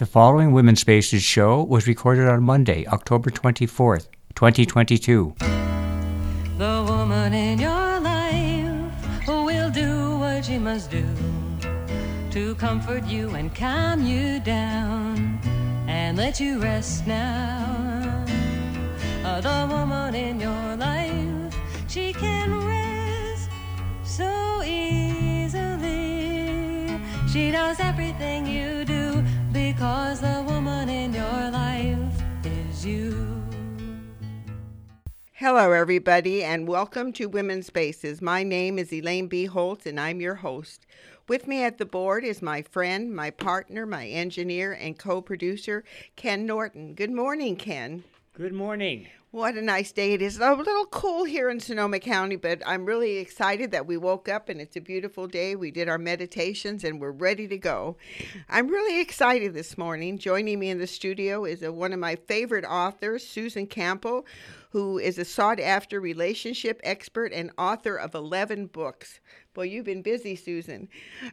The 0.00 0.06
following 0.06 0.52
Women's 0.52 0.80
Spaces 0.80 1.22
show 1.22 1.62
was 1.62 1.86
recorded 1.86 2.26
on 2.26 2.42
Monday, 2.42 2.86
October 2.86 3.28
24th, 3.28 4.06
2022. 4.34 5.34
The 6.56 6.84
woman 6.88 7.34
in 7.34 7.58
your 7.58 8.00
life 8.00 9.28
will 9.28 9.68
do 9.68 10.16
what 10.16 10.46
she 10.46 10.56
must 10.56 10.90
do 10.90 11.04
to 12.30 12.54
comfort 12.54 13.04
you 13.04 13.28
and 13.34 13.54
calm 13.54 14.02
you 14.02 14.40
down 14.40 15.38
and 15.86 16.16
let 16.16 16.40
you 16.40 16.58
rest 16.60 17.06
now. 17.06 18.24
Uh, 19.22 19.42
the 19.42 19.66
woman 19.70 20.14
in 20.14 20.40
your 20.40 20.76
life, 20.76 21.54
she 21.88 22.14
can 22.14 22.58
rest 22.64 23.50
so 24.02 24.62
easily. 24.64 26.00
She 27.30 27.50
knows 27.50 27.78
everything 27.80 28.46
you 28.46 28.86
do 28.86 28.89
because 29.80 30.20
the 30.20 30.44
woman 30.46 30.90
in 30.90 31.14
your 31.14 31.50
life 31.50 31.96
is 32.44 32.84
you. 32.84 33.42
Hello, 35.32 35.72
everybody, 35.72 36.44
and 36.44 36.68
welcome 36.68 37.14
to 37.14 37.30
Women's 37.30 37.68
Spaces. 37.68 38.20
My 38.20 38.42
name 38.42 38.78
is 38.78 38.92
Elaine 38.92 39.26
B. 39.26 39.46
Holtz, 39.46 39.86
and 39.86 39.98
I'm 39.98 40.20
your 40.20 40.34
host. 40.34 40.84
With 41.28 41.48
me 41.48 41.64
at 41.64 41.78
the 41.78 41.86
board 41.86 42.24
is 42.24 42.42
my 42.42 42.60
friend, 42.60 43.16
my 43.16 43.30
partner, 43.30 43.86
my 43.86 44.06
engineer, 44.06 44.74
and 44.74 44.98
co 44.98 45.22
producer, 45.22 45.82
Ken 46.14 46.44
Norton. 46.44 46.92
Good 46.92 47.10
morning, 47.10 47.56
Ken. 47.56 48.04
Good 48.34 48.52
morning. 48.52 49.06
What 49.32 49.54
a 49.54 49.62
nice 49.62 49.92
day 49.92 50.12
it 50.12 50.22
is. 50.22 50.40
A 50.40 50.54
little 50.54 50.86
cool 50.86 51.22
here 51.22 51.50
in 51.50 51.60
Sonoma 51.60 52.00
County, 52.00 52.34
but 52.34 52.60
I'm 52.66 52.84
really 52.84 53.18
excited 53.18 53.70
that 53.70 53.86
we 53.86 53.96
woke 53.96 54.28
up 54.28 54.48
and 54.48 54.60
it's 54.60 54.74
a 54.74 54.80
beautiful 54.80 55.28
day. 55.28 55.54
We 55.54 55.70
did 55.70 55.88
our 55.88 55.98
meditations 55.98 56.82
and 56.82 57.00
we're 57.00 57.12
ready 57.12 57.46
to 57.46 57.56
go. 57.56 57.96
I'm 58.48 58.66
really 58.66 59.00
excited 59.00 59.54
this 59.54 59.78
morning. 59.78 60.18
Joining 60.18 60.58
me 60.58 60.70
in 60.70 60.78
the 60.78 60.86
studio 60.88 61.44
is 61.44 61.62
a, 61.62 61.70
one 61.70 61.92
of 61.92 62.00
my 62.00 62.16
favorite 62.16 62.64
authors, 62.64 63.24
Susan 63.24 63.68
Campbell, 63.68 64.26
who 64.70 64.98
is 64.98 65.16
a 65.16 65.24
sought 65.24 65.60
after 65.60 66.00
relationship 66.00 66.80
expert 66.82 67.32
and 67.32 67.52
author 67.56 67.94
of 67.94 68.16
11 68.16 68.66
books. 68.66 69.20
Boy, 69.52 69.64
you've 69.64 69.84
been 69.84 70.02
busy, 70.02 70.36
Susan. 70.36 70.88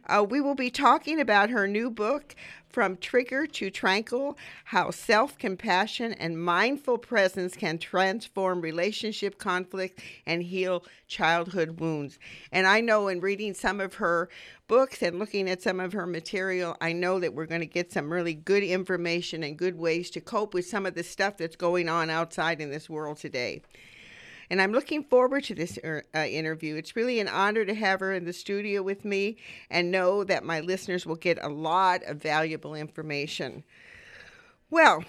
Uh, 0.08 0.26
we 0.28 0.40
will 0.40 0.56
be 0.56 0.72
talking 0.72 1.20
about 1.20 1.50
her 1.50 1.68
new 1.68 1.88
book, 1.88 2.34
From 2.68 2.96
Trigger 2.96 3.46
to 3.46 3.70
Tranquil 3.70 4.36
How 4.64 4.90
Self 4.90 5.38
Compassion 5.38 6.14
and 6.14 6.42
Mindful 6.42 6.98
Presence 6.98 7.54
Can 7.54 7.78
Transform 7.78 8.60
Relationship 8.60 9.38
Conflict 9.38 10.00
and 10.26 10.42
Heal 10.42 10.84
Childhood 11.06 11.78
Wounds. 11.78 12.18
And 12.50 12.66
I 12.66 12.80
know 12.80 13.06
in 13.06 13.20
reading 13.20 13.54
some 13.54 13.80
of 13.80 13.94
her 13.94 14.28
books 14.66 15.00
and 15.00 15.20
looking 15.20 15.48
at 15.48 15.62
some 15.62 15.78
of 15.78 15.92
her 15.92 16.04
material, 16.04 16.76
I 16.80 16.94
know 16.94 17.20
that 17.20 17.34
we're 17.34 17.46
going 17.46 17.60
to 17.60 17.66
get 17.66 17.92
some 17.92 18.12
really 18.12 18.34
good 18.34 18.64
information 18.64 19.44
and 19.44 19.56
good 19.56 19.78
ways 19.78 20.10
to 20.10 20.20
cope 20.20 20.54
with 20.54 20.66
some 20.66 20.86
of 20.86 20.94
the 20.94 21.04
stuff 21.04 21.36
that's 21.36 21.54
going 21.54 21.88
on 21.88 22.10
outside 22.10 22.60
in 22.60 22.72
this 22.72 22.90
world 22.90 23.18
today. 23.18 23.62
And 24.50 24.62
I'm 24.62 24.72
looking 24.72 25.04
forward 25.04 25.44
to 25.44 25.54
this 25.54 25.78
uh, 25.84 26.18
interview. 26.18 26.76
It's 26.76 26.96
really 26.96 27.20
an 27.20 27.28
honor 27.28 27.64
to 27.64 27.74
have 27.74 28.00
her 28.00 28.14
in 28.14 28.24
the 28.24 28.32
studio 28.32 28.82
with 28.82 29.04
me 29.04 29.36
and 29.70 29.90
know 29.90 30.24
that 30.24 30.44
my 30.44 30.60
listeners 30.60 31.04
will 31.04 31.16
get 31.16 31.38
a 31.42 31.48
lot 31.48 32.02
of 32.04 32.16
valuable 32.16 32.74
information. 32.74 33.64
Well, 34.70 35.04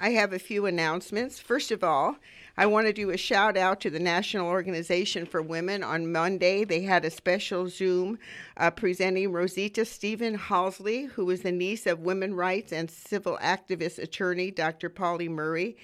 I 0.00 0.10
have 0.10 0.32
a 0.32 0.38
few 0.38 0.66
announcements. 0.66 1.38
First 1.38 1.70
of 1.70 1.84
all, 1.84 2.16
I 2.56 2.66
want 2.66 2.86
to 2.86 2.92
do 2.92 3.10
a 3.10 3.16
shout 3.16 3.56
out 3.56 3.80
to 3.80 3.90
the 3.90 3.98
National 3.98 4.46
Organization 4.46 5.26
for 5.26 5.42
Women. 5.42 5.82
On 5.82 6.12
Monday, 6.12 6.64
they 6.64 6.82
had 6.82 7.04
a 7.04 7.10
special 7.10 7.68
Zoom 7.68 8.18
uh, 8.56 8.70
presenting 8.70 9.32
Rosita 9.32 9.84
Stevens-Holsey, 9.84 11.08
who 11.10 11.28
is 11.30 11.42
the 11.42 11.50
niece 11.50 11.84
of 11.86 12.00
women 12.00 12.34
rights 12.34 12.72
and 12.72 12.88
civil 12.88 13.38
activist 13.42 13.98
attorney 13.98 14.52
Dr. 14.52 14.88
Pauli 14.88 15.28
Murray. 15.28 15.76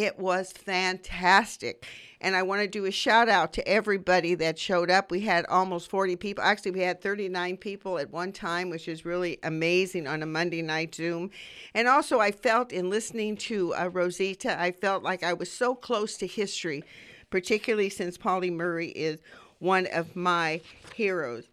It 0.00 0.18
was 0.18 0.50
fantastic. 0.50 1.86
And 2.22 2.34
I 2.34 2.42
want 2.42 2.62
to 2.62 2.66
do 2.66 2.86
a 2.86 2.90
shout 2.90 3.28
out 3.28 3.52
to 3.52 3.68
everybody 3.68 4.34
that 4.36 4.58
showed 4.58 4.90
up. 4.90 5.10
We 5.10 5.20
had 5.20 5.44
almost 5.44 5.90
40 5.90 6.16
people. 6.16 6.42
Actually, 6.42 6.70
we 6.70 6.80
had 6.80 7.02
39 7.02 7.58
people 7.58 7.98
at 7.98 8.10
one 8.10 8.32
time, 8.32 8.70
which 8.70 8.88
is 8.88 9.04
really 9.04 9.38
amazing 9.42 10.06
on 10.06 10.22
a 10.22 10.26
Monday 10.26 10.62
night 10.62 10.94
Zoom. 10.94 11.30
And 11.74 11.86
also, 11.86 12.18
I 12.18 12.30
felt 12.30 12.72
in 12.72 12.88
listening 12.88 13.36
to 13.48 13.74
uh, 13.74 13.90
Rosita, 13.92 14.58
I 14.58 14.72
felt 14.72 15.02
like 15.02 15.22
I 15.22 15.34
was 15.34 15.52
so 15.52 15.74
close 15.74 16.16
to 16.16 16.26
history, 16.26 16.82
particularly 17.28 17.90
since 17.90 18.16
Pauli 18.16 18.50
Murray 18.50 18.88
is 18.88 19.20
one 19.58 19.86
of 19.92 20.16
my 20.16 20.62
heroes. 20.94 21.44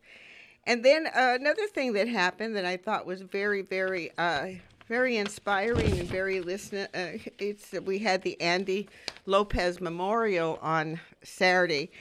And 0.65 0.85
then 0.85 1.07
uh, 1.07 1.35
another 1.37 1.67
thing 1.67 1.91
that 1.93 2.07
happened 2.07 2.55
that 2.55 2.63
I 2.63 2.77
thought 2.77 3.05
was 3.05 3.21
very, 3.23 3.61
very 3.61 4.11
uh, 4.17 4.51
very 4.87 5.17
inspiring 5.17 5.99
and 5.99 6.07
very 6.07 6.39
listen. 6.39 6.87
Uh, 6.93 7.17
it's 7.39 7.73
we 7.85 7.99
had 7.99 8.21
the 8.21 8.39
Andy 8.39 8.87
Lopez 9.25 9.81
Memorial 9.81 10.57
on 10.61 10.99
Saturday. 11.23 11.91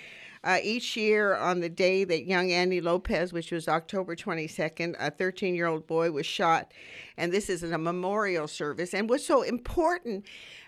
Uh, 0.47 0.61
each 0.63 0.97
year, 0.97 1.35
on 1.35 1.59
the 1.59 1.69
day 1.69 2.05
that 2.05 2.25
young 2.25 2.53
Andy 2.53 2.81
Lopez, 2.81 3.33
which 3.33 3.51
was 3.51 3.67
October 3.67 4.15
22nd, 4.15 4.95
a 5.01 5.11
13 5.11 5.57
year 5.57 5.67
old 5.67 5.89
boy 5.89 6.13
was 6.13 6.25
shot. 6.25 6.71
And 7.17 7.33
this 7.33 7.51
is 7.51 7.65
a 7.65 7.77
memorial 7.77 8.47
service. 8.47 8.95
And 8.95 9.11
what's 9.11 9.27
so 9.27 9.43
important 9.43 10.25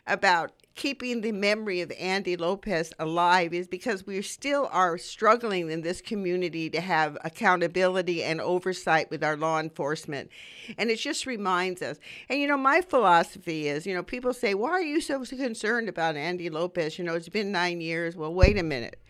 about 0.08 0.50
keeping 0.74 1.20
the 1.20 1.30
memory 1.30 1.80
of 1.80 1.92
Andy 1.96 2.36
Lopez 2.36 2.92
alive 2.98 3.54
is 3.54 3.68
because 3.68 4.04
we 4.04 4.20
still 4.22 4.68
are 4.72 4.98
struggling 4.98 5.70
in 5.70 5.82
this 5.82 6.00
community 6.00 6.68
to 6.70 6.80
have 6.80 7.16
accountability 7.22 8.24
and 8.24 8.40
oversight 8.40 9.08
with 9.12 9.22
our 9.22 9.36
law 9.36 9.60
enforcement. 9.60 10.28
And 10.76 10.90
it 10.90 10.96
just 10.96 11.24
reminds 11.24 11.82
us. 11.82 11.98
And 12.28 12.40
you 12.40 12.48
know, 12.48 12.56
my 12.56 12.80
philosophy 12.80 13.68
is, 13.68 13.86
you 13.86 13.94
know, 13.94 14.02
people 14.02 14.32
say, 14.32 14.54
why 14.54 14.70
are 14.70 14.82
you 14.82 15.00
so 15.00 15.24
concerned 15.24 15.88
about 15.88 16.16
Andy 16.16 16.50
Lopez? 16.50 16.98
You 16.98 17.04
know, 17.04 17.14
it's 17.14 17.28
been 17.28 17.52
nine 17.52 17.80
years. 17.80 18.16
Well, 18.16 18.34
wait 18.34 18.58
a 18.58 18.64
minute. 18.64 19.00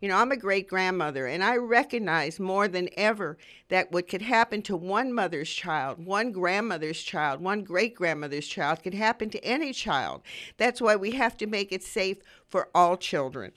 You 0.00 0.10
know, 0.10 0.16
I'm 0.16 0.30
a 0.30 0.36
great 0.36 0.68
grandmother, 0.68 1.26
and 1.26 1.42
I 1.42 1.56
recognize 1.56 2.38
more 2.38 2.68
than 2.68 2.90
ever 2.98 3.38
that 3.68 3.92
what 3.92 4.08
could 4.08 4.20
happen 4.20 4.60
to 4.62 4.76
one 4.76 5.10
mother's 5.10 5.48
child, 5.50 6.04
one 6.04 6.32
grandmother's 6.32 7.02
child, 7.02 7.40
one 7.40 7.64
great 7.64 7.94
grandmother's 7.94 8.46
child 8.46 8.82
could 8.82 8.92
happen 8.92 9.30
to 9.30 9.42
any 9.42 9.72
child. 9.72 10.20
That's 10.58 10.82
why 10.82 10.96
we 10.96 11.12
have 11.12 11.38
to 11.38 11.46
make 11.46 11.72
it 11.72 11.82
safe 11.82 12.18
for 12.46 12.68
all 12.74 12.98
children. 12.98 13.52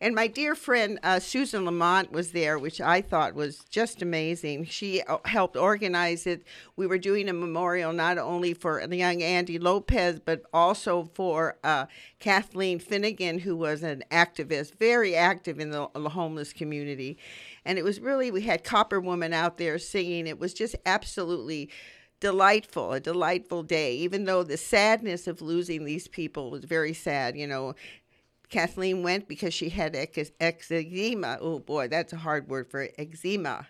And 0.00 0.14
my 0.14 0.28
dear 0.28 0.54
friend 0.54 1.00
uh, 1.02 1.18
Susan 1.18 1.64
Lamont 1.64 2.12
was 2.12 2.30
there, 2.30 2.56
which 2.56 2.80
I 2.80 3.00
thought 3.00 3.34
was 3.34 3.64
just 3.68 4.00
amazing. 4.00 4.66
She 4.66 5.02
uh, 5.02 5.18
helped 5.24 5.56
organize 5.56 6.24
it. 6.26 6.44
We 6.76 6.86
were 6.86 6.98
doing 6.98 7.28
a 7.28 7.32
memorial 7.32 7.92
not 7.92 8.16
only 8.16 8.54
for 8.54 8.86
the 8.86 8.96
young 8.96 9.22
Andy 9.22 9.58
Lopez, 9.58 10.20
but 10.20 10.42
also 10.52 11.10
for 11.14 11.58
uh, 11.64 11.86
Kathleen 12.20 12.78
Finnegan, 12.78 13.40
who 13.40 13.56
was 13.56 13.82
an 13.82 14.04
activist, 14.12 14.78
very 14.78 15.16
active 15.16 15.58
in 15.58 15.70
the, 15.70 15.88
the 15.94 16.10
homeless 16.10 16.52
community. 16.52 17.18
And 17.64 17.76
it 17.76 17.82
was 17.82 17.98
really, 17.98 18.30
we 18.30 18.42
had 18.42 18.62
Copper 18.62 19.00
Woman 19.00 19.32
out 19.32 19.58
there 19.58 19.78
singing. 19.78 20.28
It 20.28 20.38
was 20.38 20.54
just 20.54 20.76
absolutely 20.86 21.70
delightful, 22.20 22.92
a 22.92 23.00
delightful 23.00 23.62
day, 23.62 23.94
even 23.96 24.24
though 24.24 24.42
the 24.42 24.56
sadness 24.56 25.26
of 25.26 25.42
losing 25.42 25.84
these 25.84 26.08
people 26.08 26.50
was 26.50 26.64
very 26.64 26.94
sad. 26.94 27.36
You 27.36 27.46
know, 27.46 27.74
Kathleen 28.48 29.02
went 29.02 29.28
because 29.28 29.52
she 29.52 29.68
had 29.68 29.94
ex- 29.94 30.32
eczema. 30.40 31.38
Oh 31.40 31.58
boy, 31.58 31.88
that's 31.88 32.12
a 32.12 32.16
hard 32.16 32.48
word 32.48 32.70
for 32.70 32.88
eczema. 32.98 33.66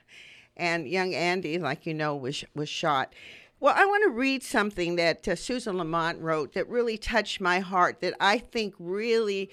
And 0.57 0.89
young 0.89 1.15
Andy, 1.15 1.59
like 1.59 1.87
you 1.87 1.95
know, 1.95 2.17
was 2.17 2.45
was 2.55 2.69
shot. 2.69 3.13
Well, 3.61 3.75
I 3.77 3.85
want 3.87 4.05
to 4.05 4.11
read 4.11 4.45
something 4.45 4.97
that 4.97 5.27
uh, 5.27 5.35
Susan 5.35 5.79
Lamont 5.79 6.21
wrote 6.21 6.53
that 6.55 6.69
really 6.69 6.97
touched 6.97 7.41
my 7.41 7.59
heart. 7.59 8.01
That 8.01 8.15
I 8.21 8.39
think 8.39 8.75
really 8.79 9.51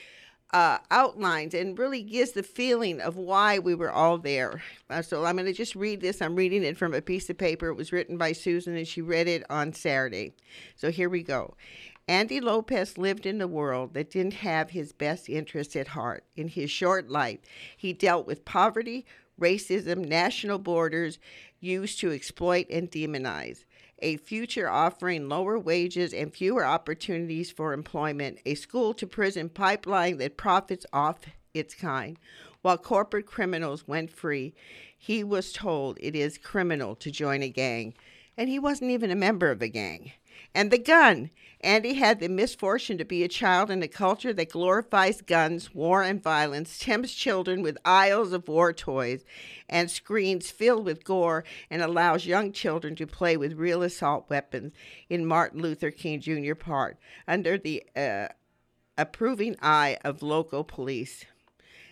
uh, 0.53 0.78
outlines 0.91 1.53
and 1.53 1.78
really 1.78 2.03
gives 2.03 2.31
the 2.31 2.44
feeling 2.44 3.02
of 3.02 3.18
why 3.18 3.59
we 3.59 3.75
were 3.75 3.92
all 3.92 4.18
there. 4.18 4.62
Uh, 4.90 5.02
so 5.02 5.25
I'm 5.25 5.36
going 5.36 5.47
to 5.47 5.53
just 5.53 5.75
read 5.75 6.02
this. 6.02 6.22
I'm 6.22 6.36
reading 6.36 6.63
it 6.63 6.78
from 6.78 6.94
a 6.94 7.02
piece 7.02 7.30
of 7.30 7.38
paper. 7.38 7.68
It 7.68 7.75
was 7.75 7.92
written 7.92 8.18
by 8.18 8.31
Susan, 8.31 8.78
and 8.78 8.88
she 8.88 9.02
read 9.02 9.28
it 9.28 9.44
on 9.50 9.74
Saturday. 9.74 10.34
So 10.75 10.92
here 10.92 11.09
we 11.09 11.24
go. 11.24 11.56
Andy 12.07 12.40
Lopez 12.40 13.00
lived 13.00 13.25
in 13.25 13.42
a 13.42 13.48
world 13.48 13.96
that 13.96 14.12
didn't 14.12 14.36
have 14.36 14.69
his 14.69 14.92
best 14.92 15.28
interests 15.28 15.75
at 15.75 15.90
heart. 15.90 16.24
In 16.36 16.50
his 16.50 16.69
short 16.69 17.10
life, 17.10 17.40
he 17.75 17.94
dealt 17.94 18.28
with 18.28 18.46
poverty, 18.46 19.07
racism, 19.42 20.07
national 20.07 20.60
borders 20.60 21.18
used 21.60 22.00
to 22.00 22.12
exploit 22.12 22.68
and 22.69 22.92
demonize, 22.92 23.66
a 24.00 24.18
future 24.18 24.69
offering 24.69 25.28
lower 25.28 25.57
wages 25.57 26.13
and 26.13 26.31
fewer 26.31 26.63
opportunities 26.63 27.50
for 27.50 27.74
employment, 27.74 28.38
a 28.46 28.54
school 28.54 28.94
to 28.94 29.08
prison 29.08 29.50
pipeline 29.50 30.19
that 30.19 30.38
profits 30.38 30.86
off 30.94 31.22
its 31.56 31.74
kind. 31.74 32.19
While 32.62 32.78
corporate 32.78 33.25
criminals 33.25 33.88
went 33.88 34.12
free, 34.12 34.54
he 34.96 35.24
was 35.24 35.51
told 35.51 35.98
it 36.00 36.16
is 36.16 36.38
criminal 36.38 36.96
to 36.98 37.10
join 37.10 37.42
a 37.42 37.50
gang, 37.50 37.96
and 38.38 38.48
he 38.48 38.60
wasn't 38.60 38.92
even 38.92 39.10
a 39.10 39.16
member 39.16 39.50
of 39.50 39.63
a 39.63 39.68
gang. 39.69 40.12
And 40.56 40.72
the 40.72 40.78
gun. 40.78 41.31
Andy 41.60 41.96
had 41.96 42.22
the 42.22 42.30
misfortune 42.30 42.98
to 42.98 43.04
be 43.04 43.24
a 43.24 43.28
child 43.28 43.69
in 43.69 43.84
a 43.84 43.90
culture 43.90 44.31
that 44.31 44.52
glorifies 44.52 45.22
guns, 45.22 45.75
war, 45.75 46.02
and 46.02 46.24
violence, 46.24 46.80
tempts 46.80 47.13
children 47.13 47.62
with 47.62 47.78
aisles 47.84 48.31
of 48.31 48.48
war 48.48 48.72
toys 48.72 49.25
and 49.68 49.92
screens 49.92 50.50
filled 50.50 50.86
with 50.86 51.04
gore, 51.04 51.44
and 51.69 51.81
allows 51.81 52.25
young 52.25 52.54
children 52.54 52.96
to 52.96 53.06
play 53.06 53.36
with 53.36 53.54
real 53.54 53.84
assault 53.84 54.30
weapons 54.30 54.72
in 55.10 55.25
Martin 55.25 55.62
Luther 55.62 55.92
King 55.92 56.22
Jr. 56.22 56.56
Park 56.56 56.98
under 57.28 57.58
the 57.58 57.84
uh, 57.94 58.28
approving 58.98 59.58
eye 59.62 59.98
of 60.06 60.24
local 60.24 60.63
police. 60.63 61.25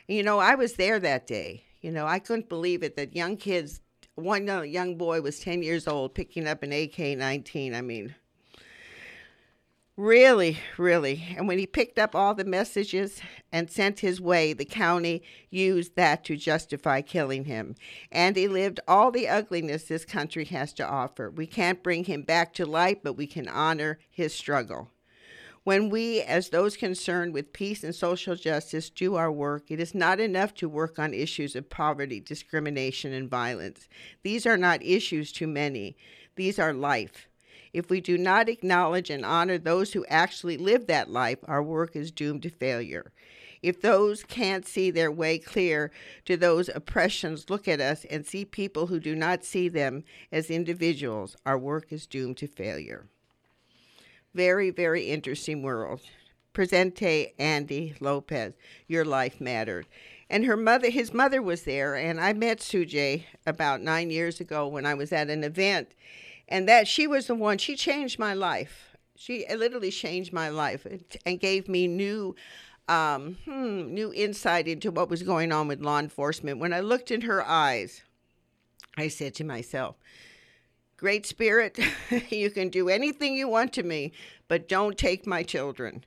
You 0.07 0.24
know, 0.24 0.39
I 0.39 0.56
was 0.56 0.75
there 0.75 1.00
that 1.00 1.27
day. 1.27 1.66
You 1.81 1.92
know, 1.92 2.06
I 2.06 2.19
couldn't 2.19 2.48
believe 2.48 2.81
it 2.81 2.95
that 2.95 3.13
young 3.13 3.36
kids, 3.36 3.81
one 4.16 4.48
young 4.48 4.95
boy 4.95 5.19
was 5.19 5.39
10 5.39 5.63
years 5.63 5.86
old 5.86 6.13
picking 6.13 6.48
up 6.48 6.63
an 6.63 6.71
AK 6.71 7.18
19. 7.18 7.75
I 7.75 7.81
mean, 7.81 8.16
Really, 9.95 10.57
really. 10.80 11.24
And 11.38 11.48
when 11.48 11.60
he 11.60 11.68
picked 11.68 12.00
up 12.00 12.16
all 12.16 12.34
the 12.34 12.44
messages 12.44 13.22
and 13.51 13.69
sent 13.69 14.00
his 14.00 14.19
way, 14.19 14.51
the 14.51 14.66
county 14.66 15.22
used 15.51 15.95
that 15.95 16.24
to 16.25 16.36
justify 16.36 17.01
killing 17.01 17.45
him. 17.45 17.75
And 18.12 18.36
he 18.36 18.48
lived 18.48 18.80
all 18.88 19.12
the 19.12 19.28
ugliness 19.28 19.84
this 19.84 20.04
country 20.04 20.45
has 20.45 20.74
to 20.74 20.88
offer. 20.88 21.30
We 21.30 21.45
can't 21.45 21.84
bring 21.84 22.06
him 22.06 22.24
back 22.24 22.56
to 22.56 22.66
life, 22.66 22.98
but 23.04 23.13
we 23.13 23.28
can 23.28 23.48
honor 23.48 24.00
his 24.10 24.34
struggle. 24.34 24.90
When 25.63 25.92
we, 25.92 26.22
as 26.22 26.50
those 26.50 26.75
concerned 26.75 27.36
with 27.36 27.54
peace 27.54 27.84
and 27.84 27.94
social 27.94 28.36
justice, 28.36 28.90
do 28.90 29.13
our 29.13 29.31
work, 29.31 29.69
it 29.69 29.80
is 29.80 29.94
not 29.94 30.19
enough 30.19 30.56
to 30.56 30.68
work 30.68 30.98
on 30.98 31.13
issues 31.13 31.56
of 31.56 31.69
poverty, 31.69 32.19
discrimination, 32.19 33.13
and 33.13 33.30
violence. 33.30 33.88
These 34.24 34.48
are 34.48 34.57
not 34.57 34.84
issues 34.84 35.31
to 35.34 35.45
many, 35.45 35.95
these 36.36 36.57
are 36.57 36.74
life. 36.74 37.30
If 37.73 37.89
we 37.89 38.01
do 38.01 38.17
not 38.17 38.49
acknowledge 38.49 39.09
and 39.09 39.25
honor 39.25 39.57
those 39.57 39.93
who 39.93 40.05
actually 40.05 40.57
live 40.57 40.85
that 40.87 41.09
life, 41.09 41.39
our 41.45 41.63
work 41.63 41.95
is 41.95 42.11
doomed 42.11 42.43
to 42.43 42.49
failure. 42.49 43.11
If 43.63 43.81
those 43.81 44.23
can't 44.23 44.67
see 44.67 44.91
their 44.91 45.11
way 45.11 45.39
clear 45.39 45.89
to 46.25 46.37
those 46.37 46.69
oppressions, 46.69 47.49
look 47.49 47.67
at 47.67 47.79
us 47.79 48.05
and 48.09 48.25
see 48.25 48.45
people 48.45 48.87
who 48.87 48.99
do 48.99 49.15
not 49.15 49.43
see 49.43 49.69
them 49.69 50.03
as 50.31 50.51
individuals, 50.51 51.35
our 51.45 51.57
work 51.57 51.91
is 51.91 52.05
doomed 52.05 52.37
to 52.37 52.47
failure. 52.47 53.07
Very, 54.35 54.69
very 54.69 55.05
interesting 55.05 55.63
world. 55.63 56.01
Presente 56.53 57.33
Andy 57.39 57.95
Lopez, 57.99 58.53
Your 58.87 59.05
Life 59.05 59.41
Mattered. 59.41 59.87
And 60.29 60.45
her 60.45 60.57
mother, 60.57 60.89
his 60.89 61.13
mother 61.13 61.41
was 61.41 61.63
there, 61.63 61.95
and 61.95 62.19
I 62.19 62.33
met 62.33 62.59
Sujay 62.59 63.25
about 63.45 63.81
nine 63.81 64.09
years 64.09 64.39
ago 64.39 64.67
when 64.67 64.85
I 64.85 64.93
was 64.93 65.11
at 65.11 65.29
an 65.29 65.43
event 65.43 65.89
and 66.53 66.69
that 66.69 66.88
she 66.88 67.07
was 67.07 67.25
the 67.25 67.33
one 67.33 67.57
she 67.57 67.75
changed 67.75 68.19
my 68.19 68.35
life. 68.35 68.95
She 69.15 69.44
literally 69.50 69.89
changed 69.89 70.31
my 70.31 70.50
life 70.50 70.85
and 71.25 71.39
gave 71.39 71.67
me 71.67 71.88
new 71.88 72.35
um, 72.88 73.38
hmm, 73.45 73.91
new 73.91 74.13
insight 74.13 74.67
into 74.67 74.91
what 74.91 75.09
was 75.09 75.23
going 75.23 75.51
on 75.51 75.67
with 75.67 75.81
law 75.81 75.97
enforcement. 76.00 76.59
When 76.59 76.73
i 76.73 76.79
looked 76.79 77.09
in 77.11 77.21
her 77.21 77.44
eyes 77.44 78.03
i 78.97 79.07
said 79.07 79.33
to 79.35 79.44
myself 79.44 79.95
great 80.97 81.25
spirit 81.25 81.79
you 82.29 82.51
can 82.51 82.69
do 82.69 82.89
anything 82.89 83.33
you 83.33 83.47
want 83.47 83.73
to 83.73 83.83
me 83.83 84.11
but 84.47 84.69
don't 84.69 84.97
take 84.97 85.25
my 85.25 85.41
children. 85.41 86.03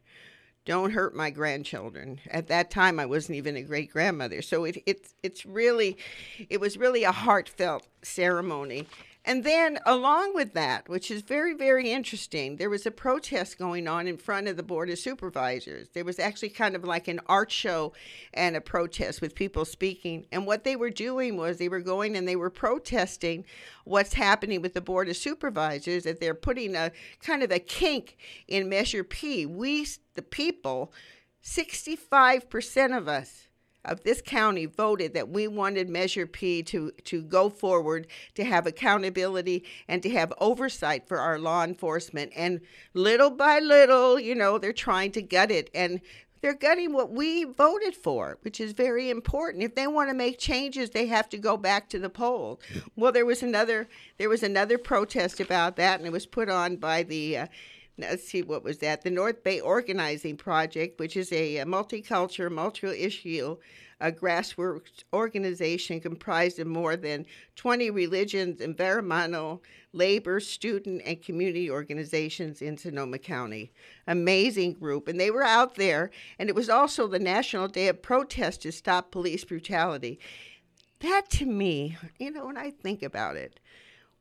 Don't 0.66 0.90
hurt 0.90 1.14
my 1.14 1.30
grandchildren. 1.30 2.20
At 2.28 2.48
that 2.48 2.70
time, 2.70 2.98
I 2.98 3.06
wasn't 3.06 3.36
even 3.36 3.56
a 3.56 3.62
great 3.62 3.90
grandmother, 3.90 4.42
so 4.42 4.64
it, 4.64 4.82
it 4.84 5.08
it's 5.22 5.46
really, 5.46 5.96
it 6.48 6.60
was 6.60 6.76
really 6.76 7.04
a 7.04 7.12
heartfelt 7.12 7.86
ceremony, 8.02 8.86
and 9.28 9.42
then, 9.42 9.80
along 9.84 10.36
with 10.36 10.54
that, 10.54 10.88
which 10.88 11.10
is 11.10 11.22
very, 11.22 11.52
very 11.52 11.90
interesting, 11.90 12.56
there 12.56 12.70
was 12.70 12.86
a 12.86 12.92
protest 12.92 13.58
going 13.58 13.88
on 13.88 14.06
in 14.06 14.18
front 14.18 14.46
of 14.46 14.56
the 14.56 14.62
Board 14.62 14.88
of 14.88 15.00
Supervisors. 15.00 15.88
There 15.94 16.04
was 16.04 16.20
actually 16.20 16.50
kind 16.50 16.76
of 16.76 16.84
like 16.84 17.08
an 17.08 17.18
art 17.26 17.50
show 17.50 17.92
and 18.32 18.54
a 18.54 18.60
protest 18.60 19.20
with 19.20 19.34
people 19.34 19.64
speaking. 19.64 20.26
And 20.30 20.46
what 20.46 20.62
they 20.62 20.76
were 20.76 20.90
doing 20.90 21.36
was 21.36 21.58
they 21.58 21.68
were 21.68 21.80
going 21.80 22.16
and 22.16 22.28
they 22.28 22.36
were 22.36 22.50
protesting 22.50 23.44
what's 23.84 24.14
happening 24.14 24.62
with 24.62 24.74
the 24.74 24.80
Board 24.80 25.08
of 25.08 25.16
Supervisors, 25.16 26.04
that 26.04 26.20
they're 26.20 26.32
putting 26.32 26.76
a 26.76 26.92
kind 27.20 27.42
of 27.42 27.50
a 27.50 27.58
kink 27.58 28.16
in 28.46 28.68
Measure 28.68 29.02
P. 29.02 29.44
We, 29.44 29.88
the 30.14 30.22
people, 30.22 30.92
65% 31.42 32.96
of 32.96 33.08
us, 33.08 33.45
of 33.86 34.02
this 34.02 34.20
county 34.20 34.66
voted 34.66 35.14
that 35.14 35.28
we 35.28 35.48
wanted 35.48 35.88
Measure 35.88 36.26
P 36.26 36.62
to, 36.64 36.90
to 37.04 37.22
go 37.22 37.48
forward, 37.48 38.06
to 38.34 38.44
have 38.44 38.66
accountability, 38.66 39.64
and 39.88 40.02
to 40.02 40.10
have 40.10 40.32
oversight 40.38 41.08
for 41.08 41.18
our 41.18 41.38
law 41.38 41.64
enforcement. 41.64 42.32
And 42.36 42.60
little 42.94 43.30
by 43.30 43.60
little, 43.60 44.20
you 44.20 44.34
know, 44.34 44.58
they're 44.58 44.72
trying 44.72 45.12
to 45.12 45.22
gut 45.22 45.50
it. 45.50 45.70
And 45.74 46.00
they're 46.42 46.54
gutting 46.54 46.92
what 46.92 47.10
we 47.10 47.44
voted 47.44 47.96
for, 47.96 48.38
which 48.42 48.60
is 48.60 48.72
very 48.72 49.10
important. 49.10 49.64
If 49.64 49.74
they 49.74 49.86
want 49.86 50.10
to 50.10 50.14
make 50.14 50.38
changes, 50.38 50.90
they 50.90 51.06
have 51.06 51.28
to 51.30 51.38
go 51.38 51.56
back 51.56 51.88
to 51.88 51.98
the 51.98 52.10
polls. 52.10 52.58
Well, 52.94 53.10
there 53.10 53.26
was 53.26 53.42
another 53.42 53.88
there 54.18 54.28
was 54.28 54.42
another 54.42 54.78
protest 54.78 55.40
about 55.40 55.76
that, 55.76 55.98
and 55.98 56.06
it 56.06 56.12
was 56.12 56.26
put 56.26 56.48
on 56.48 56.76
by 56.76 57.02
the 57.02 57.38
uh, 57.38 57.46
let's 57.98 58.28
see 58.28 58.42
what 58.42 58.64
was 58.64 58.78
that? 58.78 59.02
The 59.02 59.10
north 59.10 59.42
bay 59.42 59.60
organizing 59.60 60.36
project 60.36 60.98
which 60.98 61.16
is 61.16 61.32
a, 61.32 61.58
a 61.58 61.64
multicultural 61.64 62.52
multi-issue 62.52 63.56
a 63.98 64.12
grassroots 64.12 65.04
organization 65.12 66.00
comprised 66.00 66.58
of 66.58 66.66
more 66.66 66.96
than 66.96 67.24
20 67.56 67.90
religions 67.90 68.60
environmental 68.60 69.62
labor 69.92 70.38
student 70.38 71.00
and 71.06 71.22
community 71.22 71.70
organizations 71.70 72.60
in 72.60 72.76
sonoma 72.76 73.18
county. 73.18 73.72
Amazing 74.06 74.74
group 74.74 75.08
and 75.08 75.18
they 75.18 75.30
were 75.30 75.42
out 75.42 75.76
there 75.76 76.10
and 76.38 76.48
it 76.48 76.54
was 76.54 76.68
also 76.68 77.06
the 77.06 77.18
national 77.18 77.68
day 77.68 77.88
of 77.88 78.02
protest 78.02 78.62
to 78.62 78.72
stop 78.72 79.10
police 79.10 79.44
brutality. 79.44 80.18
That 81.00 81.30
to 81.30 81.46
me 81.46 81.96
you 82.18 82.30
know 82.30 82.46
when 82.46 82.56
i 82.56 82.70
think 82.70 83.02
about 83.02 83.36
it 83.36 83.60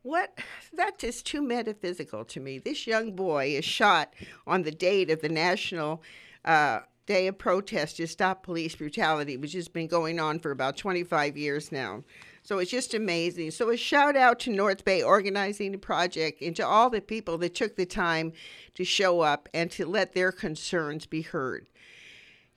what? 0.05 0.37
That 0.73 1.03
is 1.03 1.23
too 1.23 1.41
metaphysical 1.41 2.25
to 2.25 2.39
me. 2.39 2.59
This 2.59 2.85
young 2.85 3.15
boy 3.15 3.55
is 3.55 3.65
shot 3.65 4.13
on 4.45 4.61
the 4.61 4.71
date 4.71 5.09
of 5.09 5.21
the 5.21 5.29
National 5.29 6.03
uh, 6.43 6.81
Day 7.07 7.25
of 7.25 7.39
Protest 7.39 7.97
to 7.97 8.07
Stop 8.07 8.43
Police 8.43 8.75
Brutality, 8.75 9.35
which 9.35 9.53
has 9.53 9.67
been 9.67 9.87
going 9.87 10.19
on 10.19 10.39
for 10.39 10.51
about 10.51 10.77
25 10.77 11.35
years 11.37 11.71
now. 11.71 12.03
So 12.43 12.59
it's 12.59 12.69
just 12.69 12.93
amazing. 12.93 13.49
So 13.49 13.71
a 13.71 13.77
shout 13.77 14.15
out 14.15 14.39
to 14.41 14.51
North 14.51 14.85
Bay 14.85 15.01
organizing 15.01 15.79
project 15.79 16.39
and 16.43 16.55
to 16.55 16.65
all 16.65 16.91
the 16.91 17.01
people 17.01 17.39
that 17.39 17.55
took 17.55 17.75
the 17.75 17.87
time 17.87 18.31
to 18.75 18.85
show 18.85 19.21
up 19.21 19.49
and 19.55 19.71
to 19.71 19.87
let 19.87 20.13
their 20.13 20.31
concerns 20.31 21.07
be 21.07 21.23
heard. 21.23 21.65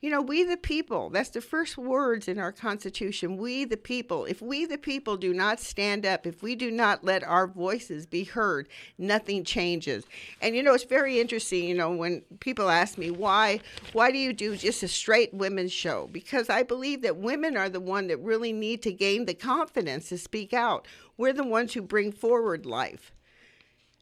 You 0.01 0.11
know, 0.11 0.23
we 0.23 0.45
the 0.45 0.57
people, 0.57 1.11
that's 1.11 1.31
the 1.31 1.41
first 1.41 1.77
words 1.77 2.29
in 2.29 2.39
our 2.39 2.53
Constitution. 2.53 3.37
We 3.37 3.65
the 3.65 3.77
people. 3.77 4.27
If 4.27 4.41
we 4.41 4.65
the 4.65 4.79
people 4.79 5.17
do 5.17 5.35
not 5.35 5.59
stand 5.59 6.07
up, 6.07 6.25
if 6.25 6.41
we 6.41 6.55
do 6.55 6.71
not 6.71 7.03
let 7.03 7.25
our 7.25 7.49
voices 7.49 8.07
be 8.07 8.23
heard, 8.23 8.69
nothing 8.97 9.43
changes. 9.43 10.05
And 10.41 10.55
you 10.55 10.63
know, 10.63 10.73
it's 10.75 10.85
very 10.85 11.19
interesting, 11.19 11.65
you 11.65 11.75
know, 11.75 11.91
when 11.91 12.21
people 12.39 12.71
ask 12.71 12.97
me 12.97 13.11
why 13.11 13.59
why 13.93 14.13
do 14.13 14.19
you 14.19 14.33
do 14.33 14.57
just 14.57 14.85
a 14.85 14.89
straight 14.89 15.35
women's 15.35 15.73
show? 15.73 16.09
Because 16.13 16.49
I 16.49 16.63
believe 16.63 17.03
that 17.03 17.17
women 17.17 17.57
are 17.57 17.69
the 17.69 17.81
one 17.81 18.07
that 18.07 18.19
really 18.19 18.53
need 18.53 18.83
to 18.83 18.93
gain 18.93 19.25
the 19.25 19.35
confidence 19.35 20.11
to 20.11 20.19
speak 20.19 20.53
out. 20.53 20.87
We're 21.17 21.33
the 21.33 21.43
ones 21.43 21.75
who 21.75 21.83
bring 21.83 22.13
forward 22.13 22.67
life. 22.67 23.13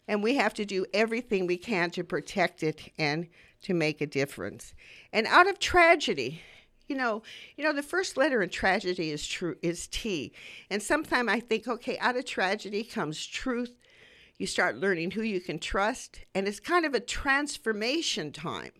And 0.07 0.23
we 0.23 0.37
have 0.37 0.53
to 0.55 0.67
do 0.67 0.85
everything 0.93 1.47
we 1.47 1.57
can 1.57 1.91
to 1.93 2.05
protect 2.05 2.63
it 2.63 2.93
and 2.99 3.29
to 3.63 3.75
make 3.75 4.01
a 4.01 4.07
difference. 4.07 4.75
And 5.13 5.27
out 5.27 5.49
of 5.49 5.59
tragedy, 5.59 6.43
you 6.89 6.97
know, 6.97 7.23
you 7.57 7.65
know, 7.65 7.73
the 7.73 7.83
first 7.83 8.17
letter 8.17 8.43
in 8.43 8.51
tragedy 8.51 9.11
is 9.11 9.27
true 9.27 9.57
is 9.63 9.89
T. 9.89 10.33
And 10.71 10.83
sometimes 10.83 11.29
I 11.29 11.41
think, 11.41 11.67
okay, 11.67 11.99
out 11.99 12.17
of 12.17 12.25
tragedy 12.25 12.85
comes 12.85 13.27
truth. 13.27 13.73
You 14.39 14.47
start 14.47 14.77
learning 14.77 15.13
who 15.13 15.23
you 15.23 15.41
can 15.41 15.59
trust, 15.59 16.21
and 16.35 16.47
it's 16.47 16.61
kind 16.61 16.85
of 16.85 16.95
a 16.95 17.01
transformation 17.01 18.33
time 18.33 18.73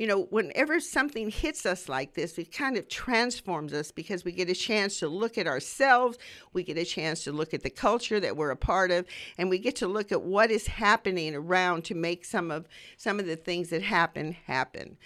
you 0.00 0.06
know, 0.06 0.22
whenever 0.30 0.80
something 0.80 1.28
hits 1.28 1.66
us 1.66 1.86
like 1.86 2.14
this, 2.14 2.38
it 2.38 2.50
kind 2.50 2.78
of 2.78 2.88
transforms 2.88 3.74
us 3.74 3.92
because 3.92 4.24
we 4.24 4.32
get 4.32 4.48
a 4.48 4.54
chance 4.54 4.98
to 5.00 5.08
look 5.08 5.36
at 5.36 5.46
ourselves, 5.46 6.16
we 6.54 6.62
get 6.62 6.78
a 6.78 6.86
chance 6.86 7.22
to 7.24 7.32
look 7.32 7.52
at 7.52 7.62
the 7.62 7.68
culture 7.68 8.18
that 8.18 8.34
we're 8.34 8.50
a 8.50 8.56
part 8.56 8.90
of, 8.90 9.04
and 9.36 9.50
we 9.50 9.58
get 9.58 9.76
to 9.76 9.86
look 9.86 10.10
at 10.10 10.22
what 10.22 10.50
is 10.50 10.68
happening 10.68 11.34
around 11.34 11.84
to 11.84 11.94
make 11.94 12.24
some 12.24 12.50
of 12.50 12.66
some 12.96 13.20
of 13.20 13.26
the 13.26 13.36
things 13.36 13.68
that 13.68 13.82
happen 13.82 14.32
happen. 14.46 14.96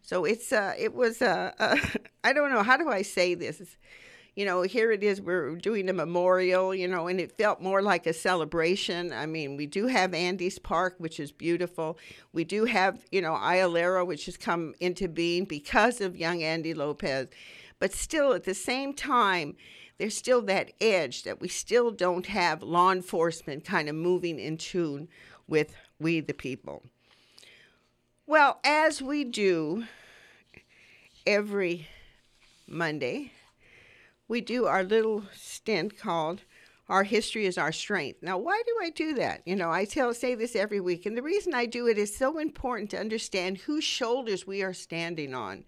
So 0.00 0.24
it's 0.24 0.54
uh, 0.54 0.72
it 0.78 0.94
was 0.94 1.20
uh, 1.20 1.52
uh 1.58 1.76
I 2.24 2.32
don't 2.32 2.50
know 2.50 2.62
how 2.62 2.78
do 2.78 2.88
I 2.88 3.02
say 3.02 3.34
this. 3.34 3.60
It's, 3.60 3.76
you 4.36 4.44
know, 4.44 4.62
here 4.62 4.92
it 4.92 5.02
is, 5.02 5.20
we're 5.20 5.56
doing 5.56 5.88
a 5.88 5.92
memorial, 5.92 6.74
you 6.74 6.88
know, 6.88 7.08
and 7.08 7.20
it 7.20 7.36
felt 7.36 7.60
more 7.60 7.82
like 7.82 8.06
a 8.06 8.12
celebration. 8.12 9.12
I 9.12 9.26
mean, 9.26 9.56
we 9.56 9.66
do 9.66 9.86
have 9.86 10.14
Andy's 10.14 10.58
Park, 10.58 10.94
which 10.98 11.18
is 11.18 11.32
beautiful. 11.32 11.98
We 12.32 12.44
do 12.44 12.64
have, 12.64 13.04
you 13.10 13.20
know, 13.20 13.32
Ayalero, 13.32 14.06
which 14.06 14.26
has 14.26 14.36
come 14.36 14.74
into 14.80 15.08
being 15.08 15.44
because 15.44 16.00
of 16.00 16.16
young 16.16 16.42
Andy 16.42 16.74
Lopez. 16.74 17.28
But 17.78 17.92
still, 17.92 18.32
at 18.32 18.44
the 18.44 18.54
same 18.54 18.94
time, 18.94 19.56
there's 19.98 20.16
still 20.16 20.42
that 20.42 20.72
edge 20.80 21.24
that 21.24 21.40
we 21.40 21.48
still 21.48 21.90
don't 21.90 22.26
have 22.26 22.62
law 22.62 22.92
enforcement 22.92 23.64
kind 23.64 23.88
of 23.88 23.94
moving 23.94 24.38
in 24.38 24.56
tune 24.56 25.08
with 25.46 25.74
we 25.98 26.20
the 26.20 26.34
people. 26.34 26.82
Well, 28.26 28.60
as 28.64 29.02
we 29.02 29.24
do 29.24 29.84
every 31.26 31.88
Monday, 32.68 33.32
we 34.30 34.40
do 34.40 34.66
our 34.66 34.84
little 34.84 35.24
stint 35.34 35.98
called 35.98 36.42
our 36.88 37.04
history 37.04 37.46
is 37.46 37.58
our 37.58 37.72
strength. 37.72 38.22
Now, 38.22 38.38
why 38.38 38.62
do 38.64 38.74
I 38.82 38.90
do 38.90 39.14
that? 39.14 39.42
You 39.44 39.54
know, 39.54 39.70
I 39.70 39.84
tell 39.84 40.12
say 40.14 40.34
this 40.34 40.56
every 40.56 40.80
week, 40.80 41.06
and 41.06 41.16
the 41.16 41.22
reason 41.22 41.54
I 41.54 41.66
do 41.66 41.86
it 41.86 41.98
is 41.98 42.16
so 42.16 42.38
important 42.38 42.90
to 42.90 42.98
understand 42.98 43.58
whose 43.58 43.84
shoulders 43.84 44.46
we 44.46 44.62
are 44.62 44.72
standing 44.72 45.34
on 45.34 45.64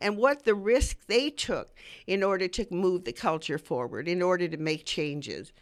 and 0.00 0.16
what 0.16 0.44
the 0.44 0.54
risk 0.54 1.06
they 1.06 1.28
took 1.30 1.70
in 2.06 2.22
order 2.22 2.48
to 2.48 2.66
move 2.70 3.04
the 3.04 3.12
culture 3.12 3.58
forward, 3.58 4.08
in 4.08 4.22
order 4.22 4.48
to 4.48 4.56
make 4.56 4.86
changes. 4.86 5.52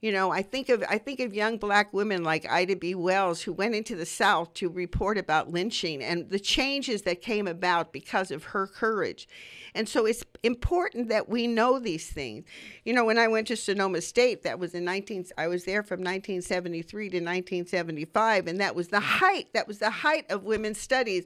You 0.00 0.12
know, 0.12 0.30
I 0.30 0.42
think 0.42 0.68
of 0.68 0.84
I 0.88 0.96
think 0.96 1.18
of 1.18 1.34
young 1.34 1.58
black 1.58 1.92
women 1.92 2.22
like 2.22 2.48
Ida 2.48 2.76
B. 2.76 2.94
Wells 2.94 3.42
who 3.42 3.52
went 3.52 3.74
into 3.74 3.96
the 3.96 4.06
South 4.06 4.54
to 4.54 4.68
report 4.68 5.18
about 5.18 5.50
lynching 5.50 6.04
and 6.04 6.30
the 6.30 6.38
changes 6.38 7.02
that 7.02 7.20
came 7.20 7.48
about 7.48 7.92
because 7.92 8.30
of 8.30 8.44
her 8.44 8.68
courage. 8.68 9.28
And 9.74 9.88
so 9.88 10.06
it's 10.06 10.22
important 10.44 11.08
that 11.08 11.28
we 11.28 11.48
know 11.48 11.80
these 11.80 12.10
things. 12.10 12.44
You 12.84 12.92
know, 12.92 13.04
when 13.04 13.18
I 13.18 13.26
went 13.26 13.48
to 13.48 13.56
Sonoma 13.56 14.00
State, 14.00 14.44
that 14.44 14.60
was 14.60 14.72
in 14.72 14.84
19 14.84 15.26
I 15.36 15.48
was 15.48 15.64
there 15.64 15.82
from 15.82 15.98
1973 15.98 17.08
to 17.08 17.16
1975 17.16 18.46
and 18.46 18.60
that 18.60 18.76
was 18.76 18.88
the 18.88 19.00
height, 19.00 19.48
that 19.52 19.66
was 19.66 19.80
the 19.80 19.90
height 19.90 20.30
of 20.30 20.44
women's 20.44 20.78
studies. 20.78 21.24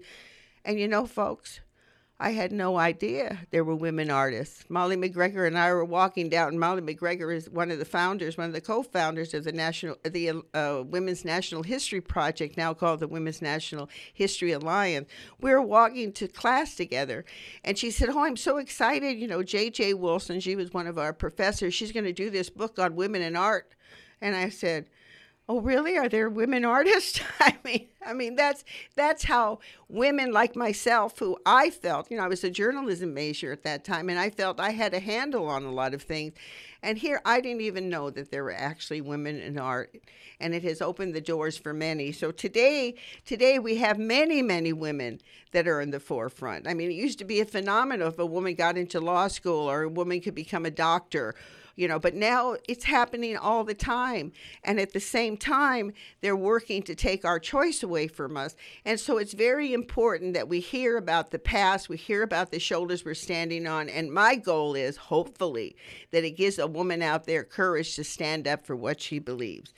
And 0.64 0.80
you 0.80 0.88
know, 0.88 1.04
folks, 1.04 1.60
I 2.22 2.30
had 2.30 2.52
no 2.52 2.78
idea 2.78 3.40
there 3.50 3.64
were 3.64 3.74
women 3.74 4.08
artists. 4.08 4.64
Molly 4.68 4.94
McGregor 4.94 5.44
and 5.44 5.58
I 5.58 5.72
were 5.72 5.84
walking 5.84 6.28
down. 6.28 6.56
Molly 6.56 6.80
McGregor 6.80 7.34
is 7.34 7.50
one 7.50 7.72
of 7.72 7.80
the 7.80 7.84
founders, 7.84 8.38
one 8.38 8.46
of 8.46 8.52
the 8.52 8.60
co-founders 8.60 9.34
of 9.34 9.42
the 9.42 9.50
national, 9.50 9.96
the 10.04 10.40
uh, 10.54 10.84
Women's 10.86 11.24
National 11.24 11.64
History 11.64 12.00
Project, 12.00 12.56
now 12.56 12.74
called 12.74 13.00
the 13.00 13.08
Women's 13.08 13.42
National 13.42 13.90
History 14.14 14.52
Alliance. 14.52 15.08
We 15.40 15.50
were 15.50 15.60
walking 15.60 16.12
to 16.12 16.28
class 16.28 16.76
together, 16.76 17.24
and 17.64 17.76
she 17.76 17.90
said, 17.90 18.08
"Oh, 18.08 18.24
I'm 18.24 18.36
so 18.36 18.58
excited! 18.58 19.18
You 19.18 19.26
know, 19.26 19.42
J.J. 19.42 19.94
Wilson. 19.94 20.38
She 20.38 20.54
was 20.54 20.72
one 20.72 20.86
of 20.86 20.98
our 20.98 21.12
professors. 21.12 21.74
She's 21.74 21.90
going 21.90 22.04
to 22.04 22.12
do 22.12 22.30
this 22.30 22.50
book 22.50 22.78
on 22.78 22.94
women 22.94 23.22
in 23.22 23.34
art." 23.34 23.74
And 24.20 24.36
I 24.36 24.48
said 24.48 24.86
oh 25.48 25.60
really? 25.60 25.96
Are 25.96 26.08
there 26.08 26.28
women 26.28 26.64
artists? 26.78 27.20
I 27.40 27.56
mean 27.64 27.88
i 28.04 28.12
mean 28.12 28.34
that's 28.34 28.64
that's 28.96 29.24
how 29.24 29.58
women 29.88 30.32
like 30.32 30.56
myself 30.56 31.18
who 31.18 31.36
i 31.46 31.70
felt 31.70 32.10
you 32.10 32.16
know 32.16 32.24
i 32.24 32.28
was 32.28 32.44
a 32.44 32.50
journalism 32.50 33.14
major 33.14 33.52
at 33.52 33.62
that 33.62 33.84
time 33.84 34.08
and 34.08 34.18
i 34.18 34.30
felt 34.30 34.58
i 34.58 34.70
had 34.70 34.94
a 34.94 34.98
handle 34.98 35.46
on 35.46 35.64
a 35.64 35.70
lot 35.70 35.94
of 35.94 36.02
things. 36.02 36.32
And 36.82 36.98
here 36.98 37.20
i 37.24 37.40
didn't 37.40 37.60
even 37.60 37.88
know 37.88 38.10
that 38.10 38.30
there 38.30 38.44
were 38.44 38.54
actually 38.54 39.00
women 39.00 39.40
in 39.40 39.58
art 39.58 39.96
and 40.40 40.54
it 40.54 40.64
has 40.64 40.82
opened 40.82 41.14
the 41.14 41.20
doors 41.20 41.56
for 41.56 41.72
many. 41.72 42.10
So 42.10 42.32
today 42.32 42.96
today 43.24 43.58
we 43.58 43.76
have 43.76 43.98
many 43.98 44.42
many 44.42 44.72
women 44.72 45.20
that 45.52 45.68
are 45.68 45.80
in 45.80 45.90
the 45.90 46.00
forefront. 46.00 46.66
I 46.66 46.74
mean 46.74 46.90
it 46.90 46.94
used 46.94 47.20
to 47.20 47.24
be 47.24 47.40
a 47.40 47.44
phenomenon 47.44 48.08
if 48.08 48.18
a 48.18 48.26
woman 48.26 48.54
got 48.54 48.76
into 48.76 49.00
law 49.00 49.28
school 49.28 49.70
or 49.70 49.82
a 49.82 49.88
woman 49.88 50.20
could 50.20 50.34
become 50.34 50.66
a 50.66 50.70
doctor 50.70 51.34
you 51.76 51.88
know, 51.88 51.98
but 51.98 52.14
now 52.14 52.56
it's 52.68 52.84
happening 52.84 53.36
all 53.36 53.64
the 53.64 53.74
time. 53.74 54.32
And 54.64 54.78
at 54.78 54.92
the 54.92 55.00
same 55.00 55.36
time, 55.36 55.92
they're 56.20 56.36
working 56.36 56.82
to 56.84 56.94
take 56.94 57.24
our 57.24 57.38
choice 57.38 57.82
away 57.82 58.08
from 58.08 58.36
us. 58.36 58.54
And 58.84 59.00
so 59.00 59.18
it's 59.18 59.32
very 59.32 59.72
important 59.72 60.34
that 60.34 60.48
we 60.48 60.60
hear 60.60 60.96
about 60.96 61.30
the 61.30 61.38
past, 61.38 61.88
we 61.88 61.96
hear 61.96 62.22
about 62.22 62.50
the 62.50 62.58
shoulders 62.58 63.04
we're 63.04 63.14
standing 63.14 63.66
on. 63.66 63.88
And 63.88 64.12
my 64.12 64.36
goal 64.36 64.74
is, 64.74 64.96
hopefully, 64.96 65.76
that 66.10 66.24
it 66.24 66.32
gives 66.32 66.58
a 66.58 66.66
woman 66.66 67.02
out 67.02 67.24
there 67.24 67.44
courage 67.44 67.96
to 67.96 68.04
stand 68.04 68.46
up 68.46 68.66
for 68.66 68.76
what 68.76 69.00
she 69.00 69.18
believes. 69.18 69.72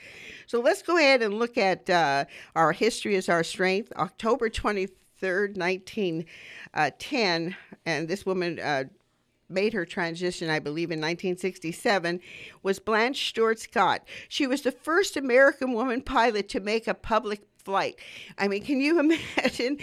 So 0.47 0.61
let's 0.61 0.83
go 0.83 0.97
ahead 0.97 1.23
and 1.23 1.35
look 1.35 1.57
at 1.57 1.89
uh, 1.89 2.25
our 2.55 2.73
history 2.73 3.15
is 3.15 3.29
our 3.29 3.45
strength. 3.45 3.93
October 3.97 4.51
23rd, 4.51 5.57
1910, 5.57 6.27
uh, 6.75 6.91
and 7.87 8.09
this 8.09 8.27
woman, 8.27 8.59
uh, 8.59 8.85
made 9.49 9.73
her 9.73 9.85
transition, 9.85 10.51
I 10.51 10.59
believe, 10.59 10.91
in 10.91 11.01
1967, 11.01 12.21
was 12.63 12.79
Blanche 12.79 13.29
Stuart 13.29 13.61
Scott. 13.61 14.03
She 14.29 14.47
was 14.47 14.63
the 14.63 14.73
first 14.73 15.17
American 15.17 15.73
woman 15.73 16.01
pilot 16.01 16.49
to 16.51 16.61
make 16.61 16.87
a 16.87 16.95
public 16.95 17.47
flight. 17.65 17.99
I 18.39 18.49
mean, 18.49 18.63
can 18.63 18.81
you 18.81 19.01
imagine? 19.37 19.79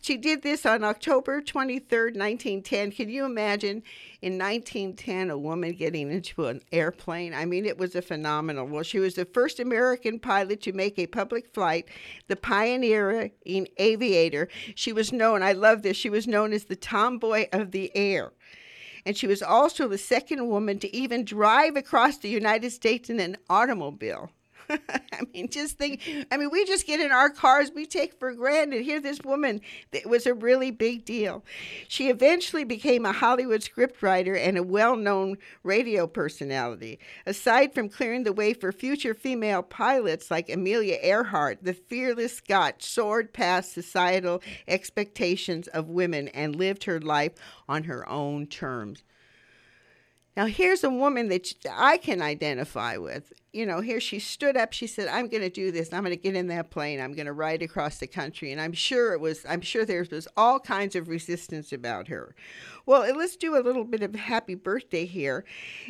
She 0.00 0.16
did 0.16 0.42
this 0.42 0.66
on 0.66 0.82
October 0.82 1.40
23rd, 1.40 2.16
1910. 2.16 2.92
Can 2.92 3.08
you 3.08 3.24
imagine 3.24 3.82
in 4.22 4.38
1910 4.38 5.30
a 5.30 5.38
woman 5.38 5.72
getting 5.72 6.10
into 6.10 6.46
an 6.46 6.62
airplane? 6.72 7.34
I 7.34 7.44
mean, 7.44 7.66
it 7.66 7.78
was 7.78 7.94
a 7.94 8.02
phenomenal. 8.02 8.66
Well, 8.66 8.82
she 8.82 8.98
was 8.98 9.14
the 9.14 9.26
first 9.26 9.60
American 9.60 10.18
pilot 10.18 10.62
to 10.62 10.72
make 10.72 10.98
a 10.98 11.06
public 11.06 11.52
flight, 11.52 11.86
the 12.28 12.36
pioneering 12.36 13.32
aviator. 13.44 14.48
She 14.74 14.92
was 14.92 15.12
known, 15.12 15.42
I 15.42 15.52
love 15.52 15.82
this, 15.82 15.96
she 15.96 16.10
was 16.10 16.26
known 16.26 16.52
as 16.52 16.64
the 16.64 16.76
tomboy 16.76 17.46
of 17.52 17.70
the 17.70 17.94
air 17.94 18.32
and 19.06 19.16
she 19.16 19.28
was 19.28 19.40
also 19.40 19.86
the 19.86 19.96
second 19.96 20.48
woman 20.48 20.80
to 20.80 20.94
even 20.94 21.24
drive 21.24 21.76
across 21.76 22.18
the 22.18 22.28
United 22.28 22.72
States 22.72 23.08
in 23.08 23.20
an 23.20 23.36
automobile. 23.48 24.30
I 25.12 25.20
mean, 25.32 25.48
just 25.48 25.78
think. 25.78 26.02
I 26.30 26.36
mean, 26.36 26.50
we 26.50 26.64
just 26.64 26.86
get 26.86 27.00
in 27.00 27.12
our 27.12 27.30
cars, 27.30 27.70
we 27.74 27.86
take 27.86 28.18
for 28.18 28.32
granted. 28.34 28.82
Here, 28.82 29.00
this 29.00 29.20
woman, 29.22 29.60
it 29.92 30.08
was 30.08 30.26
a 30.26 30.34
really 30.34 30.70
big 30.70 31.04
deal. 31.04 31.44
She 31.88 32.08
eventually 32.08 32.64
became 32.64 33.06
a 33.06 33.12
Hollywood 33.12 33.60
scriptwriter 33.60 34.36
and 34.36 34.58
a 34.58 34.62
well 34.62 34.96
known 34.96 35.38
radio 35.62 36.06
personality. 36.06 36.98
Aside 37.26 37.74
from 37.74 37.88
clearing 37.88 38.24
the 38.24 38.32
way 38.32 38.52
for 38.54 38.72
future 38.72 39.14
female 39.14 39.62
pilots 39.62 40.30
like 40.30 40.50
Amelia 40.50 40.98
Earhart, 41.02 41.58
the 41.62 41.74
fearless 41.74 42.36
Scott 42.36 42.82
soared 42.82 43.32
past 43.32 43.72
societal 43.72 44.42
expectations 44.68 45.68
of 45.68 45.88
women 45.88 46.28
and 46.28 46.56
lived 46.56 46.84
her 46.84 47.00
life 47.00 47.32
on 47.68 47.84
her 47.84 48.08
own 48.08 48.46
terms. 48.46 49.02
Now, 50.36 50.44
here's 50.44 50.84
a 50.84 50.90
woman 50.90 51.28
that 51.28 51.50
I 51.72 51.96
can 51.96 52.20
identify 52.20 52.98
with 52.98 53.32
you 53.56 53.64
know, 53.64 53.80
here 53.80 54.00
she 54.00 54.18
stood 54.18 54.56
up. 54.56 54.72
She 54.72 54.86
said, 54.86 55.08
"I'm 55.08 55.28
going 55.28 55.42
to 55.42 55.50
do 55.50 55.72
this. 55.72 55.92
I'm 55.92 56.04
going 56.04 56.16
to 56.16 56.22
get 56.22 56.36
in 56.36 56.48
that 56.48 56.70
plane. 56.70 57.00
I'm 57.00 57.14
going 57.14 57.26
to 57.26 57.32
ride 57.32 57.62
across 57.62 57.98
the 57.98 58.06
country." 58.06 58.52
And 58.52 58.60
I'm 58.60 58.74
sure 58.74 59.14
it 59.14 59.20
was. 59.20 59.44
I'm 59.48 59.62
sure 59.62 59.84
there 59.84 60.06
was 60.10 60.28
all 60.36 60.60
kinds 60.60 60.94
of 60.94 61.08
resistance 61.08 61.72
about 61.72 62.08
her. 62.08 62.34
Well, 62.86 63.16
let's 63.16 63.36
do 63.36 63.56
a 63.56 63.64
little 63.64 63.82
bit 63.82 64.02
of 64.02 64.14
happy 64.14 64.54
birthday 64.54 65.06
here. 65.06 65.44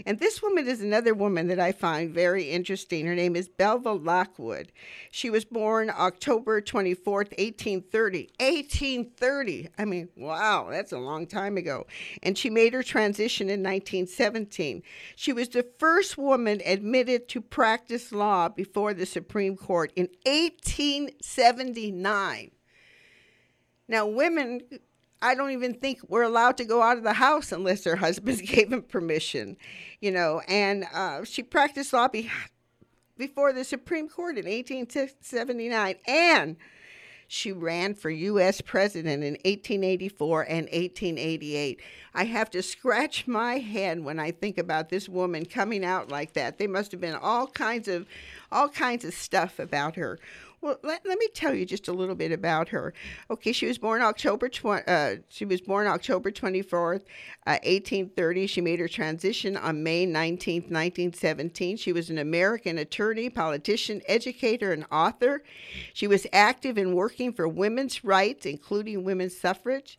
And 0.06 0.18
this 0.18 0.42
woman 0.42 0.66
is 0.66 0.80
another 0.80 1.12
woman 1.12 1.46
that 1.48 1.60
I 1.60 1.72
find 1.72 2.10
very 2.10 2.44
interesting. 2.44 3.04
Her 3.04 3.14
name 3.14 3.36
is 3.36 3.48
Belva 3.48 3.92
Lockwood. 3.92 4.72
She 5.10 5.28
was 5.28 5.44
born 5.44 5.90
October 5.90 6.62
24th, 6.62 7.36
1830. 7.36 8.30
1830. 8.40 9.68
I 9.76 9.84
mean, 9.84 10.08
wow, 10.16 10.68
that's 10.70 10.92
a 10.92 10.98
long 10.98 11.26
time 11.26 11.58
ago. 11.58 11.86
And 12.22 12.38
she 12.38 12.48
made 12.48 12.72
her 12.72 12.82
transition 12.82 13.48
in 13.48 13.62
1917. 13.62 14.82
She 15.16 15.34
was 15.34 15.50
the 15.50 15.66
first 15.78 16.16
woman 16.16 16.62
admitted 16.64 17.28
to 17.28 17.42
practice 17.56 18.12
law 18.12 18.48
before 18.50 18.92
the 18.92 19.06
Supreme 19.06 19.56
Court 19.56 19.90
in 19.96 20.10
1879. 20.26 22.50
Now, 23.88 24.06
women, 24.06 24.60
I 25.22 25.34
don't 25.34 25.52
even 25.52 25.72
think 25.72 26.00
we're 26.06 26.24
allowed 26.24 26.58
to 26.58 26.66
go 26.66 26.82
out 26.82 26.98
of 26.98 27.02
the 27.02 27.14
house 27.14 27.52
unless 27.52 27.82
their 27.82 27.96
husbands 27.96 28.42
gave 28.46 28.68
them 28.68 28.82
permission, 28.82 29.56
you 30.02 30.10
know. 30.10 30.42
And 30.46 30.84
uh, 30.92 31.24
she 31.24 31.42
practiced 31.42 31.94
law 31.94 32.08
be- 32.08 32.30
before 33.16 33.54
the 33.54 33.64
Supreme 33.64 34.10
Court 34.10 34.36
in 34.36 34.44
1879. 34.44 35.94
And 36.06 36.56
she 37.28 37.52
ran 37.52 37.94
for 37.94 38.10
U.S. 38.10 38.60
president 38.60 39.22
in 39.24 39.34
1884 39.44 40.42
and 40.42 40.66
1888. 40.66 41.80
I 42.14 42.24
have 42.24 42.50
to 42.50 42.62
scratch 42.62 43.26
my 43.26 43.58
head 43.58 44.02
when 44.02 44.18
I 44.18 44.30
think 44.30 44.58
about 44.58 44.88
this 44.88 45.08
woman 45.08 45.44
coming 45.44 45.84
out 45.84 46.08
like 46.08 46.32
that. 46.34 46.58
There 46.58 46.68
must 46.68 46.92
have 46.92 47.00
been 47.00 47.14
all 47.14 47.46
kinds 47.46 47.88
of 47.88 48.06
all 48.52 48.68
kinds 48.68 49.04
of 49.04 49.12
stuff 49.12 49.58
about 49.58 49.96
her. 49.96 50.18
Well, 50.60 50.78
let, 50.82 51.06
let 51.06 51.18
me 51.18 51.28
tell 51.34 51.54
you 51.54 51.66
just 51.66 51.86
a 51.86 51.92
little 51.92 52.14
bit 52.14 52.32
about 52.32 52.70
her. 52.70 52.94
Okay, 53.30 53.52
she 53.52 53.66
was 53.66 53.78
born 53.78 54.00
October 54.02 54.48
tw- 54.48 54.88
uh, 54.88 55.16
she 55.28 55.44
was 55.44 55.60
born 55.60 55.86
October 55.86 56.30
24th, 56.30 57.02
uh, 57.46 57.60
1830. 57.62 58.46
She 58.46 58.60
made 58.60 58.80
her 58.80 58.88
transition 58.88 59.56
on 59.56 59.82
May 59.82 60.06
19th, 60.06 60.70
1917. 60.70 61.76
She 61.76 61.92
was 61.92 62.08
an 62.10 62.18
American 62.18 62.78
attorney, 62.78 63.28
politician, 63.28 64.00
educator, 64.08 64.72
and 64.72 64.86
author. 64.90 65.42
She 65.92 66.06
was 66.06 66.26
active 66.32 66.78
in 66.78 66.94
working 66.94 67.32
for 67.32 67.46
women's 67.46 68.02
rights, 68.02 68.46
including 68.46 69.04
women's 69.04 69.36
suffrage. 69.36 69.98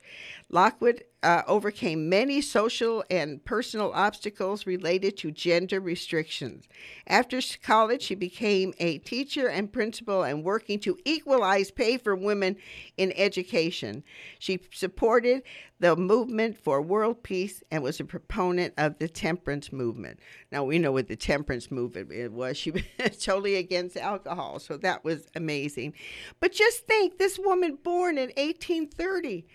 Lockwood 0.50 1.04
uh, 1.24 1.42
overcame 1.48 2.10
many 2.10 2.42
social 2.42 3.04
and 3.10 3.44
personal 3.44 3.92
obstacles 3.94 4.68
related 4.68 5.18
to 5.18 5.32
gender 5.32 5.80
restrictions. 5.80 6.68
After 7.08 7.40
college, 7.64 8.04
she 8.04 8.16
became 8.16 8.74
a 8.78 9.00
teacher 9.00 9.48
and 9.48 9.72
principal 9.72 10.22
and 10.24 10.44
working 10.44 10.80
to 10.82 10.98
equalize 11.06 11.72
pay 11.72 11.98
for 11.98 12.16
women 12.16 12.56
in 12.98 13.12
education. 13.14 14.04
She 14.38 14.60
supported 14.72 15.42
the 15.80 15.96
movement 15.96 16.58
for 16.58 16.82
world 16.82 17.24
peace 17.24 17.64
and 17.72 17.82
was 17.82 18.00
a 18.00 18.06
proponent 18.06 18.76
of 18.78 19.00
the 19.00 19.08
temperance 19.08 19.72
movement. 19.72 20.20
Now 20.52 20.64
we 20.64 20.78
know 20.78 20.92
what 20.92 21.08
the 21.08 21.16
temperance 21.16 21.72
movement 21.72 22.32
was. 22.32 22.58
She 22.58 22.72
was 22.72 22.84
totally 23.20 23.56
against 23.56 23.98
alcohol, 23.98 24.60
so 24.60 24.78
that 24.78 25.04
was 25.04 25.28
amazing. 25.36 25.94
But 26.40 26.52
just 26.52 26.86
think, 26.86 27.18
this 27.18 27.40
woman 27.40 27.80
born 27.84 28.18
in 28.18 28.30
1830 28.38 29.48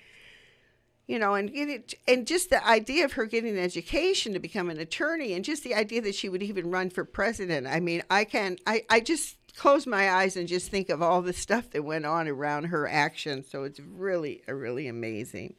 you 1.12 1.18
know, 1.18 1.34
and 1.34 1.52
and 2.08 2.26
just 2.26 2.48
the 2.48 2.66
idea 2.66 3.04
of 3.04 3.12
her 3.12 3.26
getting 3.26 3.50
an 3.50 3.62
education 3.62 4.32
to 4.32 4.38
become 4.38 4.70
an 4.70 4.78
attorney, 4.78 5.34
and 5.34 5.44
just 5.44 5.62
the 5.62 5.74
idea 5.74 6.00
that 6.00 6.14
she 6.14 6.30
would 6.30 6.42
even 6.42 6.70
run 6.70 6.88
for 6.88 7.04
president. 7.04 7.66
I 7.66 7.80
mean, 7.80 8.02
I 8.08 8.24
can, 8.24 8.56
I, 8.66 8.84
I 8.88 9.00
just 9.00 9.36
close 9.54 9.86
my 9.86 10.10
eyes 10.10 10.38
and 10.38 10.48
just 10.48 10.70
think 10.70 10.88
of 10.88 11.02
all 11.02 11.20
the 11.20 11.34
stuff 11.34 11.68
that 11.72 11.84
went 11.84 12.06
on 12.06 12.28
around 12.28 12.64
her 12.64 12.88
action. 12.88 13.44
So 13.44 13.64
it's 13.64 13.78
really, 13.78 14.42
really 14.48 14.88
amazing. 14.88 15.56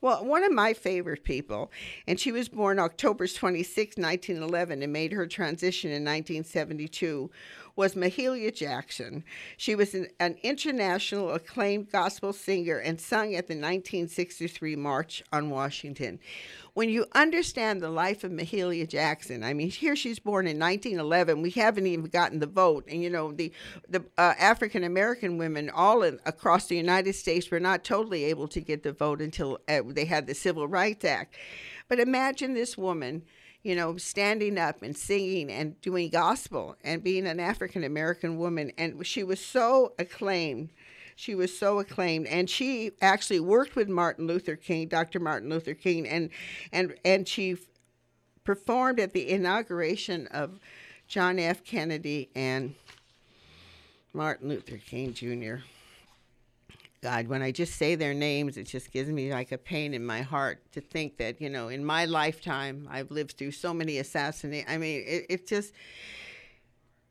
Well, 0.00 0.24
one 0.24 0.44
of 0.44 0.52
my 0.52 0.74
favorite 0.74 1.24
people, 1.24 1.72
and 2.06 2.20
she 2.20 2.30
was 2.30 2.48
born 2.48 2.78
October 2.78 3.26
26, 3.26 3.96
1911, 3.96 4.80
and 4.80 4.92
made 4.92 5.12
her 5.12 5.26
transition 5.26 5.90
in 5.90 6.04
1972, 6.04 7.32
was 7.76 7.94
Mahalia 7.94 8.54
Jackson. 8.54 9.24
She 9.56 9.74
was 9.74 9.94
an, 9.94 10.08
an 10.20 10.36
international 10.42 11.32
acclaimed 11.32 11.90
gospel 11.90 12.32
singer 12.32 12.78
and 12.78 13.00
sung 13.00 13.34
at 13.34 13.46
the 13.48 13.54
1963 13.54 14.76
March 14.76 15.22
on 15.32 15.50
Washington 15.50 16.18
when 16.74 16.88
you 16.88 17.06
understand 17.14 17.80
the 17.80 17.88
life 17.88 18.24
of 18.24 18.32
Mahalia 18.32 18.86
Jackson, 18.86 19.44
I 19.44 19.54
mean, 19.54 19.70
here 19.70 19.94
she's 19.94 20.18
born 20.18 20.46
in 20.46 20.58
1911. 20.58 21.40
We 21.40 21.50
haven't 21.50 21.86
even 21.86 22.06
gotten 22.06 22.40
the 22.40 22.48
vote, 22.48 22.84
and 22.88 23.00
you 23.00 23.10
know, 23.10 23.32
the 23.32 23.52
the 23.88 24.04
uh, 24.18 24.34
African 24.38 24.82
American 24.82 25.38
women 25.38 25.70
all 25.70 26.02
in, 26.02 26.18
across 26.26 26.66
the 26.66 26.76
United 26.76 27.14
States 27.14 27.50
were 27.50 27.60
not 27.60 27.84
totally 27.84 28.24
able 28.24 28.48
to 28.48 28.60
get 28.60 28.82
the 28.82 28.92
vote 28.92 29.20
until 29.20 29.58
uh, 29.68 29.82
they 29.86 30.04
had 30.04 30.26
the 30.26 30.34
Civil 30.34 30.66
Rights 30.66 31.04
Act. 31.04 31.36
But 31.88 32.00
imagine 32.00 32.54
this 32.54 32.76
woman 32.76 33.22
you 33.64 33.74
know, 33.74 33.96
standing 33.96 34.58
up 34.58 34.82
and 34.82 34.96
singing 34.96 35.50
and 35.50 35.80
doing 35.80 36.10
gospel 36.10 36.76
and 36.84 37.02
being 37.02 37.26
an 37.26 37.40
African 37.40 37.82
American 37.82 38.36
woman. 38.38 38.70
And 38.78 39.04
she 39.04 39.24
was 39.24 39.40
so 39.40 39.94
acclaimed. 39.98 40.68
She 41.16 41.34
was 41.34 41.56
so 41.56 41.78
acclaimed, 41.78 42.26
and 42.26 42.50
she 42.50 42.90
actually 43.00 43.38
worked 43.40 43.76
with 43.76 43.88
Martin 43.88 44.26
Luther 44.26 44.56
King, 44.56 44.88
Dr. 44.88 45.20
Martin 45.20 45.48
Luther 45.48 45.74
King, 45.74 46.08
and 46.08 46.28
and 46.72 46.94
and 47.04 47.26
she 47.26 47.56
performed 48.42 48.98
at 48.98 49.12
the 49.12 49.30
inauguration 49.30 50.26
of 50.28 50.58
John 51.06 51.38
F. 51.38 51.64
Kennedy 51.64 52.30
and 52.34 52.74
Martin 54.12 54.48
Luther 54.48 54.78
King 54.78 55.14
Jr. 55.14 55.62
God, 57.04 57.28
when 57.28 57.42
I 57.42 57.50
just 57.52 57.74
say 57.76 57.96
their 57.96 58.14
names, 58.14 58.56
it 58.56 58.64
just 58.64 58.90
gives 58.90 59.10
me 59.10 59.30
like 59.30 59.52
a 59.52 59.58
pain 59.58 59.92
in 59.92 60.06
my 60.06 60.22
heart 60.22 60.62
to 60.72 60.80
think 60.80 61.18
that, 61.18 61.38
you 61.38 61.50
know, 61.50 61.68
in 61.68 61.84
my 61.84 62.06
lifetime, 62.06 62.88
I've 62.90 63.10
lived 63.10 63.36
through 63.36 63.50
so 63.50 63.74
many 63.74 63.98
assassinations. 63.98 64.70
I 64.70 64.78
mean, 64.78 65.04
it, 65.06 65.26
it 65.28 65.46
just, 65.46 65.74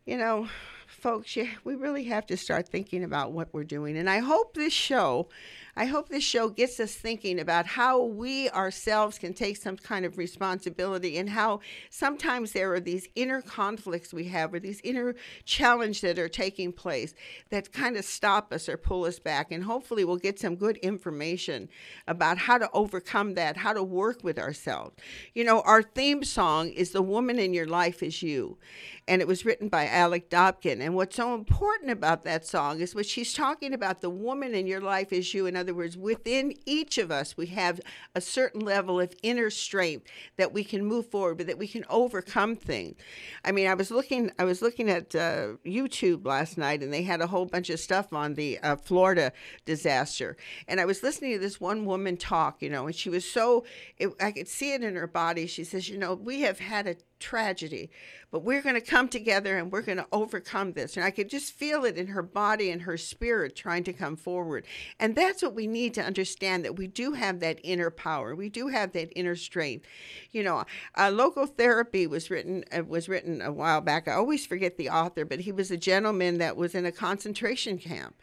you 0.08 0.18
know, 0.18 0.48
folks, 0.88 1.36
you, 1.36 1.48
we 1.64 1.76
really 1.76 2.06
have 2.06 2.26
to 2.26 2.38
start 2.38 2.68
thinking 2.68 3.04
about 3.04 3.34
what 3.34 3.54
we're 3.54 3.64
doing. 3.64 3.96
And 3.96 4.10
I 4.10 4.18
hope 4.18 4.56
this 4.56 4.74
show 4.74 5.30
I 5.76 5.86
hope 5.86 6.10
this 6.10 6.24
show 6.24 6.50
gets 6.50 6.80
us 6.80 6.94
thinking 6.94 7.40
about 7.40 7.66
how 7.66 8.04
we 8.04 8.48
ourselves 8.52 9.18
can 9.18 9.34
take 9.34 9.58
some 9.58 9.76
kind 9.76 10.06
of 10.06 10.20
responsibility 10.20 11.18
and 11.18 11.32
how 11.32 11.62
sometimes 11.90 12.52
there 12.52 12.72
are 12.74 12.80
these 12.80 13.08
inner 13.16 13.42
conflicts 13.42 14.14
we 14.14 14.26
have 14.26 14.54
or 14.54 14.60
these 14.60 14.82
inner 14.84 15.16
challenges 15.46 16.02
that 16.02 16.20
are 16.20 16.30
taking 16.30 16.72
place 16.72 17.16
that 17.50 17.74
kind 17.74 17.98
of 17.98 18.06
stop 18.06 18.54
us 18.54 18.70
or 18.70 18.78
pull 18.78 19.06
us 19.06 19.18
back. 19.18 19.52
And 19.52 19.64
hopefully 19.64 20.06
we'll 20.06 20.18
get 20.18 20.40
some 20.40 20.56
good 20.56 20.78
information 20.78 21.70
about 22.08 22.38
how 22.38 22.60
to 22.60 22.70
overcome 22.72 23.34
that, 23.34 23.58
how 23.58 23.74
to 23.74 23.82
work 23.82 24.24
with 24.24 24.38
ourselves. 24.38 24.96
You 25.34 25.44
know, 25.44 25.62
our 25.62 25.82
theme 25.82 26.24
song 26.24 26.70
is 26.70 26.92
The 26.92 27.02
Woman 27.02 27.40
in 27.40 27.52
Your 27.52 27.68
Life 27.68 28.04
is 28.04 28.22
You 28.22 28.60
and 29.08 29.22
it 29.22 29.28
was 29.28 29.46
written 29.46 29.68
by 29.68 29.88
Alix 29.88 30.28
Dobkin. 30.30 30.80
And 30.80 30.96
what's 30.96 31.16
so 31.16 31.34
important 31.34 31.92
about 31.92 32.24
that 32.24 32.46
song 32.46 32.80
is 32.80 32.96
what 32.96 33.06
she's 33.06 33.34
talking 33.34 33.74
about 33.74 34.02
the 34.02 34.10
woman 34.10 34.54
in 34.54 34.66
your 34.66 34.82
life 34.82 35.12
is 35.12 35.34
you. 35.34 35.46
In 35.46 35.58
other 35.64 35.74
words, 35.74 35.98
within 35.98 36.54
each 36.66 36.98
of 36.98 37.12
us, 37.12 37.36
we 37.36 37.48
have 37.48 37.82
a 38.16 38.22
certain 38.22 38.62
level 38.62 39.00
of 39.00 39.14
inner 39.24 39.50
strength 39.50 40.08
that 40.38 40.54
we 40.54 40.64
can 40.64 40.86
move 40.86 41.10
forward, 41.10 41.38
but 41.38 41.48
that 41.48 41.58
we 41.58 41.68
can 41.68 41.86
overcome 41.90 42.56
things. 42.56 42.96
I 43.44 43.52
mean, 43.52 43.68
I 43.68 43.74
was 43.74 43.90
looking, 43.90 44.32
I 44.38 44.44
was 44.44 44.62
looking 44.62 44.90
at 44.90 45.16
uh, 45.16 45.54
YouTube 45.66 46.26
last 46.26 46.58
night, 46.58 46.84
and 46.84 46.94
they 46.94 47.04
had 47.04 47.22
a 47.22 47.28
whole 47.28 47.46
bunch 47.46 47.70
of 47.70 47.80
stuff 47.80 48.14
on 48.14 48.36
the 48.36 48.60
uh, 48.60 48.76
Florida 48.76 49.32
disaster, 49.66 50.38
and 50.68 50.80
I 50.80 50.86
was 50.86 51.02
listening 51.02 51.34
to 51.34 51.40
this 51.40 51.60
one 51.60 51.86
woman 51.86 52.18
talk, 52.18 52.62
you 52.62 52.70
know, 52.70 52.86
and 52.86 52.96
she 52.96 53.10
was 53.10 53.26
so, 53.30 53.66
it, 53.98 54.10
I 54.22 54.32
could 54.32 54.48
see 54.48 54.74
it 54.74 54.84
in 54.84 54.96
her 54.96 55.08
body. 55.08 55.48
She 55.48 55.64
says, 55.64 55.90
you 55.90 55.98
know, 55.98 56.14
we 56.14 56.42
have 56.42 56.60
had 56.60 56.88
a 56.88 56.96
tragedy, 57.24 57.90
but 58.32 58.44
we're 58.44 58.62
going 58.62 58.76
to 58.76 58.82
come 58.82 59.08
together 59.08 59.58
and 59.58 59.72
we're 59.72 59.82
going 59.82 59.98
to 59.98 60.08
overcome 60.12 60.74
this. 60.74 60.98
And 60.98 61.06
I 61.06 61.10
could 61.10 61.30
just 61.30 61.54
feel 61.54 61.86
it 61.86 61.98
in 61.98 62.08
her 62.08 62.22
body 62.22 62.70
and 62.70 62.82
her 62.82 62.98
spirit 62.98 63.56
trying 63.56 63.86
to 63.86 63.94
come 63.94 64.18
forward. 64.18 64.66
And 65.00 65.16
that's 65.16 65.42
what 65.42 65.56
we 65.56 65.66
need 65.66 65.94
to 65.94 66.04
understand 66.04 66.66
that 66.66 66.76
we 66.76 66.88
do 66.88 67.14
have 67.14 67.40
that 67.40 67.60
inner 67.64 67.90
power. 67.90 68.36
We 68.36 68.50
do 68.50 68.68
have 68.68 68.92
that 68.92 69.18
inner 69.18 69.36
strength. 69.36 69.86
You 70.32 70.44
know, 70.44 70.66
uh, 70.96 71.10
logotherapy 71.10 72.08
was 72.10 72.30
written 72.30 72.66
uh, 72.76 72.84
was 72.84 73.08
written 73.08 73.42
a 73.42 73.52
while 73.52 73.82
back. 73.82 74.08
I 74.08 74.14
always 74.14 74.46
forget 74.46 74.78
the 74.78 74.90
author, 74.90 75.24
but 75.24 75.40
he 75.40 75.52
was 75.52 75.72
a 75.72 75.78
gentleman 75.78 76.40
that 76.40 76.58
was 76.58 76.76
in 76.76 76.86
a 76.86 76.92
concentration 76.92 77.78
camp 77.78 78.16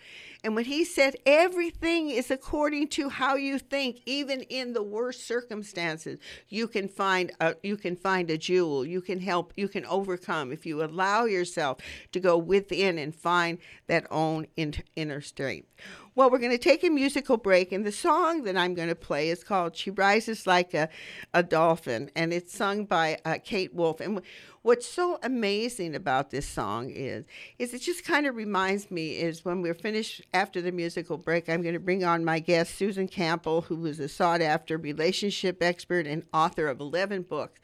and 0.43 0.55
when 0.55 0.65
he 0.65 0.85
said 0.85 1.17
everything 1.27 2.11
is 2.11 2.31
according 2.31 2.89
to 2.89 3.09
how 3.11 3.35
you 3.35 3.59
think, 3.59 4.01
even 4.07 4.43
in 4.43 4.73
the 4.73 4.83
worst 4.83 5.27
circumstances, 5.27 6.19
you 6.49 6.67
can 6.67 6.89
find 6.89 7.33
a 7.41 7.57
you 7.63 7.77
can 7.77 7.97
find 7.97 8.31
a 8.31 8.39
jewel. 8.39 8.87
You 8.87 9.01
can 9.03 9.21
help. 9.21 9.53
You 9.57 9.69
can 9.69 9.85
overcome 9.85 10.53
if 10.53 10.65
you 10.65 10.83
allow 10.83 11.25
yourself 11.25 11.79
to 12.13 12.21
go 12.21 12.39
within 12.39 12.99
and 12.99 13.15
find 13.15 13.59
that 13.87 14.07
own 14.11 14.47
inner 14.57 15.21
strength. 15.21 15.69
Well, 16.17 16.29
we're 16.29 16.39
going 16.39 16.51
to 16.51 16.59
take 16.59 16.83
a 16.83 16.91
musical 16.91 17.37
break, 17.37 17.71
and 17.71 17.87
the 17.87 17.93
song 17.93 18.43
that 18.43 18.57
I'm 18.57 18.75
going 18.75 18.89
to 18.89 18.97
play 18.97 19.31
is 19.31 19.45
called 19.45 19.77
She 19.77 19.93
Rises 19.93 20.45
Like 20.45 20.75
a, 20.75 20.89
a 21.33 21.45
Dolphin, 21.45 22.11
and 22.17 22.33
it's 22.33 22.53
sung 22.53 22.85
by 22.85 23.19
uh, 23.25 23.39
Kate 23.45 23.73
Wolf. 23.73 24.01
And 24.01 24.21
what's 24.63 24.89
so 24.89 25.21
amazing 25.23 25.95
about 25.95 26.31
this 26.31 26.47
song 26.47 26.91
is 26.91 27.27
is 27.61 27.73
it 27.73 27.79
just 27.79 28.05
kind 28.05 28.27
of 28.27 28.35
reminds 28.35 28.91
me 28.91 29.13
is 29.13 29.43
when 29.45 29.63
we're 29.63 29.73
finished 29.73 30.21
after 30.35 30.61
the 30.61 30.71
musical 30.71 31.17
break 31.17 31.49
i'm 31.49 31.63
going 31.63 31.73
to 31.73 31.81
bring 31.81 32.05
on 32.05 32.23
my 32.23 32.39
guest 32.39 32.75
susan 32.75 33.09
campbell 33.09 33.63
who 33.63 33.87
is 33.87 33.99
a 33.99 34.07
sought 34.07 34.43
after 34.43 34.77
relationship 34.77 35.63
expert 35.63 36.07
and 36.07 36.23
author 36.35 36.67
of 36.67 36.79
11 36.79 37.23
books 37.23 37.59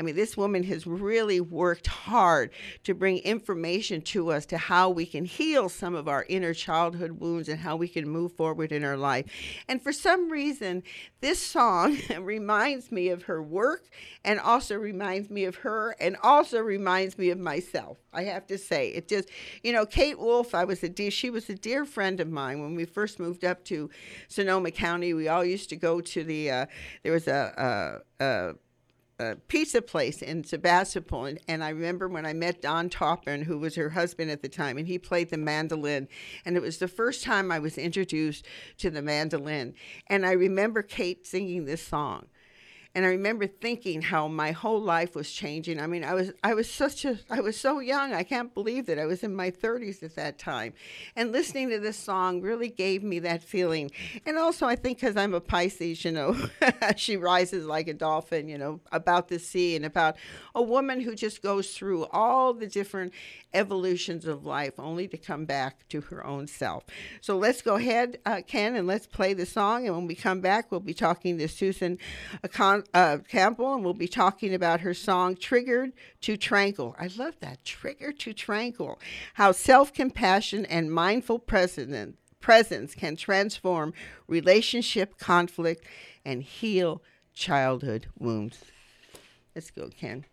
I 0.00 0.02
mean, 0.02 0.16
this 0.16 0.34
woman 0.34 0.62
has 0.62 0.86
really 0.86 1.42
worked 1.42 1.86
hard 1.86 2.52
to 2.84 2.94
bring 2.94 3.18
information 3.18 4.00
to 4.02 4.32
us 4.32 4.46
to 4.46 4.56
how 4.56 4.88
we 4.88 5.04
can 5.04 5.26
heal 5.26 5.68
some 5.68 5.94
of 5.94 6.08
our 6.08 6.24
inner 6.26 6.54
childhood 6.54 7.20
wounds 7.20 7.50
and 7.50 7.60
how 7.60 7.76
we 7.80 7.88
can 7.88 8.08
move 8.08 8.32
forward 8.34 8.70
in 8.70 8.84
our 8.84 8.96
life. 8.96 9.26
And 9.66 9.82
for 9.82 9.92
some 9.92 10.30
reason, 10.30 10.84
this 11.20 11.44
song 11.44 11.98
reminds 12.20 12.92
me 12.92 13.08
of 13.08 13.24
her 13.24 13.42
work 13.42 13.88
and 14.24 14.38
also 14.38 14.76
reminds 14.76 15.30
me 15.30 15.44
of 15.44 15.56
her 15.56 15.96
and 15.98 16.16
also 16.22 16.60
reminds 16.60 17.18
me 17.18 17.30
of 17.30 17.38
myself. 17.38 17.98
I 18.12 18.24
have 18.24 18.46
to 18.48 18.58
say, 18.58 18.90
it 18.90 19.08
just, 19.08 19.28
you 19.64 19.72
know, 19.72 19.86
Kate 19.86 20.18
Wolf, 20.18 20.54
I 20.54 20.64
was 20.64 20.84
a 20.84 20.88
dear, 20.88 21.10
she 21.10 21.30
was 21.30 21.48
a 21.48 21.54
dear 21.54 21.84
friend 21.84 22.20
of 22.20 22.28
mine 22.28 22.60
when 22.60 22.76
we 22.76 22.84
first 22.84 23.18
moved 23.18 23.44
up 23.44 23.64
to 23.64 23.90
Sonoma 24.28 24.70
County. 24.70 25.14
We 25.14 25.28
all 25.28 25.44
used 25.44 25.70
to 25.70 25.76
go 25.76 26.00
to 26.00 26.22
the, 26.22 26.50
uh, 26.50 26.66
there 27.02 27.12
was 27.12 27.26
a, 27.26 28.02
a, 28.20 28.24
a 28.24 28.54
a 29.20 29.36
pizza 29.48 29.82
place 29.82 30.22
in 30.22 30.42
Sebastopol. 30.44 31.26
And, 31.26 31.38
and, 31.46 31.62
I 31.62 31.68
remember 31.68 32.08
when 32.08 32.24
I 32.24 32.32
met 32.32 32.62
Don 32.62 32.88
Toppin, 32.88 33.42
who 33.42 33.58
was 33.58 33.74
her 33.74 33.90
husband 33.90 34.30
at 34.30 34.40
the 34.40 34.48
time, 34.48 34.78
and 34.78 34.86
he 34.86 34.98
played 34.98 35.30
the 35.30 35.36
mandolin. 35.36 36.08
And 36.44 36.56
it 36.56 36.62
was 36.62 36.78
the 36.78 36.88
first 36.88 37.22
time 37.22 37.52
I 37.52 37.58
was 37.58 37.76
introduced 37.76 38.46
to 38.78 38.90
the 38.90 39.02
mandolin. 39.02 39.74
And 40.06 40.24
I 40.24 40.32
remember 40.32 40.82
Kate 40.82 41.26
singing 41.26 41.66
this 41.66 41.86
song. 41.86 42.26
And 42.94 43.04
I 43.04 43.08
remember 43.10 43.46
thinking 43.46 44.02
how 44.02 44.26
my 44.26 44.50
whole 44.50 44.80
life 44.80 45.14
was 45.14 45.30
changing. 45.30 45.78
I 45.80 45.86
mean, 45.86 46.02
I 46.02 46.14
was 46.14 46.32
I 46.42 46.54
was 46.54 46.68
such 46.68 47.04
a 47.04 47.18
I 47.30 47.40
was 47.40 47.56
so 47.56 47.78
young. 47.78 48.12
I 48.12 48.24
can't 48.24 48.52
believe 48.52 48.86
that 48.86 48.98
I 48.98 49.06
was 49.06 49.22
in 49.22 49.34
my 49.34 49.50
30s 49.50 50.02
at 50.02 50.16
that 50.16 50.38
time, 50.38 50.72
and 51.14 51.30
listening 51.30 51.70
to 51.70 51.78
this 51.78 51.96
song 51.96 52.40
really 52.40 52.68
gave 52.68 53.02
me 53.02 53.20
that 53.20 53.44
feeling. 53.44 53.90
And 54.26 54.38
also, 54.38 54.66
I 54.66 54.74
think 54.74 55.00
because 55.00 55.16
I'm 55.16 55.34
a 55.34 55.40
Pisces, 55.40 56.04
you 56.04 56.10
know, 56.10 56.36
she 56.96 57.16
rises 57.16 57.64
like 57.64 57.86
a 57.88 57.94
dolphin. 57.94 58.48
You 58.48 58.58
know, 58.58 58.80
about 58.90 59.28
the 59.28 59.38
sea 59.38 59.76
and 59.76 59.84
about 59.84 60.16
a 60.54 60.62
woman 60.62 61.00
who 61.00 61.14
just 61.14 61.42
goes 61.42 61.70
through 61.76 62.06
all 62.06 62.52
the 62.54 62.66
different 62.66 63.12
evolutions 63.52 64.26
of 64.26 64.44
life 64.44 64.74
only 64.78 65.08
to 65.08 65.16
come 65.16 65.44
back 65.44 65.88
to 65.88 66.00
her 66.02 66.24
own 66.24 66.46
self. 66.46 66.84
So 67.20 67.36
let's 67.36 67.62
go 67.62 67.76
ahead, 67.76 68.18
uh, 68.24 68.42
Ken, 68.46 68.76
and 68.76 68.86
let's 68.86 69.06
play 69.06 69.34
the 69.34 69.46
song. 69.46 69.86
And 69.86 69.96
when 69.96 70.06
we 70.06 70.14
come 70.14 70.40
back, 70.40 70.70
we'll 70.70 70.80
be 70.80 70.94
talking 70.94 71.38
to 71.38 71.48
Susan 71.48 71.98
uh, 72.94 73.18
Campbell 73.28 73.74
and 73.74 73.84
we'll 73.84 73.94
be 73.94 74.08
talking 74.08 74.54
about 74.54 74.80
her 74.80 74.94
song 74.94 75.36
Triggered 75.36 75.92
to 76.22 76.36
Tranquil. 76.36 76.94
I 76.98 77.08
love 77.16 77.34
that, 77.40 77.64
Triggered 77.64 78.18
to 78.20 78.32
Tranquil. 78.32 78.98
How 79.34 79.52
self 79.52 79.92
compassion 79.92 80.64
and 80.66 80.92
mindful 80.92 81.38
presence, 81.38 82.16
presence 82.40 82.94
can 82.94 83.16
transform 83.16 83.92
relationship 84.26 85.18
conflict 85.18 85.84
and 86.24 86.42
heal 86.42 87.02
childhood 87.34 88.06
wounds. 88.18 88.64
Let's 89.54 89.70
go, 89.70 89.90
Ken. 89.98 90.24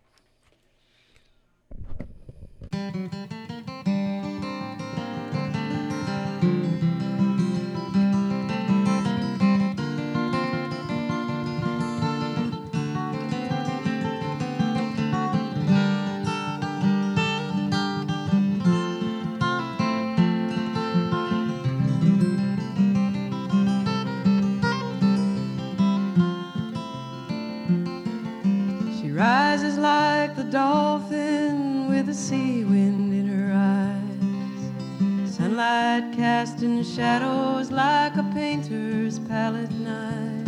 Sea 32.28 32.62
wind 32.62 33.14
in 33.14 33.26
her 33.26 33.52
eyes. 33.56 35.34
Sunlight 35.34 36.12
casting 36.14 36.84
shadows 36.84 37.70
like 37.70 38.14
a 38.16 38.22
painter's 38.34 39.18
palette 39.18 39.70
knife. 39.70 40.46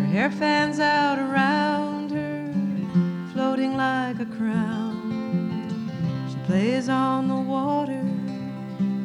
Her 0.00 0.06
hair 0.06 0.32
fans 0.32 0.80
out 0.80 1.20
around 1.20 2.10
her, 2.10 2.52
floating 3.32 3.76
like 3.76 4.18
a 4.18 4.26
crown. 4.36 4.98
She 6.28 6.36
plays 6.44 6.88
on 6.88 7.28
the 7.28 7.40
water, 7.56 8.02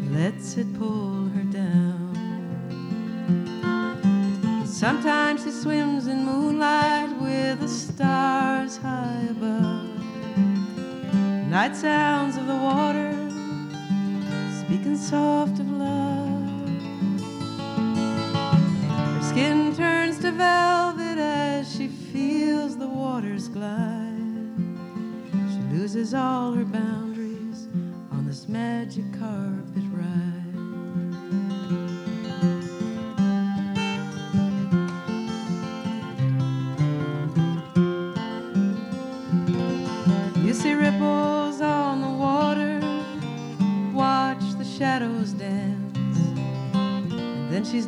lets 0.10 0.58
it 0.58 0.74
pull 0.80 1.30
her 1.36 1.44
down. 1.44 2.16
Sometimes 4.66 5.44
she 5.44 5.52
swims 5.52 5.97
Night 11.58 11.76
sounds 11.76 12.38
of 12.38 12.46
the 12.46 12.56
water, 12.56 13.12
speaking 14.60 14.96
soft 14.96 15.60
of 15.60 15.68
love. 15.72 16.70
Her 19.16 19.22
skin 19.24 19.76
turns 19.76 20.20
to 20.20 20.32
velvet 20.34 21.18
as 21.18 21.76
she 21.76 21.88
feels 21.88 22.78
the 22.78 22.88
waters 22.88 23.48
glide. 23.48 24.54
She 25.50 25.76
loses 25.76 26.14
all 26.14 26.54
her 26.54 26.64
boundaries 26.64 27.68
on 28.12 28.28
this 28.28 28.48
magic 28.48 29.07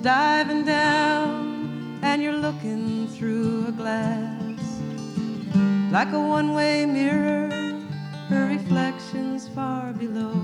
Diving 0.01 0.63
down, 0.63 1.99
and 2.01 2.23
you're 2.23 2.31
looking 2.31 3.09
through 3.09 3.67
a 3.67 3.71
glass. 3.73 4.79
Like 5.91 6.13
a 6.13 6.19
one 6.19 6.53
way 6.53 6.85
mirror, 6.85 7.49
her 8.29 8.47
reflection's 8.47 9.49
far 9.49 9.91
below. 9.91 10.35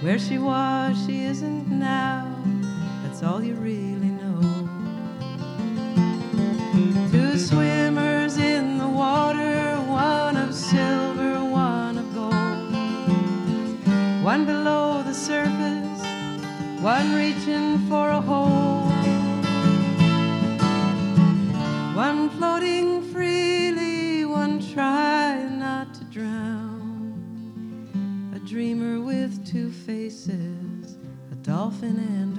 Where 0.00 0.18
she 0.18 0.38
was, 0.38 0.96
she 1.06 1.22
isn't 1.22 1.68
now, 1.68 2.26
that's 3.04 3.22
all 3.22 3.44
you 3.44 3.54
really 3.54 3.97
one 16.94 17.14
reaching 17.14 17.78
for 17.86 18.08
a 18.08 18.18
hold. 18.18 19.04
One 21.94 22.30
floating 22.30 23.02
freely, 23.12 24.24
one 24.24 24.58
trying 24.72 25.58
not 25.58 25.92
to 25.98 26.04
drown. 26.04 27.12
A 28.34 28.38
dreamer 28.38 29.02
with 29.02 29.46
two 29.46 29.70
faces, 29.70 30.96
a 31.30 31.34
dolphin 31.42 31.98
and 31.98 32.37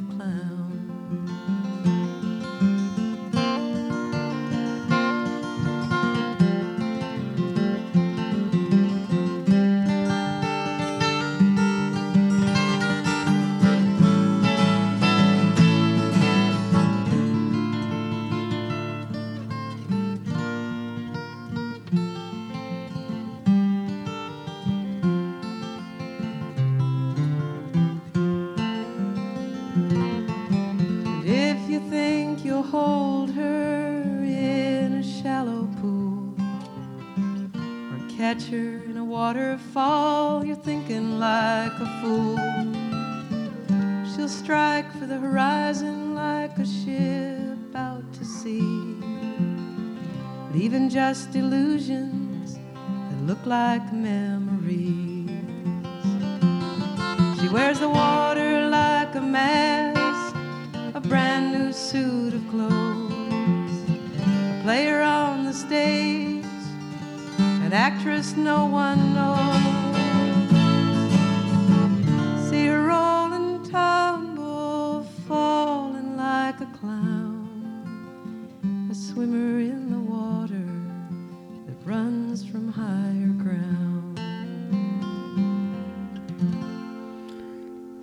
actress 67.90 68.36
no 68.38 68.66
one 68.66 69.16
knows. 69.16 69.59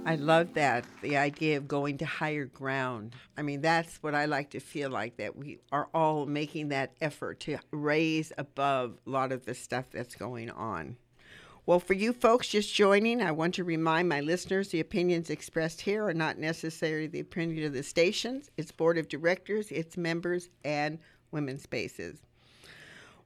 I 0.07 0.15
love 0.15 0.55
that 0.55 0.85
the 1.03 1.17
idea 1.17 1.57
of 1.57 1.67
going 1.67 1.99
to 1.99 2.07
higher 2.07 2.45
ground. 2.45 3.17
I 3.37 3.43
mean, 3.43 3.61
that's 3.61 3.97
what 4.05 4.15
I 4.15 4.27
like 4.27 4.51
to 4.51 4.61
feel 4.61 4.89
like 4.89 5.17
that 5.17 5.35
we 5.35 5.59
are 5.73 5.89
all 5.93 6.27
making 6.27 6.69
that 6.69 6.93
effort 7.01 7.41
to 7.41 7.59
raise 7.73 8.33
above 8.39 8.99
a 9.05 9.11
lot 9.11 9.33
of 9.33 9.45
the 9.45 9.55
stuff 9.55 9.87
that's 9.91 10.15
going 10.15 10.49
on. 10.49 10.97
Well, 11.67 11.81
for 11.81 11.95
you 11.95 12.13
folks 12.13 12.47
just 12.47 12.73
joining, 12.73 13.21
I 13.21 13.33
want 13.33 13.55
to 13.57 13.65
remind 13.65 14.09
my 14.09 14.21
listeners 14.21 14.69
the 14.69 14.79
opinions 14.79 15.29
expressed 15.29 15.81
here 15.81 16.07
are 16.07 16.15
not 16.15 16.39
necessarily 16.39 17.09
the 17.09 17.19
opinion 17.19 17.67
of 17.67 17.73
the 17.73 17.83
stations, 17.83 18.49
its 18.57 18.71
board 18.71 18.99
of 18.99 19.09
directors, 19.09 19.73
its 19.73 19.97
members, 19.97 20.49
and 20.65 21.01
Women's 21.33 21.65
Spaces. 21.65 22.21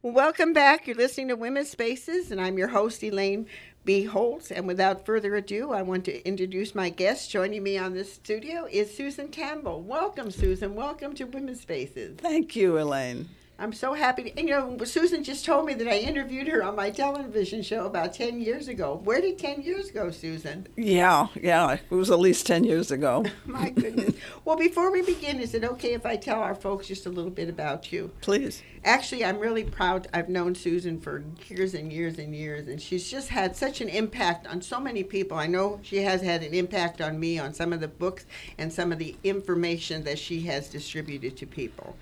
Welcome 0.02 0.54
back. 0.54 0.86
You're 0.86 0.96
listening 0.96 1.28
to 1.28 1.36
Women's 1.36 1.68
Spaces, 1.68 2.30
and 2.30 2.40
I'm 2.40 2.56
your 2.56 2.68
host, 2.68 3.04
Elaine 3.04 3.46
B. 3.84 4.04
Holtz. 4.04 4.50
And 4.50 4.66
without 4.66 5.06
further 5.06 5.34
ado, 5.36 5.72
I 5.72 5.82
want 5.82 6.04
to 6.04 6.26
introduce 6.26 6.74
my 6.74 6.90
guest. 6.90 7.30
Joining 7.30 7.62
me 7.62 7.78
on 7.78 7.94
this 7.94 8.12
studio 8.12 8.66
is 8.70 8.94
Susan 8.94 9.28
Campbell. 9.28 9.82
Welcome, 9.82 10.30
Susan. 10.30 10.74
Welcome 10.74 11.14
to 11.14 11.24
Women's 11.24 11.60
Spaces. 11.60 12.16
Thank 12.18 12.56
you, 12.56 12.78
Elaine. 12.78 13.28
I'm 13.60 13.74
so 13.74 13.92
happy. 13.92 14.22
To, 14.22 14.38
and, 14.38 14.48
you 14.48 14.54
know, 14.54 14.78
Susan 14.84 15.22
just 15.22 15.44
told 15.44 15.66
me 15.66 15.74
that 15.74 15.86
I 15.86 15.98
interviewed 15.98 16.48
her 16.48 16.64
on 16.64 16.76
my 16.76 16.90
television 16.90 17.62
show 17.62 17.84
about 17.84 18.14
10 18.14 18.40
years 18.40 18.68
ago. 18.68 18.98
Where 19.04 19.20
did 19.20 19.38
10 19.38 19.60
years 19.60 19.90
go, 19.90 20.10
Susan? 20.10 20.66
Yeah, 20.76 21.26
yeah, 21.38 21.74
it 21.74 21.90
was 21.90 22.10
at 22.10 22.18
least 22.18 22.46
10 22.46 22.64
years 22.64 22.90
ago. 22.90 23.26
my 23.44 23.68
goodness. 23.68 24.14
well, 24.46 24.56
before 24.56 24.90
we 24.90 25.02
begin, 25.02 25.40
is 25.40 25.52
it 25.52 25.62
okay 25.62 25.92
if 25.92 26.06
I 26.06 26.16
tell 26.16 26.40
our 26.40 26.54
folks 26.54 26.88
just 26.88 27.04
a 27.04 27.10
little 27.10 27.30
bit 27.30 27.50
about 27.50 27.92
you? 27.92 28.10
Please. 28.22 28.62
Actually, 28.82 29.26
I'm 29.26 29.38
really 29.38 29.64
proud. 29.64 30.08
I've 30.14 30.30
known 30.30 30.54
Susan 30.54 30.98
for 30.98 31.22
years 31.48 31.74
and 31.74 31.92
years 31.92 32.18
and 32.18 32.34
years, 32.34 32.66
and 32.66 32.80
she's 32.80 33.10
just 33.10 33.28
had 33.28 33.54
such 33.54 33.82
an 33.82 33.90
impact 33.90 34.46
on 34.46 34.62
so 34.62 34.80
many 34.80 35.04
people. 35.04 35.36
I 35.36 35.46
know 35.46 35.80
she 35.82 35.98
has 35.98 36.22
had 36.22 36.42
an 36.42 36.54
impact 36.54 37.02
on 37.02 37.20
me 37.20 37.38
on 37.38 37.52
some 37.52 37.74
of 37.74 37.80
the 37.80 37.88
books 37.88 38.24
and 38.56 38.72
some 38.72 38.90
of 38.90 38.98
the 38.98 39.16
information 39.22 40.02
that 40.04 40.18
she 40.18 40.40
has 40.42 40.70
distributed 40.70 41.36
to 41.36 41.46
people. 41.46 41.94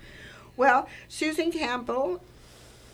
Well, 0.59 0.89
Susan 1.07 1.53
Campbell 1.53 2.21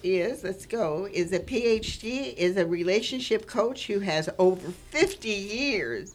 is, 0.04 0.44
let's 0.44 0.68
go, 0.68 1.10
is 1.12 1.34
a 1.34 1.40
PhD, 1.40 2.36
is 2.36 2.58
a 2.58 2.66
relationship 2.68 3.48
coach 3.48 3.88
who 3.88 4.02
has 4.02 4.30
over 4.38 4.70
50 4.70 5.30
years, 5.30 6.14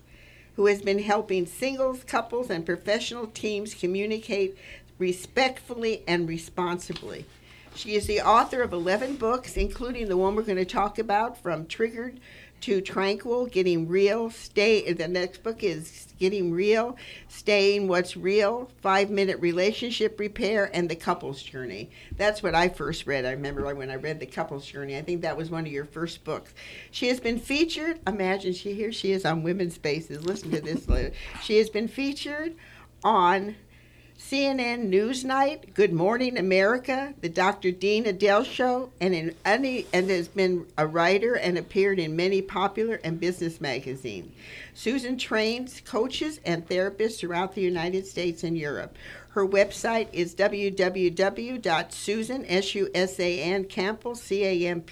who 0.55 0.67
has 0.67 0.81
been 0.81 1.01
helping 1.01 1.47
singles, 1.47 2.05
couples, 2.05 2.51
and 2.51 2.65
professional 2.65 3.27
teams 3.27 3.75
communicate 3.75 4.57
respectfully 5.01 6.05
and 6.07 6.29
responsibly. 6.29 7.27
She 7.81 7.95
is 7.95 8.07
the 8.07 8.21
author 8.21 8.61
of 8.61 8.75
11 8.75 9.17
books, 9.17 9.57
including 9.57 10.11
the 10.11 10.17
one 10.19 10.37
we're 10.37 10.43
going 10.43 10.59
to 10.59 10.67
talk 10.67 10.99
about, 10.99 11.43
From 11.43 11.65
Triggered 11.65 12.21
to 12.61 12.83
Tranquil, 12.83 13.47
Getting 13.47 13.89
Real, 13.89 14.29
Stay. 14.29 14.93
The 14.93 15.09
next 15.09 15.43
book 15.43 15.65
is 15.65 16.09
Getting 16.19 16.53
Real, 16.53 16.99
Staying 17.29 17.89
What's 17.89 18.19
Real, 18.19 18.71
Five 18.83 19.09
Minute 19.09 19.41
Relationship 19.41 20.21
Repair, 20.21 20.71
and 20.75 20.91
The 20.91 20.95
Couple's 20.95 21.43
Journey. 21.43 21.89
That's 22.19 22.43
what 22.43 22.55
I 22.55 22.69
first 22.69 23.07
read. 23.07 23.25
I 23.25 23.31
remember 23.31 23.75
when 23.75 23.91
I 23.91 23.97
read 23.97 24.21
The 24.21 24.27
Couple's 24.27 24.67
Journey. 24.67 24.99
I 24.99 25.01
think 25.01 25.23
that 25.23 25.39
was 25.39 25.49
one 25.49 25.65
of 25.65 25.73
your 25.73 25.87
first 25.87 26.23
books. 26.23 26.53
She 26.91 27.09
has 27.09 27.19
been 27.19 27.39
featured, 27.39 27.99
imagine 28.07 28.53
she 28.53 28.75
here 28.75 28.93
she 28.93 29.13
is 29.13 29.25
on 29.25 29.43
Women's 29.43 29.77
Spaces. 29.77 30.27
Listen 30.27 30.51
to 30.51 30.61
this. 30.61 30.87
she 31.43 31.57
has 31.57 31.71
been 31.71 31.89
featured 31.89 32.57
on 33.03 33.57
CNN 34.21 34.91
Newsnight, 34.91 35.73
Good 35.75 35.95
Morning 35.95 36.39
America, 36.39 37.15
the 37.21 37.29
Dr. 37.29 37.73
Dean 37.73 38.05
Edell 38.05 38.45
Show, 38.45 38.91
and 39.01 39.13
in 39.15 39.35
any, 39.45 39.87
and 39.93 40.09
has 40.11 40.29
been 40.29 40.67
a 40.79 40.87
writer 40.87 41.35
and 41.35 41.59
appeared 41.59 41.99
in 41.99 42.15
many 42.15 42.41
popular 42.43 43.01
and 43.03 43.19
business 43.19 43.61
magazines. 43.61 44.33
Susan 44.75 45.19
trains 45.19 45.83
coaches 45.85 46.39
and 46.45 46.69
therapists 46.69 47.19
throughout 47.19 47.55
the 47.55 47.63
United 47.63 48.07
States 48.07 48.45
and 48.45 48.57
Europe. 48.57 48.97
Her 49.31 49.45
website 49.47 50.09
is 50.13 50.35
www.susan, 50.35 52.45
S-U-S-A-N, 52.47 53.65
Campbell, 53.65 54.15
C-A-M-P-B-E-L-L 54.15 54.83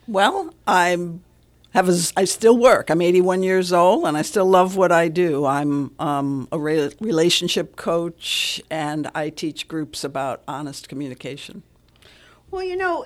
Well, 0.06 0.54
I'm 0.66 1.22
have 1.74 1.88
a, 1.88 1.96
I 2.16 2.24
still 2.24 2.56
work. 2.56 2.90
I'm 2.90 3.02
81 3.02 3.42
years 3.42 3.72
old, 3.72 4.04
and 4.04 4.16
I 4.16 4.22
still 4.22 4.46
love 4.46 4.76
what 4.76 4.90
I 4.90 5.08
do. 5.08 5.44
I'm 5.44 5.92
um, 5.98 6.48
a 6.50 6.58
re- 6.58 6.92
relationship 6.98 7.76
coach, 7.76 8.62
and 8.70 9.10
I 9.14 9.28
teach 9.28 9.68
groups 9.68 10.02
about 10.02 10.42
honest 10.48 10.88
communication. 10.88 11.62
Well, 12.50 12.64
you 12.64 12.76
know, 12.76 13.04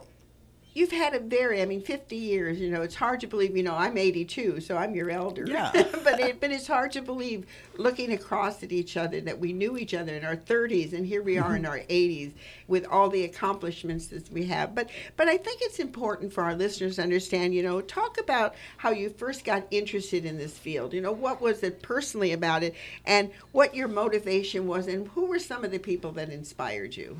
you've 0.74 0.92
had 0.92 1.14
a 1.14 1.20
very 1.20 1.60
i 1.60 1.64
mean 1.64 1.80
50 1.80 2.16
years 2.16 2.58
you 2.58 2.70
know 2.70 2.82
it's 2.82 2.94
hard 2.94 3.20
to 3.20 3.26
believe 3.26 3.56
you 3.56 3.62
know 3.62 3.74
i'm 3.74 3.96
82 3.96 4.60
so 4.60 4.76
i'm 4.76 4.94
your 4.94 5.10
elder. 5.10 5.44
Yeah. 5.46 5.70
but 6.04 6.20
it, 6.20 6.40
but 6.40 6.50
it's 6.50 6.66
hard 6.66 6.92
to 6.92 7.02
believe 7.02 7.46
looking 7.76 8.12
across 8.12 8.62
at 8.62 8.72
each 8.72 8.96
other 8.96 9.20
that 9.20 9.38
we 9.38 9.52
knew 9.52 9.76
each 9.76 9.94
other 9.94 10.14
in 10.14 10.24
our 10.24 10.36
30s 10.36 10.92
and 10.92 11.06
here 11.06 11.22
we 11.22 11.38
are 11.38 11.56
in 11.56 11.66
our 11.66 11.78
80s 11.78 12.32
with 12.68 12.86
all 12.86 13.08
the 13.08 13.24
accomplishments 13.24 14.06
that 14.08 14.30
we 14.30 14.46
have. 14.46 14.74
But 14.74 14.90
but 15.16 15.28
i 15.28 15.36
think 15.36 15.60
it's 15.62 15.78
important 15.78 16.32
for 16.32 16.44
our 16.44 16.54
listeners 16.54 16.96
to 16.96 17.02
understand 17.02 17.54
you 17.54 17.62
know 17.62 17.80
talk 17.80 18.18
about 18.18 18.54
how 18.76 18.90
you 18.90 19.10
first 19.10 19.44
got 19.44 19.66
interested 19.70 20.24
in 20.24 20.38
this 20.38 20.56
field. 20.56 20.92
You 20.92 21.00
know 21.00 21.12
what 21.12 21.40
was 21.40 21.62
it 21.62 21.82
personally 21.82 22.32
about 22.32 22.62
it 22.62 22.74
and 23.04 23.30
what 23.52 23.74
your 23.74 23.88
motivation 23.88 24.66
was 24.66 24.86
and 24.86 25.08
who 25.08 25.26
were 25.26 25.38
some 25.38 25.64
of 25.64 25.70
the 25.70 25.78
people 25.78 26.12
that 26.12 26.30
inspired 26.30 26.96
you? 26.96 27.16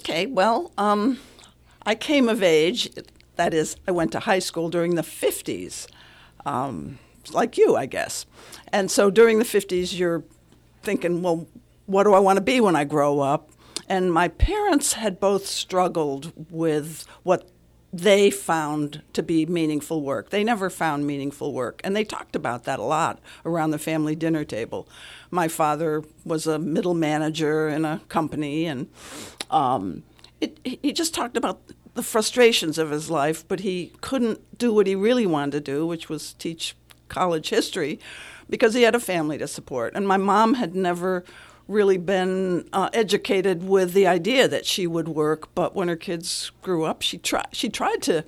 Okay 0.00 0.26
well 0.26 0.72
um 0.78 1.18
I 1.84 1.94
came 1.94 2.28
of 2.28 2.42
age, 2.42 2.90
that 3.36 3.54
is, 3.54 3.76
I 3.86 3.90
went 3.90 4.12
to 4.12 4.20
high 4.20 4.38
school 4.38 4.68
during 4.68 4.94
the 4.94 5.02
50s, 5.02 5.86
um, 6.46 6.98
like 7.32 7.56
you, 7.56 7.76
I 7.76 7.86
guess. 7.86 8.26
And 8.72 8.90
so 8.90 9.10
during 9.10 9.38
the 9.38 9.44
50s, 9.44 9.96
you're 9.98 10.24
thinking, 10.82 11.22
well, 11.22 11.46
what 11.86 12.04
do 12.04 12.14
I 12.14 12.18
want 12.18 12.36
to 12.36 12.42
be 12.42 12.60
when 12.60 12.76
I 12.76 12.84
grow 12.84 13.20
up? 13.20 13.50
And 13.88 14.12
my 14.12 14.28
parents 14.28 14.94
had 14.94 15.20
both 15.20 15.46
struggled 15.46 16.32
with 16.50 17.06
what 17.22 17.48
they 17.92 18.30
found 18.30 19.02
to 19.12 19.22
be 19.22 19.44
meaningful 19.44 20.02
work. 20.02 20.30
They 20.30 20.42
never 20.42 20.70
found 20.70 21.06
meaningful 21.06 21.52
work. 21.52 21.80
And 21.84 21.94
they 21.94 22.04
talked 22.04 22.34
about 22.34 22.64
that 22.64 22.78
a 22.78 22.84
lot 22.84 23.20
around 23.44 23.70
the 23.70 23.78
family 23.78 24.16
dinner 24.16 24.44
table. 24.44 24.88
My 25.30 25.46
father 25.46 26.02
was 26.24 26.46
a 26.46 26.58
middle 26.58 26.94
manager 26.94 27.68
in 27.68 27.84
a 27.84 28.00
company, 28.08 28.64
and 28.64 28.88
um, 29.50 30.04
it, 30.42 30.58
he 30.82 30.92
just 30.92 31.14
talked 31.14 31.36
about 31.36 31.60
the 31.94 32.02
frustrations 32.02 32.78
of 32.78 32.90
his 32.90 33.10
life, 33.10 33.46
but 33.46 33.60
he 33.60 33.92
couldn't 34.00 34.58
do 34.58 34.72
what 34.72 34.86
he 34.86 34.94
really 34.94 35.26
wanted 35.26 35.52
to 35.52 35.60
do, 35.60 35.86
which 35.86 36.08
was 36.08 36.32
teach 36.34 36.74
college 37.08 37.50
history, 37.50 37.98
because 38.48 38.74
he 38.74 38.82
had 38.82 38.94
a 38.94 39.00
family 39.00 39.38
to 39.38 39.46
support. 39.46 39.94
And 39.94 40.08
my 40.08 40.16
mom 40.16 40.54
had 40.54 40.74
never 40.74 41.24
really 41.68 41.98
been 41.98 42.68
uh, 42.72 42.90
educated 42.92 43.62
with 43.62 43.92
the 43.92 44.06
idea 44.06 44.48
that 44.48 44.66
she 44.66 44.86
would 44.86 45.08
work, 45.08 45.54
but 45.54 45.74
when 45.74 45.88
her 45.88 45.96
kids 45.96 46.50
grew 46.62 46.84
up, 46.84 47.02
she 47.02 47.18
tried. 47.18 47.48
She 47.52 47.68
tried 47.68 48.02
to 48.02 48.24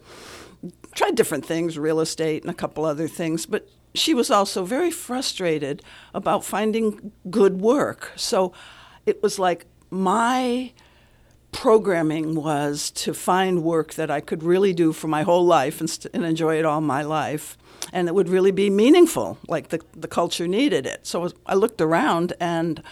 tried 0.94 1.16
different 1.16 1.44
things, 1.44 1.77
real 1.77 2.00
estate 2.00 2.42
and 2.42 2.50
a 2.50 2.55
couple 2.55 2.85
other 2.85 3.09
things, 3.09 3.46
but 3.46 3.68
she 3.94 4.14
was 4.14 4.31
also 4.31 4.64
very 4.64 4.90
frustrated 4.90 5.83
about 6.14 6.44
finding 6.44 7.12
good 7.31 7.61
work. 7.61 8.12
So 8.16 8.53
it 9.05 9.22
was 9.22 9.38
like 9.38 9.66
my 9.90 10.72
programming 11.55 12.35
was 12.35 12.90
to 12.90 13.14
find 13.14 13.62
work 13.62 13.95
that 13.95 14.11
I 14.11 14.21
could 14.21 14.43
really 14.43 14.75
do 14.75 14.93
for 14.93 15.07
my 15.07 15.23
whole 15.23 15.47
life 15.47 15.81
and, 15.81 15.88
st- 15.88 16.12
and 16.12 16.25
enjoy 16.25 16.59
it 16.59 16.64
all 16.64 16.81
my 16.81 17.03
life. 17.03 17.57
And 17.93 18.09
it 18.09 18.14
would 18.14 18.29
really 18.29 18.51
be 18.51 18.69
meaningful, 18.71 19.38
like 19.49 19.69
the, 19.69 19.81
the 19.97 20.09
culture 20.09 20.49
needed 20.49 20.85
it. 20.85 21.07
So 21.07 21.31
I 21.47 21.55
looked 21.55 21.81
around, 21.81 22.33
and 22.40 22.83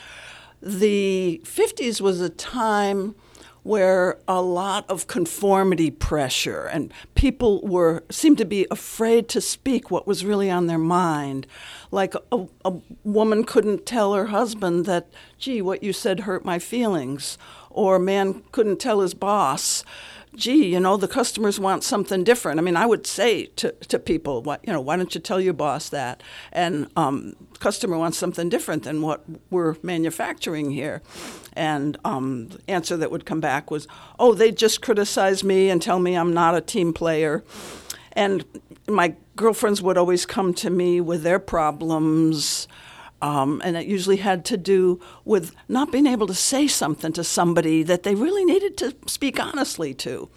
the 0.62 1.42
50s 1.44 2.01
was 2.01 2.20
a 2.20 2.31
time 2.31 3.16
where 3.62 4.18
a 4.27 4.42
lot 4.42 4.88
of 4.90 5.07
conformity 5.07 5.90
pressure 5.90 6.66
and 6.66 6.92
people 7.14 7.61
were 7.62 8.03
seemed 8.11 8.37
to 8.38 8.44
be 8.44 8.66
afraid 8.70 9.29
to 9.29 9.40
speak 9.40 9.90
what 9.90 10.05
was 10.07 10.25
really 10.25 10.51
on 10.51 10.66
their 10.66 10.79
mind 10.79 11.46
like 11.92 12.14
a, 12.33 12.46
a 12.64 12.72
woman 13.05 13.44
couldn't 13.44 13.87
tell 13.87 14.14
her 14.14 14.27
husband 14.27 14.85
that 14.85 15.07
gee 15.38 15.62
what 15.62 15.83
you 15.83 15.92
said 15.92 16.20
hurt 16.20 16.44
my 16.44 16.59
feelings 16.59 17.38
or 17.74 17.98
man 17.98 18.42
couldn't 18.52 18.78
tell 18.78 19.00
his 19.00 19.14
boss, 19.14 19.85
gee, 20.35 20.66
you 20.66 20.80
know, 20.80 20.96
the 20.96 21.08
customers 21.08 21.61
want 21.61 21.85
something 21.85 22.24
different. 22.24 22.58
I 22.58 22.62
mean, 22.62 22.76
I 22.76 22.87
would 22.87 23.06
say 23.06 23.46
to, 23.56 23.72
to 23.72 23.98
people, 23.98 24.42
what, 24.42 24.66
you 24.66 24.72
know, 24.72 24.80
why 24.80 24.96
don't 24.96 25.14
you 25.14 25.20
tell 25.20 25.40
your 25.40 25.52
boss 25.52 25.88
that? 25.90 26.22
And 26.52 26.90
um, 26.96 27.37
customer 27.58 27.98
wants 27.98 28.16
something 28.16 28.48
different 28.48 28.85
than 28.85 29.02
what 29.02 29.24
we're 29.50 29.76
manufacturing 29.82 30.70
here. 30.70 31.02
And 31.52 31.98
um, 32.04 32.48
the 32.48 32.70
answer 32.70 32.96
that 32.96 33.11
would 33.11 33.26
come 33.26 33.40
back 33.40 33.70
was, 33.70 33.87
oh, 34.18 34.32
they 34.32 34.52
just 34.52 34.80
criticize 34.80 35.44
me 35.44 35.68
and 35.68 35.82
tell 35.82 35.98
me 35.98 36.14
I'm 36.14 36.32
not 36.32 36.56
a 36.56 36.62
team 36.62 36.94
player. 36.94 37.44
And 38.12 38.44
my 38.88 39.14
girlfriends 39.37 39.82
would 39.82 39.98
always 39.98 40.24
come 40.24 40.54
to 40.54 40.70
me 40.70 41.00
with 41.00 41.22
their 41.22 41.38
problems 41.38 42.68
um, 43.22 43.62
and 43.64 43.76
it 43.76 43.87
usually 43.87 44.16
had 44.16 44.44
to 44.46 44.56
do 44.56 45.00
with 45.24 45.54
not 45.68 45.92
being 45.92 46.06
able 46.06 46.26
to 46.26 46.35
say 46.35 46.66
something 46.66 47.12
to 47.12 47.22
somebody 47.22 47.85
that 47.85 48.02
they 48.02 48.16
really 48.16 48.44
needed 48.44 48.76
to 48.78 48.94
speak 49.06 49.40
honestly 49.40 49.94
to. 49.94 50.28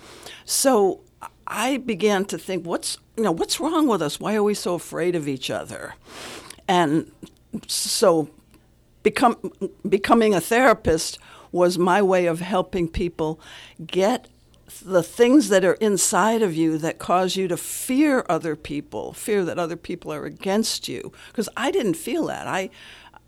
So 0.46 1.02
I 1.48 1.78
began 1.78 2.26
to 2.26 2.38
think, 2.38 2.66
what's 2.66 3.00
you 3.18 3.24
know, 3.24 3.32
what's 3.32 3.60
wrong 3.60 3.88
with 3.88 4.02
us? 4.02 4.20
Why 4.20 4.36
are 4.36 4.44
we 4.44 4.54
so 4.54 4.76
afraid 4.76 5.16
of 5.16 5.28
each 5.28 5.50
other? 5.50 5.96
And 6.68 7.12
so, 7.68 8.30
become 9.04 9.52
becoming 9.88 10.36
a 10.36 10.42
therapist 10.42 11.18
was 11.52 11.78
my 11.78 12.02
way 12.02 12.28
of 12.28 12.40
helping 12.40 12.88
people 12.88 13.40
get 13.86 14.28
the 14.84 15.04
things 15.04 15.50
that 15.50 15.64
are 15.64 15.76
inside 15.76 16.42
of 16.42 16.56
you 16.56 16.78
that 16.80 16.98
cause 16.98 17.36
you 17.36 17.48
to 17.48 17.58
fear 17.58 18.26
other 18.28 18.56
people, 18.56 19.14
fear 19.14 19.46
that 19.46 19.60
other 19.60 19.76
people 19.76 20.12
are 20.12 20.26
against 20.26 20.88
you. 20.88 21.12
Because 21.28 21.50
I 21.56 21.72
didn't 21.72 21.96
feel 21.96 22.26
that. 22.28 22.48
I, 22.48 22.70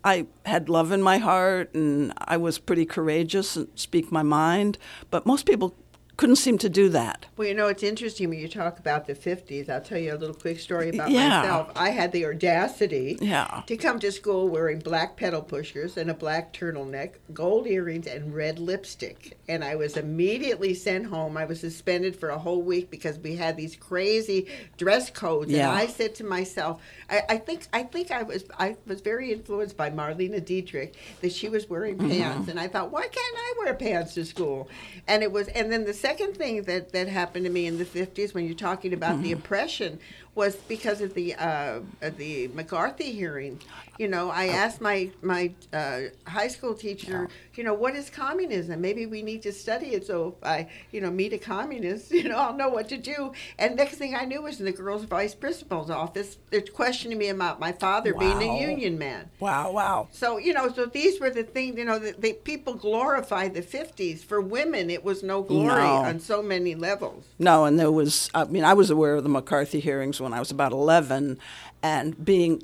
I 0.04 0.26
had 0.46 0.68
love 0.68 0.90
in 0.90 1.02
my 1.02 1.18
heart 1.18 1.74
and 1.74 2.12
I 2.18 2.36
was 2.36 2.58
pretty 2.58 2.86
courageous 2.86 3.56
and 3.56 3.68
speak 3.76 4.10
my 4.10 4.22
mind. 4.22 4.78
But 5.10 5.26
most 5.26 5.46
people 5.46 5.74
couldn't 6.18 6.36
seem 6.36 6.58
to 6.58 6.68
do 6.68 6.88
that. 6.88 7.26
Well, 7.36 7.46
you 7.46 7.54
know, 7.54 7.68
it's 7.68 7.84
interesting 7.84 8.28
when 8.28 8.40
you 8.40 8.48
talk 8.48 8.80
about 8.80 9.06
the 9.06 9.14
50s. 9.14 9.68
I'll 9.70 9.80
tell 9.80 9.98
you 9.98 10.12
a 10.12 10.16
little 10.18 10.34
quick 10.34 10.58
story 10.58 10.88
about 10.90 11.10
Yeah. 11.10 11.28
myself. 11.42 11.70
I 11.76 11.90
had 11.90 12.10
the 12.10 12.26
audacity 12.26 13.16
Yeah. 13.20 13.62
to 13.66 13.76
come 13.76 14.00
to 14.00 14.10
school 14.10 14.48
wearing 14.48 14.80
black 14.80 15.16
pedal 15.16 15.40
pushers 15.42 15.96
and 15.96 16.10
a 16.10 16.14
black 16.14 16.52
turtleneck, 16.52 17.12
gold 17.32 17.68
earrings, 17.68 18.08
and 18.08 18.34
red 18.34 18.58
lipstick. 18.58 19.38
And 19.48 19.62
I 19.62 19.76
was 19.76 19.96
immediately 19.96 20.74
sent 20.74 21.06
home. 21.06 21.36
I 21.36 21.44
was 21.44 21.60
suspended 21.60 22.16
for 22.16 22.30
a 22.30 22.38
whole 22.38 22.62
week 22.62 22.90
because 22.90 23.16
we 23.18 23.36
had 23.36 23.56
these 23.56 23.76
crazy 23.76 24.48
dress 24.76 25.10
codes. 25.10 25.52
Yeah. 25.52 25.68
And 25.70 25.78
I 25.78 25.86
said 25.86 26.16
to 26.16 26.24
myself, 26.24 26.82
I, 27.08 27.22
I 27.28 27.36
think 27.38 27.62
I 27.72 27.84
think 27.84 28.10
I 28.10 28.24
was 28.24 28.44
I 28.58 28.76
was 28.88 29.00
very 29.02 29.32
influenced 29.32 29.76
by 29.76 29.88
Marlene 29.90 30.44
Dietrich 30.44 30.94
that 31.20 31.32
she 31.32 31.48
was 31.48 31.70
wearing 31.70 31.96
Mm-hmm. 31.96 32.10
pants, 32.10 32.48
and 32.50 32.58
I 32.58 32.66
thought, 32.66 32.90
why 32.90 33.02
can't 33.02 33.36
I 33.36 33.54
wear 33.60 33.72
pants 33.74 34.14
to 34.14 34.24
school? 34.24 34.68
And 35.06 35.22
it 35.22 35.30
was, 35.32 35.46
and 35.48 35.70
then 35.72 35.84
the 35.84 35.94
second 36.08 36.34
thing 36.36 36.62
that 36.62 36.92
that 36.92 37.06
happened 37.06 37.44
to 37.44 37.50
me 37.50 37.66
in 37.66 37.76
the 37.76 37.84
fifties 37.84 38.32
when 38.32 38.46
you're 38.46 38.54
talking 38.54 38.94
about 38.94 39.14
Mm-hmm. 39.14 39.22
the 39.24 39.32
oppression 39.32 39.98
was 40.34 40.56
because 40.56 41.00
of 41.00 41.14
the 41.14 41.34
uh, 41.34 41.80
of 42.02 42.16
the 42.16 42.48
McCarthy 42.48 43.12
hearing. 43.12 43.60
You 43.98 44.06
know, 44.08 44.30
I 44.30 44.46
asked 44.46 44.80
my 44.80 45.10
my 45.22 45.52
uh, 45.72 46.02
high 46.26 46.48
school 46.48 46.74
teacher, 46.74 47.28
you 47.54 47.64
know, 47.64 47.74
what 47.74 47.96
is 47.96 48.08
communism? 48.10 48.80
Maybe 48.80 49.06
we 49.06 49.22
need 49.22 49.42
to 49.42 49.52
study 49.52 49.88
it 49.94 50.06
so 50.06 50.36
if 50.38 50.46
I, 50.46 50.68
you 50.92 51.00
know, 51.00 51.10
meet 51.10 51.32
a 51.32 51.38
communist, 51.38 52.10
you 52.12 52.28
know, 52.28 52.36
I'll 52.36 52.54
know 52.54 52.68
what 52.68 52.88
to 52.90 52.96
do. 52.96 53.32
And 53.58 53.74
next 53.76 53.96
thing 53.96 54.14
I 54.14 54.24
knew 54.24 54.42
was 54.42 54.60
in 54.60 54.66
the 54.66 54.72
girls' 54.72 55.04
vice 55.04 55.34
principal's 55.34 55.90
office, 55.90 56.38
they're 56.50 56.60
questioning 56.60 57.18
me 57.18 57.28
about 57.28 57.58
my 57.58 57.72
father 57.72 58.14
being 58.14 58.40
a 58.42 58.60
union 58.60 58.98
man. 58.98 59.30
Wow, 59.40 59.72
wow. 59.72 60.08
So 60.12 60.38
you 60.38 60.54
know, 60.54 60.68
so 60.72 60.86
these 60.86 61.20
were 61.20 61.30
the 61.30 61.42
things. 61.42 61.76
You 61.76 61.84
know, 61.84 61.98
that 61.98 62.20
the 62.20 62.34
people 62.34 62.74
glorified 62.74 63.54
the 63.54 63.62
'50s. 63.62 64.20
For 64.24 64.40
women, 64.40 64.90
it 64.90 65.02
was 65.02 65.22
no 65.22 65.42
glory 65.42 65.66
No. 65.82 66.04
on 66.04 66.20
so 66.20 66.42
many 66.42 66.74
levels. 66.74 67.24
No, 67.38 67.64
and 67.64 67.78
there 67.78 67.90
was, 67.90 68.30
I 68.34 68.44
mean, 68.44 68.64
I 68.64 68.74
was 68.74 68.90
aware 68.90 69.16
of 69.16 69.22
the 69.24 69.28
McCarthy 69.28 69.80
hearings 69.80 70.17
when 70.20 70.32
I 70.32 70.38
was 70.38 70.50
about 70.50 70.72
11, 70.72 71.38
and 71.82 72.24
being 72.24 72.62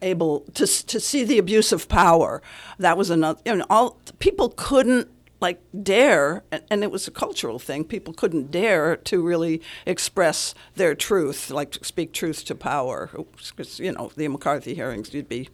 able 0.00 0.40
to, 0.54 0.66
to 0.66 1.00
see 1.00 1.24
the 1.24 1.38
abuse 1.38 1.72
of 1.72 1.88
power, 1.88 2.42
that 2.78 2.96
was 2.96 3.10
another, 3.10 3.40
you 3.44 3.56
know, 3.56 3.66
all, 3.70 3.98
people 4.18 4.50
couldn't 4.56 5.08
like 5.40 5.60
dare, 5.82 6.44
and, 6.52 6.62
and 6.70 6.82
it 6.84 6.90
was 6.90 7.08
a 7.08 7.10
cultural 7.10 7.58
thing, 7.58 7.84
people 7.84 8.14
couldn't 8.14 8.50
dare 8.50 8.96
to 8.96 9.20
really 9.20 9.60
express 9.86 10.54
their 10.76 10.94
truth, 10.94 11.50
like 11.50 11.84
speak 11.84 12.12
truth 12.12 12.44
to 12.44 12.54
power. 12.54 13.10
Because, 13.50 13.80
you 13.80 13.92
know, 13.92 14.12
the 14.16 14.28
McCarthy 14.28 14.74
hearings, 14.74 15.12
you'd 15.12 15.28
be 15.28 15.48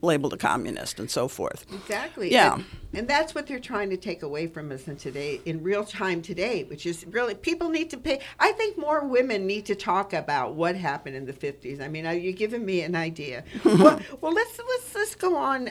labeled 0.00 0.32
a 0.32 0.36
communist 0.36 1.00
and 1.00 1.10
so 1.10 1.28
forth. 1.28 1.66
Exactly. 1.72 2.30
Yeah. 2.30 2.54
And, 2.54 2.64
and 2.94 3.08
that's 3.08 3.34
what 3.34 3.46
they're 3.46 3.58
trying 3.58 3.90
to 3.90 3.96
take 3.96 4.22
away 4.22 4.46
from 4.46 4.70
us 4.70 4.86
in 4.86 4.96
today, 4.96 5.40
in 5.44 5.62
real 5.62 5.84
time 5.84 6.22
today, 6.22 6.64
which 6.64 6.86
is 6.86 7.04
really 7.06 7.34
people 7.34 7.68
need 7.68 7.90
to 7.90 7.96
pay. 7.96 8.20
I 8.38 8.52
think 8.52 8.78
more 8.78 9.06
women 9.06 9.46
need 9.46 9.66
to 9.66 9.74
talk 9.74 10.12
about 10.12 10.54
what 10.54 10.76
happened 10.76 11.16
in 11.16 11.26
the 11.26 11.32
fifties. 11.32 11.80
I 11.80 11.88
mean, 11.88 12.06
are 12.06 12.14
you 12.14 12.32
giving 12.32 12.64
me 12.64 12.82
an 12.82 12.94
idea? 12.94 13.44
well, 13.64 14.00
well, 14.20 14.32
let's 14.32 14.58
let's 14.58 14.94
let's 14.94 15.14
go 15.14 15.36
on. 15.36 15.70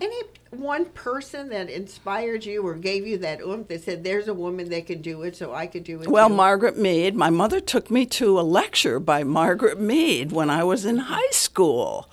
Any 0.00 0.22
one 0.50 0.86
person 0.86 1.48
that 1.50 1.68
inspired 1.68 2.44
you 2.44 2.62
or 2.66 2.74
gave 2.74 3.06
you 3.06 3.18
that 3.18 3.40
oomph 3.40 3.68
that 3.68 3.82
said, 3.82 4.04
"There's 4.04 4.28
a 4.28 4.34
woman 4.34 4.68
that 4.70 4.86
can 4.86 5.02
do 5.02 5.22
it, 5.22 5.36
so 5.36 5.52
I 5.52 5.66
could 5.66 5.84
do 5.84 6.00
it." 6.00 6.08
Well, 6.08 6.28
too." 6.28 6.34
Margaret 6.34 6.78
Mead, 6.78 7.14
my 7.16 7.30
mother 7.30 7.60
took 7.60 7.90
me 7.90 8.06
to 8.06 8.38
a 8.38 8.42
lecture 8.42 9.00
by 9.00 9.24
Margaret 9.24 9.80
Mead 9.80 10.32
when 10.32 10.48
I 10.48 10.64
was 10.64 10.84
in 10.84 10.98
high 10.98 11.30
school. 11.30 12.08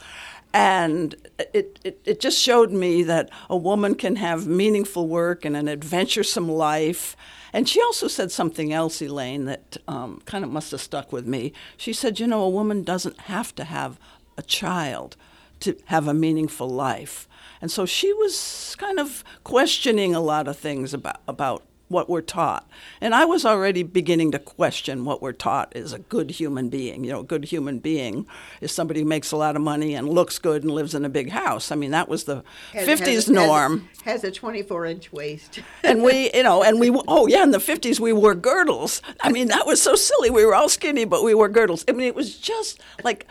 And 0.53 1.15
it, 1.39 1.79
it, 1.83 2.01
it 2.03 2.19
just 2.19 2.37
showed 2.39 2.71
me 2.71 3.03
that 3.03 3.29
a 3.49 3.55
woman 3.55 3.95
can 3.95 4.17
have 4.17 4.47
meaningful 4.47 5.07
work 5.07 5.45
and 5.45 5.55
an 5.55 5.69
adventuresome 5.69 6.49
life. 6.49 7.15
And 7.53 7.67
she 7.69 7.81
also 7.81 8.07
said 8.07 8.31
something 8.31 8.73
else, 8.73 9.01
Elaine, 9.01 9.45
that 9.45 9.77
um, 9.87 10.21
kind 10.25 10.43
of 10.43 10.51
must 10.51 10.71
have 10.71 10.81
stuck 10.81 11.11
with 11.13 11.25
me. 11.25 11.53
She 11.77 11.93
said, 11.93 12.19
You 12.19 12.27
know, 12.27 12.41
a 12.43 12.49
woman 12.49 12.83
doesn't 12.83 13.21
have 13.21 13.55
to 13.55 13.63
have 13.63 13.99
a 14.37 14.41
child 14.41 15.15
to 15.61 15.77
have 15.85 16.07
a 16.07 16.13
meaningful 16.13 16.69
life. 16.69 17.27
And 17.61 17.71
so 17.71 17.85
she 17.85 18.11
was 18.13 18.75
kind 18.79 18.99
of 18.99 19.23
questioning 19.43 20.15
a 20.15 20.19
lot 20.19 20.47
of 20.47 20.57
things 20.57 20.93
about, 20.93 21.21
about 21.27 21.63
what 21.91 22.09
we're 22.09 22.21
taught. 22.21 22.67
And 22.99 23.13
I 23.13 23.25
was 23.25 23.45
already 23.45 23.83
beginning 23.83 24.31
to 24.31 24.39
question 24.39 25.05
what 25.05 25.21
we're 25.21 25.31
taught 25.33 25.75
is 25.75 25.93
a 25.93 25.99
good 25.99 26.31
human 26.31 26.69
being. 26.69 27.03
You 27.03 27.11
know, 27.11 27.19
a 27.19 27.23
good 27.23 27.45
human 27.45 27.79
being 27.79 28.25
is 28.61 28.71
somebody 28.71 29.01
who 29.01 29.05
makes 29.05 29.31
a 29.31 29.37
lot 29.37 29.55
of 29.55 29.61
money 29.61 29.93
and 29.93 30.07
looks 30.09 30.39
good 30.39 30.63
and 30.63 30.71
lives 30.71 30.95
in 30.95 31.05
a 31.05 31.09
big 31.09 31.29
house. 31.29 31.71
I 31.71 31.75
mean, 31.75 31.91
that 31.91 32.07
was 32.09 32.23
the 32.23 32.43
Has- 32.73 32.87
50s 32.87 32.99
has- 32.99 33.07
has 33.25 33.29
norm. 33.29 33.89
has 34.05 34.23
a 34.23 34.31
24 34.31 34.85
inch 34.85 35.11
waist. 35.13 35.59
and 35.83 36.01
we, 36.03 36.31
you 36.33 36.43
know, 36.43 36.63
and 36.63 36.79
we, 36.79 36.89
oh 37.07 37.27
yeah, 37.27 37.43
in 37.43 37.51
the 37.51 37.57
50s 37.57 37.99
we 37.99 38.13
wore 38.13 38.33
girdles. 38.35 39.01
I 39.21 39.31
mean, 39.31 39.47
that 39.49 39.65
was 39.67 39.81
so 39.81 39.95
silly. 39.95 40.29
We 40.29 40.45
were 40.45 40.55
all 40.55 40.69
skinny, 40.69 41.05
but 41.05 41.23
we 41.23 41.33
wore 41.33 41.49
girdles. 41.49 41.83
I 41.87 41.91
mean, 41.91 42.07
it 42.07 42.15
was 42.15 42.37
just 42.37 42.79
like, 43.03 43.27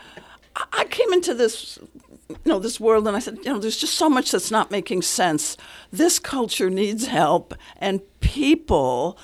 I 0.73 0.85
came 0.85 1.13
into 1.13 1.33
this, 1.33 1.79
you 2.43 2.51
know, 2.51 2.59
this 2.59 2.79
world 2.79 3.07
and 3.07 3.15
I 3.15 3.19
said, 3.19 3.37
you 3.37 3.53
know, 3.53 3.59
there's 3.59 3.77
just 3.77 3.95
so 3.95 4.09
much 4.09 4.31
that's 4.31 4.51
not 4.51 4.71
making 4.71 5.01
sense. 5.01 5.57
This 5.91 6.19
culture 6.19 6.69
needs 6.69 7.07
help, 7.07 7.53
and 7.77 8.01
people 8.19 9.17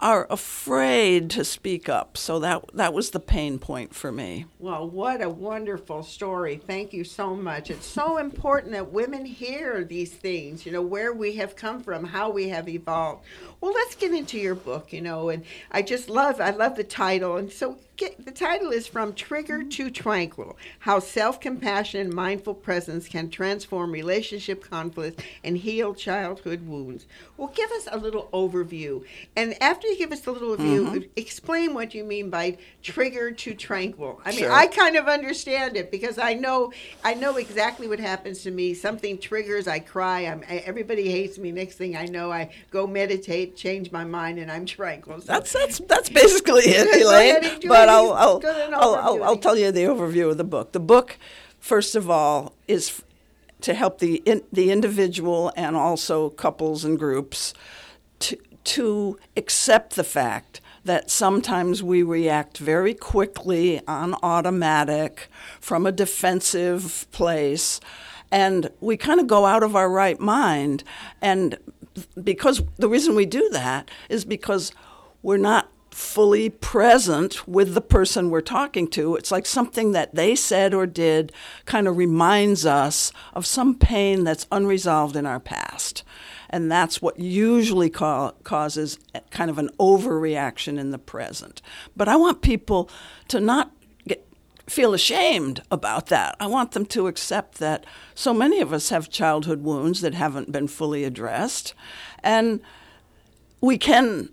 are 0.00 0.26
afraid 0.30 1.30
to 1.30 1.44
speak 1.44 1.88
up. 1.88 2.16
So 2.16 2.38
that 2.40 2.64
that 2.74 2.92
was 2.92 3.10
the 3.10 3.20
pain 3.20 3.58
point 3.58 3.94
for 3.94 4.10
me. 4.10 4.46
Well, 4.58 4.88
what 4.88 5.22
a 5.22 5.28
wonderful 5.28 6.02
story. 6.02 6.56
Thank 6.56 6.92
you 6.92 7.04
so 7.04 7.36
much. 7.36 7.70
It's 7.70 7.86
so 7.86 8.16
important 8.16 8.72
that 8.72 8.90
women 8.90 9.24
hear 9.24 9.84
these 9.84 10.12
things, 10.12 10.66
you 10.66 10.72
know, 10.72 10.82
where 10.82 11.12
we 11.12 11.36
have 11.36 11.54
come 11.54 11.82
from, 11.82 12.04
how 12.04 12.30
we 12.30 12.48
have 12.48 12.68
evolved. 12.68 13.24
Well, 13.60 13.72
let's 13.72 13.94
get 13.94 14.12
into 14.12 14.38
your 14.38 14.54
book, 14.54 14.92
you 14.92 15.02
know, 15.02 15.28
and 15.28 15.44
I 15.70 15.82
just 15.82 16.08
love 16.08 16.40
I 16.40 16.50
love 16.50 16.76
the 16.76 16.84
title. 16.84 17.36
And 17.36 17.52
so 17.52 17.78
get, 17.96 18.24
the 18.24 18.32
title 18.32 18.70
is 18.70 18.86
From 18.86 19.12
Trigger 19.12 19.62
to 19.62 19.90
Tranquil: 19.90 20.56
How 20.78 20.98
Self-Compassion 20.98 22.00
and 22.00 22.14
Mindful 22.14 22.54
Presence 22.54 23.06
Can 23.06 23.28
Transform 23.28 23.92
Relationship 23.92 24.64
Conflicts 24.64 25.22
and 25.44 25.58
Heal 25.58 25.94
Childhood 25.94 26.66
Wounds. 26.66 27.06
Well, 27.36 27.52
give 27.54 27.70
us 27.72 27.86
a 27.90 27.98
little 27.98 28.30
overview. 28.32 29.04
And 29.36 29.60
after 29.62 29.88
you 29.90 29.98
give 29.98 30.12
us 30.12 30.26
a 30.26 30.32
little 30.32 30.56
review, 30.56 30.86
mm-hmm. 30.86 31.00
explain 31.16 31.74
what 31.74 31.92
you 31.94 32.04
mean 32.04 32.30
by 32.30 32.56
trigger 32.82 33.30
to 33.30 33.54
tranquil. 33.54 34.20
I 34.24 34.30
mean, 34.30 34.38
Sure. 34.40 34.52
I 34.52 34.66
kind 34.66 34.96
of 34.96 35.06
understand 35.08 35.76
it 35.76 35.90
because 35.90 36.18
I 36.18 36.34
know 36.34 36.72
I 37.04 37.14
know 37.14 37.36
exactly 37.36 37.86
what 37.88 38.00
happens 38.00 38.42
to 38.44 38.50
me. 38.50 38.72
Something 38.72 39.18
triggers, 39.18 39.68
I 39.68 39.80
cry. 39.80 40.20
I'm 40.20 40.42
everybody 40.48 41.10
hates 41.10 41.36
me. 41.38 41.52
Next 41.52 41.76
thing 41.76 41.96
I 41.96 42.06
know, 42.06 42.32
I 42.32 42.50
go 42.70 42.86
meditate, 42.86 43.56
change 43.56 43.92
my 43.92 44.04
mind, 44.04 44.38
and 44.38 44.50
I'm 44.50 44.64
tranquil. 44.64 45.20
So 45.20 45.26
That's 45.26 45.52
that's 45.52 45.78
that's 45.80 46.08
basically 46.08 46.62
it, 46.66 47.02
Elaine. 47.02 47.68
but. 47.68 47.90
I'll 47.90 48.12
I'll, 48.12 48.38
Go 48.38 48.50
ahead 48.50 48.66
and 48.66 48.74
I'll, 48.74 48.94
I'll, 48.94 49.24
I'll 49.24 49.36
tell 49.36 49.56
you 49.56 49.72
the 49.72 49.82
overview 49.82 50.30
of 50.30 50.36
the 50.38 50.44
book. 50.44 50.72
The 50.72 50.80
book, 50.80 51.18
first 51.58 51.96
of 51.96 52.08
all, 52.08 52.54
is 52.68 53.02
to 53.62 53.74
help 53.74 53.98
the 53.98 54.16
in, 54.24 54.42
the 54.52 54.70
individual 54.70 55.52
and 55.56 55.76
also 55.76 56.30
couples 56.30 56.84
and 56.84 56.98
groups 56.98 57.52
to 58.20 58.38
to 58.70 59.18
accept 59.36 59.96
the 59.96 60.04
fact 60.04 60.60
that 60.84 61.10
sometimes 61.10 61.82
we 61.82 62.02
react 62.02 62.58
very 62.58 62.94
quickly 62.94 63.80
on 63.88 64.14
automatic 64.22 65.28
from 65.60 65.86
a 65.86 65.92
defensive 65.92 67.06
place 67.10 67.80
and 68.30 68.70
we 68.80 68.96
kind 68.96 69.18
of 69.18 69.26
go 69.26 69.44
out 69.44 69.64
of 69.64 69.74
our 69.74 69.90
right 69.90 70.20
mind 70.20 70.84
and 71.20 71.58
because 72.22 72.62
the 72.76 72.88
reason 72.88 73.16
we 73.16 73.26
do 73.26 73.48
that 73.50 73.90
is 74.08 74.24
because 74.24 74.72
we're 75.20 75.36
not 75.36 75.68
fully 75.90 76.48
present 76.48 77.48
with 77.48 77.74
the 77.74 77.80
person 77.80 78.30
we're 78.30 78.40
talking 78.40 78.86
to. 78.88 79.16
It's 79.16 79.32
like 79.32 79.44
something 79.44 79.90
that 79.92 80.14
they 80.14 80.36
said 80.36 80.72
or 80.72 80.86
did 80.86 81.32
kind 81.64 81.88
of 81.88 81.96
reminds 81.96 82.64
us 82.64 83.12
of 83.34 83.44
some 83.44 83.74
pain 83.74 84.22
that's 84.22 84.46
unresolved 84.52 85.16
in 85.16 85.26
our 85.26 85.40
past. 85.40 86.04
And 86.50 86.70
that's 86.70 87.00
what 87.00 87.18
usually 87.18 87.88
ca- 87.88 88.32
causes 88.42 88.98
kind 89.30 89.50
of 89.50 89.58
an 89.58 89.70
overreaction 89.78 90.78
in 90.78 90.90
the 90.90 90.98
present. 90.98 91.62
But 91.96 92.08
I 92.08 92.16
want 92.16 92.42
people 92.42 92.90
to 93.28 93.40
not 93.40 93.70
get, 94.06 94.26
feel 94.66 94.92
ashamed 94.92 95.62
about 95.70 96.06
that. 96.06 96.36
I 96.40 96.48
want 96.48 96.72
them 96.72 96.84
to 96.86 97.06
accept 97.06 97.58
that 97.58 97.86
so 98.16 98.34
many 98.34 98.60
of 98.60 98.72
us 98.72 98.88
have 98.88 99.08
childhood 99.08 99.62
wounds 99.62 100.00
that 100.00 100.14
haven't 100.14 100.50
been 100.50 100.66
fully 100.66 101.04
addressed. 101.04 101.72
And 102.22 102.60
we 103.60 103.78
can, 103.78 104.30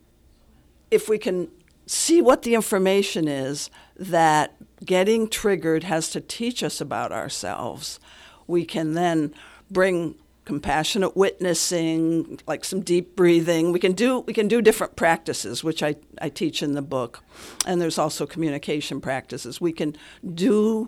if 0.89 1.08
we 1.08 1.19
can 1.19 1.49
see 1.86 2.19
what 2.19 2.41
the 2.41 2.56
information 2.56 3.27
is 3.27 3.69
that 3.95 4.56
getting 4.84 5.27
triggered 5.27 5.84
has 5.84 6.10
to 6.10 6.21
teach 6.21 6.63
us 6.63 6.82
about 6.82 7.12
ourselves, 7.12 7.99
we 8.47 8.65
can 8.65 8.93
then 8.93 9.36
bring 9.69 10.15
compassionate 10.47 11.17
witnessing, 11.17 12.39
like 12.47 12.63
some 12.63 12.79
deep 12.79 13.17
breathing. 13.17 13.73
We 13.73 13.79
can 13.79 13.91
do 13.91 14.21
we 14.21 14.31
can 14.31 14.47
do 14.47 14.62
different 14.62 14.95
practices, 14.95 15.62
which 15.62 15.83
I, 15.83 15.97
I 16.21 16.29
teach 16.29 16.63
in 16.63 16.71
the 16.71 16.81
book. 16.81 17.21
And 17.65 17.81
there's 17.81 17.97
also 17.97 18.25
communication 18.25 19.01
practices. 19.01 19.60
We 19.60 19.73
can 19.73 19.97
do 20.33 20.88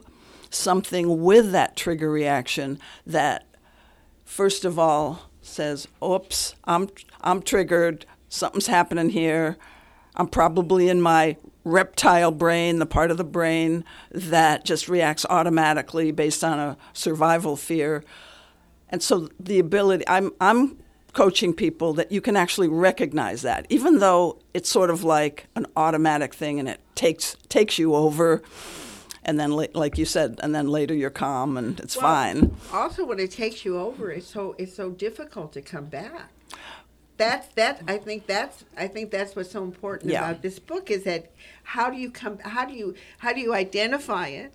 something 0.50 1.22
with 1.22 1.52
that 1.52 1.76
trigger 1.76 2.10
reaction 2.10 2.80
that 3.06 3.48
first 4.24 4.63
of 4.63 4.80
all 4.80 5.30
says, 5.41 5.89
Oops, 6.02 6.56
I'm 6.63 6.88
I'm 7.19 7.41
triggered, 7.41 8.06
something's 8.30 8.67
happening 8.67 9.10
here. 9.10 9.58
I'm 10.15 10.28
probably 10.28 10.88
in 10.88 11.02
my 11.02 11.36
reptile 11.65 12.31
brain, 12.31 12.79
the 12.79 12.86
part 12.86 13.12
of 13.12 13.17
the 13.17 13.25
brain 13.25 13.84
that 14.10 14.63
just 14.63 14.88
reacts 14.88 15.25
automatically 15.29 16.12
based 16.12 16.46
on 16.46 16.60
a 16.60 16.77
survival 16.94 17.58
fear. 17.58 18.06
And 18.90 19.02
so 19.04 19.29
the 19.40 19.60
ability, 19.60 20.04
I'm, 20.08 20.31
I'm 20.42 20.77
coaching 21.13 21.54
people 21.54 21.94
that 21.94 22.12
you 22.12 22.21
can 22.21 22.35
actually 22.35 22.67
recognize 22.67 23.42
that, 23.44 23.65
even 23.69 24.00
though 24.00 24.40
it's 24.54 24.69
sort 24.69 24.90
of 24.90 25.04
like 25.04 25.48
an 25.56 25.65
automatic 25.75 26.33
thing 26.33 26.60
and 26.60 26.67
it 26.69 26.79
takes, 26.96 27.35
takes 27.50 27.77
you 27.79 27.96
over. 27.96 28.42
And 29.23 29.40
then, 29.40 29.52
like 29.52 29.98
you 29.98 30.06
said, 30.06 30.40
and 30.42 30.56
then 30.56 30.67
later 30.69 30.94
you're 30.96 31.10
calm 31.12 31.58
and 31.58 31.79
it's 31.81 31.96
Well, 31.96 32.06
fine. 32.06 32.56
Also, 32.73 33.06
when 33.06 33.19
it 33.19 33.29
takes 33.31 33.63
you 33.65 33.77
over, 33.77 34.10
it's 34.12 34.25
so 34.25 34.56
it's 34.58 34.73
so 34.73 34.90
difficult 34.92 35.54
to 35.54 35.62
come 35.62 35.85
back. 35.85 36.31
That's 37.17 37.48
that. 37.56 37.81
I 37.87 37.98
think 37.98 38.25
that's 38.27 38.63
I 38.77 38.87
think 38.87 39.12
that's 39.12 39.35
what's 39.35 39.52
so 39.52 39.63
important 39.63 40.10
Yeah. 40.12 40.19
about 40.19 40.42
this 40.42 40.58
book 40.58 40.90
is 40.90 41.04
that 41.04 41.31
how 41.63 41.92
do 41.92 41.98
you 41.98 42.10
come? 42.10 42.40
How 42.40 42.65
do 42.65 42.73
you 42.73 42.96
how 43.19 43.33
do 43.33 43.42
you 43.42 43.54
identify 43.54 44.29
it? 44.29 44.54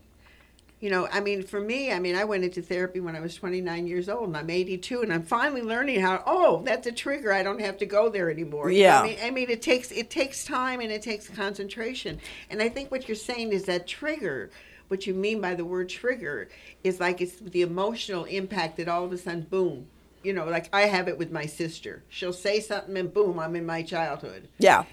You 0.84 0.90
know, 0.90 1.08
I 1.10 1.20
mean, 1.20 1.42
for 1.42 1.62
me, 1.62 1.92
I 1.92 1.98
mean, 1.98 2.14
I 2.14 2.24
went 2.24 2.44
into 2.44 2.60
therapy 2.60 3.00
when 3.00 3.16
I 3.16 3.20
was 3.20 3.34
29 3.34 3.86
years 3.86 4.10
old, 4.10 4.28
and 4.28 4.36
I'm 4.36 4.50
82, 4.50 5.00
and 5.00 5.14
I'm 5.14 5.22
finally 5.22 5.62
learning 5.62 6.00
how. 6.02 6.22
Oh, 6.26 6.60
that's 6.62 6.86
a 6.86 6.92
trigger. 6.92 7.32
I 7.32 7.42
don't 7.42 7.62
have 7.62 7.78
to 7.78 7.86
go 7.86 8.10
there 8.10 8.30
anymore. 8.30 8.70
You 8.70 8.84
know 8.84 9.00
what 9.00 9.08
Yeah. 9.08 9.22
I 9.22 9.24
mean, 9.24 9.24
I 9.28 9.30
mean, 9.30 9.48
it 9.48 9.62
takes 9.62 9.90
it 9.90 10.10
takes 10.10 10.44
time 10.44 10.80
and 10.80 10.92
it 10.92 11.00
takes 11.00 11.26
concentration. 11.26 12.20
And 12.50 12.60
I 12.60 12.68
think 12.68 12.90
what 12.90 13.08
you're 13.08 13.14
saying 13.14 13.54
is 13.54 13.64
that 13.64 13.86
trigger. 13.86 14.50
What 14.88 15.06
you 15.06 15.14
mean 15.14 15.40
by 15.40 15.54
the 15.54 15.64
word 15.64 15.88
trigger 15.88 16.50
is 16.82 17.00
like 17.00 17.22
it's 17.22 17.36
the 17.36 17.62
emotional 17.62 18.24
impact 18.24 18.76
that 18.76 18.86
all 18.86 19.06
of 19.06 19.12
a 19.12 19.16
sudden, 19.16 19.46
boom. 19.48 19.86
You 20.22 20.34
know, 20.34 20.44
like 20.44 20.68
I 20.70 20.82
have 20.82 21.08
it 21.08 21.16
with 21.16 21.32
my 21.32 21.46
sister. 21.46 22.02
She'll 22.10 22.34
say 22.34 22.60
something, 22.60 22.94
and 22.98 23.12
boom, 23.12 23.38
I'm 23.38 23.56
in 23.56 23.64
my 23.64 23.82
childhood. 23.82 24.48
Yeah. 24.58 24.84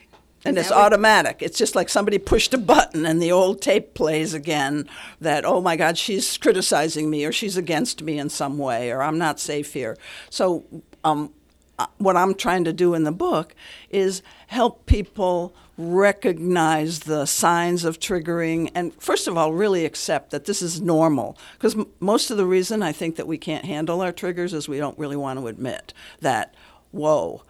And 0.43 0.57
Is 0.57 0.65
it's 0.65 0.71
automatic. 0.71 1.41
It's 1.41 1.57
just 1.57 1.75
like 1.75 1.87
somebody 1.87 2.17
pushed 2.17 2.53
a 2.53 2.57
button 2.57 3.05
and 3.05 3.21
the 3.21 3.31
old 3.31 3.61
tape 3.61 3.93
plays 3.93 4.33
again 4.33 4.89
that, 5.19 5.45
oh 5.45 5.61
my 5.61 5.75
God, 5.75 5.97
she's 5.97 6.37
criticizing 6.37 7.09
me 7.09 7.25
or 7.25 7.31
she's 7.31 7.57
against 7.57 8.01
me 8.01 8.17
in 8.17 8.29
some 8.29 8.57
way 8.57 8.91
or 8.91 9.03
I'm 9.03 9.19
not 9.19 9.39
safe 9.39 9.73
here. 9.73 9.97
So, 10.29 10.65
um, 11.03 11.31
uh, 11.77 11.87
what 11.97 12.15
I'm 12.15 12.35
trying 12.35 12.63
to 12.65 12.73
do 12.73 12.93
in 12.93 13.05
the 13.05 13.11
book 13.11 13.55
is 13.89 14.21
help 14.47 14.85
people 14.85 15.55
recognize 15.77 16.99
the 16.99 17.25
signs 17.25 17.85
of 17.85 17.99
triggering 17.99 18.69
and, 18.75 18.93
first 19.01 19.27
of 19.27 19.35
all, 19.35 19.51
really 19.51 19.85
accept 19.85 20.29
that 20.29 20.45
this 20.45 20.61
is 20.61 20.79
normal. 20.79 21.37
Because 21.53 21.75
m- 21.75 21.87
most 21.99 22.29
of 22.29 22.37
the 22.37 22.45
reason 22.45 22.83
I 22.83 22.91
think 22.91 23.15
that 23.15 23.25
we 23.25 23.37
can't 23.37 23.65
handle 23.65 24.01
our 24.01 24.11
triggers 24.11 24.53
is 24.53 24.69
we 24.69 24.77
don't 24.77 24.97
really 24.99 25.15
want 25.15 25.39
to 25.39 25.47
admit 25.47 25.93
that, 26.19 26.53
whoa, 26.91 27.41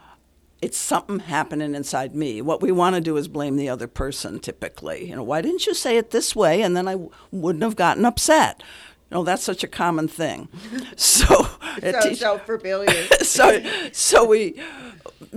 it's 0.61 0.77
something 0.77 1.19
happening 1.19 1.73
inside 1.75 2.13
me. 2.15 2.41
What 2.41 2.61
we 2.61 2.71
want 2.71 2.95
to 2.95 3.01
do 3.01 3.17
is 3.17 3.27
blame 3.27 3.55
the 3.55 3.67
other 3.69 3.87
person 3.87 4.39
typically. 4.39 5.09
You 5.09 5.15
know, 5.15 5.23
why 5.23 5.41
didn't 5.41 5.65
you 5.65 5.73
say 5.73 5.97
it 5.97 6.11
this 6.11 6.35
way? 6.35 6.61
And 6.61 6.77
then 6.77 6.87
I 6.87 6.91
w- 6.93 7.11
wouldn't 7.31 7.63
have 7.63 7.75
gotten 7.75 8.05
upset. 8.05 8.61
You 9.09 9.15
know, 9.15 9.23
that's 9.23 9.43
such 9.43 9.63
a 9.63 9.67
common 9.67 10.07
thing. 10.07 10.47
So, 10.95 11.47
it 11.81 11.95
So 12.01 12.09
teach- 12.09 12.19
so 12.19 12.37
familiar. 12.37 12.91
so, 13.21 13.63
so 13.91 14.25
we, 14.25 14.61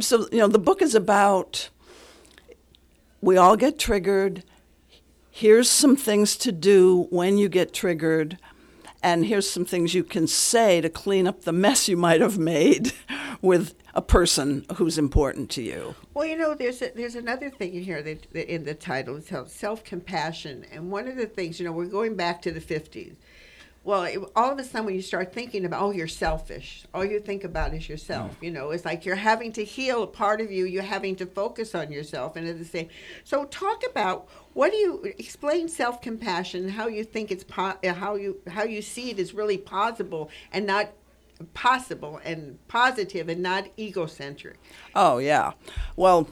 so 0.01 0.29
you 0.31 0.39
know, 0.39 0.49
the 0.49 0.59
book 0.59 0.83
is 0.83 0.95
about. 0.95 1.71
We 3.21 3.39
all 3.39 3.57
get 3.57 3.79
triggered. 3.79 4.45
Here's 5.31 5.71
some 5.71 5.97
things 5.97 6.37
to 6.37 6.53
do 6.53 7.07
when 7.11 7.39
you 7.39 7.49
get 7.49 7.73
triggered, 7.73 8.39
and 9.05 9.27
here's 9.27 9.49
some 9.49 9.67
things 9.67 9.93
you 9.93 10.03
can 10.03 10.27
say 10.27 10.81
to 10.81 10.89
clean 10.89 11.27
up 11.27 11.43
the 11.43 11.53
mess 11.53 11.89
you 11.89 11.97
might 11.97 12.23
have 12.23 12.39
made 12.39 12.93
with 13.43 13.75
a 13.93 14.01
person 14.01 14.65
who's 14.77 14.97
important 14.97 15.51
to 15.51 15.63
you. 15.63 15.95
Well, 16.15 16.25
you 16.25 16.39
know, 16.39 16.55
there's 16.55 16.81
a, 16.81 16.91
there's 16.97 17.15
another 17.15 17.51
thing 17.51 17.75
in 17.75 17.83
here 17.83 18.03
that, 18.03 18.27
that 18.33 18.53
in 18.53 18.65
the 18.65 18.75
title 18.75 19.17
it's 19.17 19.29
called 19.29 19.51
self 19.51 19.85
compassion, 19.85 20.65
and 20.73 20.91
one 20.91 21.07
of 21.07 21.17
the 21.17 21.27
things, 21.27 21.61
you 21.61 21.67
know, 21.67 21.73
we're 21.73 21.85
going 21.85 22.17
back 22.17 22.41
to 22.43 22.51
the 22.51 22.61
'50s. 22.61 23.15
Well, 23.85 24.05
it, 24.05 24.19
all 24.35 24.51
of 24.51 24.59
a 24.59 24.65
sudden, 24.65 24.87
when 24.87 24.95
you 24.95 25.03
start 25.03 25.35
thinking 25.35 25.67
about, 25.67 25.83
oh, 25.83 25.91
you're 25.91 26.09
selfish. 26.09 26.87
All 26.95 27.05
you 27.05 27.21
think 27.21 27.45
about 27.45 27.75
is 27.75 27.87
yourself. 27.87 28.31
Mm. 28.41 28.43
You 28.43 28.51
know, 28.51 28.71
it's 28.71 28.87
like 28.87 29.05
you're 29.05 29.15
having 29.15 29.53
to 29.53 29.65
heal 29.65 30.03
a 30.03 30.07
part 30.07 30.41
of 30.41 30.51
you. 30.51 30.65
You're 30.65 30.83
having 30.83 31.15
to 31.17 31.27
focus 31.27 31.75
on 31.75 31.93
yourself, 31.93 32.37
and 32.37 32.49
at 32.49 32.59
the 32.59 32.65
same. 32.65 32.89
So, 33.25 33.45
talk 33.45 33.83
about 33.89 34.29
what 34.55 34.71
do 34.71 34.79
you 34.79 35.03
explain 35.19 35.69
self 35.69 36.01
compassion? 36.01 36.71
How 36.71 36.87
you 36.87 37.05
think 37.05 37.31
it's 37.31 37.45
po- 37.45 37.79
uh, 37.85 37.93
how 37.93 38.15
you 38.15 38.41
how 38.49 38.65
you 38.65 38.81
see 38.83 39.11
it 39.11 39.19
is 39.19 39.35
really 39.35 39.59
possible 39.59 40.31
and 40.53 40.67
not 40.67 40.93
possible 41.53 42.21
and 42.25 42.59
positive 42.69 43.29
and 43.29 43.43
not 43.43 43.69
egocentric. 43.79 44.59
Oh, 44.95 45.19
yeah. 45.19 45.53
Well, 45.97 46.29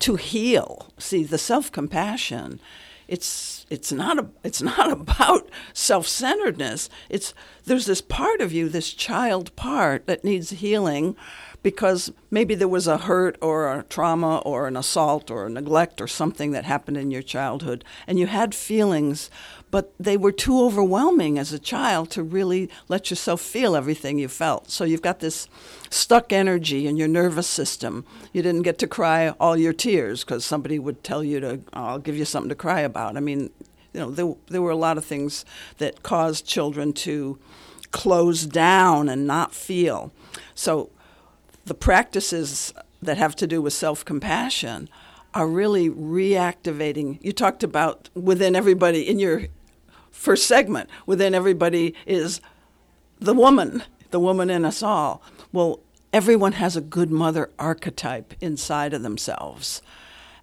to 0.00 0.16
heal, 0.16 0.88
see, 0.98 1.24
the 1.24 1.38
self 1.38 1.70
compassion. 1.70 2.60
It's 3.08 3.66
it's 3.68 3.92
not 3.92 4.18
a, 4.18 4.26
it's 4.42 4.62
not 4.62 4.90
about 5.00 5.48
self-centeredness. 5.74 6.88
It's 7.10 7.34
there's 7.64 7.86
this 7.86 8.00
part 8.00 8.40
of 8.40 8.52
you, 8.52 8.68
this 8.68 8.92
child 8.92 9.54
part 9.56 10.06
that 10.06 10.24
needs 10.24 10.50
healing 10.50 11.16
because 11.62 12.12
maybe 12.30 12.54
there 12.54 12.68
was 12.68 12.86
a 12.86 12.98
hurt 12.98 13.36
or 13.40 13.72
a 13.72 13.82
trauma 13.84 14.38
or 14.38 14.66
an 14.66 14.76
assault 14.76 15.30
or 15.30 15.46
a 15.46 15.50
neglect 15.50 16.00
or 16.00 16.08
something 16.08 16.52
that 16.52 16.64
happened 16.64 16.96
in 16.96 17.10
your 17.10 17.22
childhood 17.22 17.84
and 18.06 18.18
you 18.18 18.26
had 18.26 18.54
feelings 18.54 19.30
but 19.72 19.94
they 19.98 20.18
were 20.18 20.30
too 20.30 20.60
overwhelming 20.60 21.38
as 21.38 21.50
a 21.50 21.58
child 21.58 22.10
to 22.10 22.22
really 22.22 22.68
let 22.88 23.08
yourself 23.08 23.40
feel 23.40 23.74
everything 23.74 24.18
you 24.18 24.28
felt. 24.28 24.70
So 24.70 24.84
you've 24.84 25.00
got 25.00 25.20
this 25.20 25.48
stuck 25.88 26.30
energy 26.30 26.86
in 26.86 26.98
your 26.98 27.08
nervous 27.08 27.46
system. 27.46 28.04
You 28.34 28.42
didn't 28.42 28.62
get 28.62 28.78
to 28.80 28.86
cry 28.86 29.30
all 29.40 29.56
your 29.56 29.72
tears 29.72 30.24
because 30.24 30.44
somebody 30.44 30.78
would 30.78 31.02
tell 31.02 31.24
you 31.24 31.40
to, 31.40 31.60
"Oh, 31.72 31.84
I'll 31.84 31.98
give 31.98 32.18
you 32.18 32.26
something 32.26 32.50
to 32.50 32.54
cry 32.54 32.80
about. 32.80 33.16
I 33.16 33.20
mean, 33.20 33.48
you 33.94 34.00
know, 34.00 34.10
there, 34.10 34.34
there 34.48 34.60
were 34.60 34.70
a 34.70 34.76
lot 34.76 34.98
of 34.98 35.06
things 35.06 35.46
that 35.78 36.02
caused 36.02 36.46
children 36.46 36.92
to 36.92 37.38
close 37.92 38.44
down 38.44 39.08
and 39.08 39.26
not 39.26 39.54
feel. 39.54 40.12
So 40.54 40.90
the 41.64 41.74
practices 41.74 42.72
that 43.00 43.18
have 43.18 43.36
to 43.36 43.46
do 43.46 43.60
with 43.60 43.72
self 43.72 44.04
compassion 44.04 44.88
are 45.34 45.46
really 45.46 45.88
reactivating. 45.88 47.18
You 47.22 47.32
talked 47.32 47.62
about 47.62 48.10
within 48.14 48.54
everybody 48.54 49.08
in 49.08 49.18
your 49.18 49.44
first 50.10 50.46
segment, 50.46 50.90
within 51.06 51.34
everybody 51.34 51.94
is 52.06 52.40
the 53.18 53.34
woman, 53.34 53.82
the 54.10 54.20
woman 54.20 54.50
in 54.50 54.64
us 54.64 54.82
all. 54.82 55.22
Well, 55.52 55.80
everyone 56.12 56.52
has 56.52 56.76
a 56.76 56.80
good 56.80 57.10
mother 57.10 57.50
archetype 57.58 58.34
inside 58.40 58.92
of 58.92 59.02
themselves. 59.02 59.80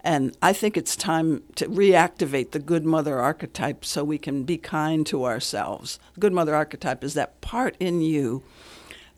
And 0.01 0.35
I 0.41 0.53
think 0.53 0.77
it's 0.77 0.95
time 0.95 1.43
to 1.55 1.67
reactivate 1.67 2.51
the 2.51 2.59
good 2.59 2.85
mother 2.85 3.19
archetype 3.19 3.83
so 3.83 4.03
we 4.03 4.17
can 4.17 4.43
be 4.43 4.57
kind 4.57 5.05
to 5.07 5.25
ourselves. 5.25 5.99
The 6.13 6.21
good 6.21 6.33
mother 6.33 6.55
archetype 6.55 7.03
is 7.03 7.15
that 7.15 7.41
part 7.41 7.75
in 7.79 8.01
you 8.01 8.43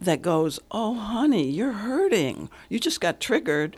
that 0.01 0.21
goes, 0.21 0.59
"Oh 0.71 0.95
honey, 0.95 1.49
you're 1.49 1.71
hurting. 1.71 2.49
You 2.67 2.79
just 2.79 2.99
got 2.99 3.21
triggered. 3.21 3.77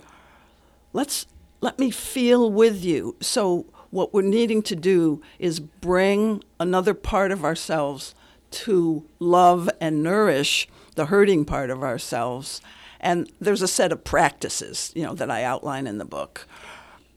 Let's 0.94 1.28
let 1.62 1.78
me 1.78 1.92
feel 1.92 2.52
with 2.52 2.84
you." 2.84 3.16
So 3.22 3.66
what 3.92 4.14
we're 4.14 4.24
needing 4.24 4.64
to 4.64 4.76
do 4.76 5.22
is 5.38 5.60
bring 5.60 6.44
another 6.60 6.96
part 6.96 7.32
of 7.32 7.46
ourselves 7.46 8.16
to 8.50 9.04
love 9.20 9.70
and 9.80 10.02
nourish 10.02 10.68
the 10.96 11.08
hurting 11.08 11.46
part 11.46 11.70
of 11.70 11.84
ourselves. 11.84 12.62
And 13.00 13.30
there's 13.40 13.62
a 13.62 13.68
set 13.68 13.92
of 13.92 14.04
practices, 14.04 14.92
you 14.96 15.04
know, 15.04 15.14
that 15.16 15.30
I 15.30 15.44
outline 15.44 15.88
in 15.88 15.98
the 15.98 16.06
book. 16.06 16.48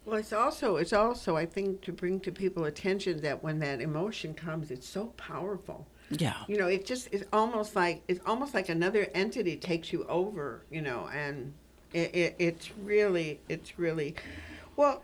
Well, 0.05 0.19
it's 0.19 0.33
also 0.33 0.77
it's 0.77 0.93
also 0.93 1.37
I 1.37 1.47
think 1.47 1.83
to 1.83 1.93
bring 1.93 2.21
to 2.21 2.33
people 2.33 2.65
attention 2.65 3.21
that 3.23 3.43
when 3.43 3.59
that 3.61 3.81
emotion 3.81 4.35
comes, 4.35 4.71
it's 4.71 4.89
so 4.89 5.07
powerful. 5.17 5.87
Yeah. 6.11 6.35
You 6.47 6.57
know, 6.59 6.69
it 6.69 6.87
just 6.87 7.09
it's 7.13 7.25
almost 7.33 7.75
like 7.75 8.03
it's 8.09 8.21
almost 8.27 8.55
like 8.55 8.69
another 8.69 9.09
entity 9.15 9.57
takes 9.57 9.93
you 9.93 10.05
over. 10.07 10.65
You 10.71 10.83
know, 10.83 11.09
and 11.13 11.55
it, 11.93 12.15
it 12.15 12.37
it's 12.39 12.71
really 12.79 13.41
it's 13.49 13.79
really 13.79 14.15
well. 14.77 15.03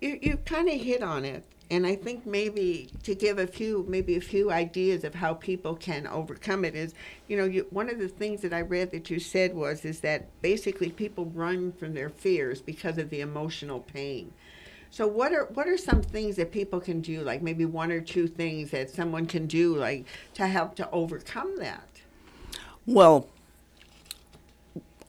You 0.00 0.18
you 0.22 0.36
kind 0.38 0.68
of 0.68 0.80
hit 0.80 1.02
on 1.02 1.24
it. 1.24 1.44
and 1.70 1.86
I 1.86 1.96
think 1.96 2.24
maybe 2.26 2.90
to 3.02 3.14
give 3.14 3.38
a 3.38 3.46
few, 3.46 3.84
maybe 3.88 4.16
a 4.16 4.20
few 4.20 4.50
ideas 4.50 5.04
of 5.04 5.14
how 5.16 5.34
people 5.34 5.74
can 5.76 6.06
overcome 6.06 6.64
it 6.64 6.74
is, 6.74 6.94
you 7.26 7.36
know, 7.36 7.44
you, 7.44 7.66
one 7.70 7.90
of 7.90 7.98
the 7.98 8.08
things 8.08 8.40
that 8.42 8.54
I 8.54 8.62
read 8.62 8.90
that 8.92 9.10
you 9.10 9.20
said 9.20 9.54
was 9.54 9.84
is 9.84 10.00
that 10.00 10.28
basically 10.40 10.90
people 10.90 11.26
run 11.26 11.72
from 11.72 11.92
their 11.94 12.08
fears 12.10 12.62
because 12.62 12.96
of 12.98 13.10
the 13.10 13.20
emotional 13.20 13.80
pain. 13.80 14.32
So 14.90 15.06
what 15.06 15.32
are 15.32 15.44
what 15.54 15.68
are 15.68 15.76
some 15.76 16.02
things 16.02 16.36
that 16.36 16.50
people 16.50 16.80
can 16.80 17.00
do, 17.00 17.20
like 17.22 17.42
maybe 17.42 17.64
one 17.64 17.92
or 17.92 18.00
two 18.00 18.26
things 18.26 18.70
that 18.70 18.90
someone 18.90 19.26
can 19.26 19.46
do, 19.46 19.76
like 19.76 20.06
to 20.34 20.46
help 20.46 20.74
to 20.76 20.90
overcome 20.90 21.58
that? 21.58 21.88
Well, 22.86 23.28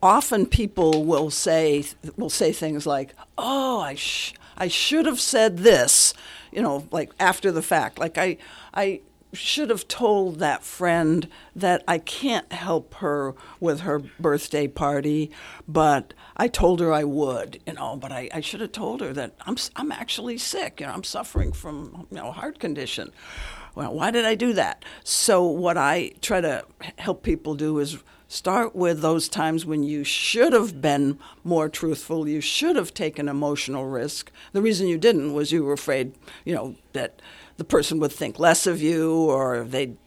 often 0.02 0.46
people 0.46 1.06
will 1.06 1.30
say 1.30 1.86
will 2.18 2.30
say 2.30 2.52
things 2.52 2.86
like, 2.86 3.16
"Oh, 3.38 3.80
I 3.80 3.96
sh- 3.96 4.34
I 4.58 4.68
should 4.68 5.06
have 5.06 5.20
said 5.20 5.60
this," 5.60 6.14
you 6.52 6.62
know, 6.62 6.88
like 6.92 7.12
after 7.20 7.52
the 7.52 7.62
fact. 7.62 7.98
Like 8.00 8.18
I 8.18 8.38
I 8.74 9.02
should 9.34 9.70
have 9.70 9.88
told 9.88 10.40
that 10.40 10.64
friend 10.64 11.28
that 11.56 11.84
I 11.88 12.00
can't 12.00 12.52
help 12.52 12.96
her 12.96 13.36
with 13.60 13.82
her 13.82 14.00
birthday 14.20 14.68
party, 14.68 15.32
but 15.68 16.14
I 16.36 16.48
told 16.48 16.80
her 16.80 16.92
I 16.92 17.04
would, 17.04 17.60
you 17.68 17.74
know, 17.74 17.96
but 17.96 18.12
I, 18.12 18.30
I 18.34 18.42
should 18.42 18.62
have 18.62 18.72
told 18.72 19.02
her 19.02 19.14
that 19.14 19.36
I'm, 19.42 19.58
I'm 19.76 19.92
actually 19.92 20.38
sick, 20.38 20.80
you 20.80 20.88
know, 20.88 20.94
I'm 20.94 21.04
suffering 21.04 21.52
from, 21.52 22.08
you 22.10 22.18
know, 22.18 22.32
heart 22.32 22.60
condition. 22.60 23.12
Well, 23.76 23.94
why 23.94 24.12
did 24.12 24.26
I 24.26 24.36
do 24.36 24.54
that? 24.54 24.84
So 25.04 25.46
what 25.46 25.78
I 25.78 26.12
try 26.22 26.42
to 26.42 26.66
help 26.98 27.24
people 27.24 27.56
do 27.56 27.78
is 27.80 28.00
start 28.28 28.76
with 28.76 29.02
those 29.02 29.28
times 29.28 29.66
when 29.66 29.84
you 29.84 30.04
should 30.04 30.54
have 30.54 30.82
been 30.82 31.20
more 31.44 31.68
truthful, 31.70 32.28
you 32.28 32.42
should 32.42 32.76
have 32.76 32.94
taken 32.94 33.28
emotional 33.28 33.86
risk. 33.86 34.32
The 34.54 34.62
reason 34.62 34.88
you 34.88 34.98
didn't 34.98 35.34
was 35.34 35.52
you 35.52 35.64
were 35.64 35.74
afraid, 35.74 36.14
you 36.46 36.54
know, 36.56 36.76
that 36.94 37.22
the 37.60 37.66
person 37.66 38.00
would 38.00 38.12
think 38.12 38.40
less 38.40 38.66
of 38.66 38.82
you 38.82 39.14
or 39.14 39.64
they'd 39.64 39.98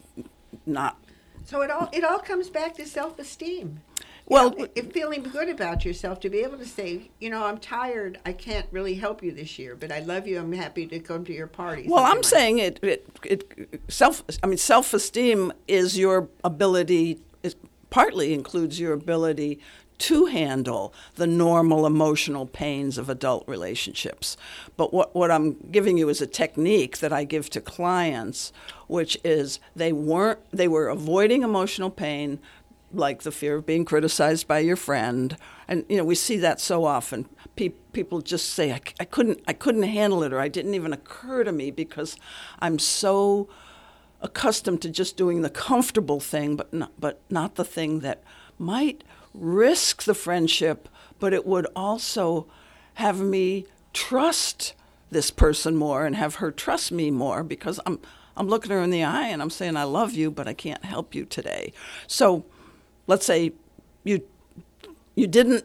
not. 0.67 0.99
So 1.45 1.61
it 1.61 1.71
all 1.71 1.89
it 1.93 2.03
all 2.03 2.19
comes 2.19 2.49
back 2.49 2.75
to 2.77 2.87
self 2.87 3.19
esteem. 3.19 3.81
Well, 4.27 4.55
know, 4.57 4.67
feeling 4.93 5.25
good 5.25 5.49
about 5.49 5.85
yourself 5.85 6.21
to 6.21 6.31
be 6.31 6.39
able 6.39 6.57
to 6.59 6.65
say, 6.65 7.11
you 7.21 7.29
know, 7.29 7.45
I'm 7.45 7.59
tired. 7.59 8.19
I 8.25 8.33
can't 8.33 8.67
really 8.71 8.95
help 8.95 9.23
you 9.23 9.33
this 9.33 9.59
year, 9.59 9.75
but 9.75 9.93
I 9.93 9.99
love 9.99 10.27
you. 10.27 10.39
I'm 10.39 10.53
happy 10.53 10.87
to 10.87 11.01
come 11.01 11.25
to 11.25 11.33
your 11.33 11.49
party. 11.49 11.87
Well, 11.89 12.05
I'm 12.05 12.17
like 12.17 12.25
saying 12.25 12.59
it, 12.59 12.79
it, 12.83 13.07
it. 13.25 13.83
Self. 13.89 14.23
I 14.43 14.47
mean, 14.47 14.59
self-esteem 14.59 15.53
is 15.69 15.99
your 15.99 16.29
ability. 16.45 17.21
It 17.43 17.57
partly 17.91 18.33
includes 18.33 18.81
your 18.81 18.93
ability 18.95 19.61
to 20.03 20.27
handle 20.27 20.93
the 21.15 21.29
normal 21.29 21.87
emotional 21.87 22.45
pains 22.45 22.99
of 22.99 23.09
adult 23.09 23.47
relationships. 23.47 24.37
But 24.77 24.93
what, 24.93 25.15
what 25.15 25.31
I'm 25.31 25.57
giving 25.71 25.97
you 25.97 26.09
is 26.09 26.21
a 26.21 26.27
technique 26.27 26.99
that 26.99 27.13
I 27.13 27.23
give 27.23 27.49
to 27.51 27.61
clients, 27.61 28.53
which 28.89 29.17
is 29.23 29.61
they 29.77 29.93
weren't 29.93 30.41
they 30.51 30.67
were 30.67 30.89
avoiding 30.89 31.43
emotional 31.43 31.89
pain 31.91 32.41
like 32.93 33.23
the 33.23 33.31
fear 33.31 33.57
of 33.57 33.65
being 33.65 33.85
criticized 33.85 34.47
by 34.47 34.59
your 34.59 34.77
friend 34.77 35.37
and 35.67 35.85
you 35.89 35.97
know 35.97 36.05
we 36.05 36.15
see 36.15 36.37
that 36.37 36.61
so 36.61 36.85
often 36.85 37.27
Pe- 37.57 37.71
people 37.95 38.21
just 38.21 38.51
say 38.51 38.71
I, 38.71 38.77
c- 38.77 38.95
I 39.01 39.07
couldn't 39.07 39.41
I 39.49 39.55
couldn't 39.55 39.85
handle 39.85 40.23
it 40.23 40.33
or 40.33 40.41
I 40.41 40.49
didn't 40.49 40.75
even 40.75 40.93
occur 40.93 41.43
to 41.45 41.53
me 41.53 41.71
because 41.71 42.17
I'm 42.59 42.79
so 42.79 43.49
accustomed 44.21 44.83
to 44.83 44.91
just 44.91 45.17
doing 45.17 45.41
the 45.41 45.49
comfortable 45.49 46.21
thing 46.21 46.57
but 46.57 46.73
not, 46.75 46.93
but 46.99 47.21
not 47.31 47.55
the 47.55 47.65
thing 47.65 48.01
that 48.01 48.23
might 48.59 49.05
risk 49.35 50.03
the 50.05 50.15
friendship, 50.15 50.89
but 51.19 51.33
it 51.33 51.47
would 51.47 51.67
also 51.75 52.47
have 52.95 53.21
me 53.21 53.67
trust 53.93 54.75
this 55.11 55.31
person 55.31 55.77
more 55.77 56.07
and 56.07 56.17
have 56.17 56.37
her 56.37 56.51
trust 56.51 56.91
me 56.91 57.11
more 57.11 57.43
because 57.43 57.79
I'm 57.87 58.01
I'm 58.37 58.49
looking 58.49 58.71
her 58.71 58.81
in 58.81 58.91
the 58.91 59.05
eye 59.05 59.29
and 59.29 59.43
I'm 59.43 59.51
saying 59.51 59.77
I 59.77 59.85
love 59.85 60.13
you, 60.15 60.31
but 60.31 60.49
I 60.49 60.55
can't 60.55 60.85
help 60.85 61.15
you 61.15 61.27
today. 61.27 61.73
So, 62.07 62.45
let's 63.07 63.27
say 63.27 63.53
you 64.05 64.23
you 65.15 65.27
didn't 65.27 65.65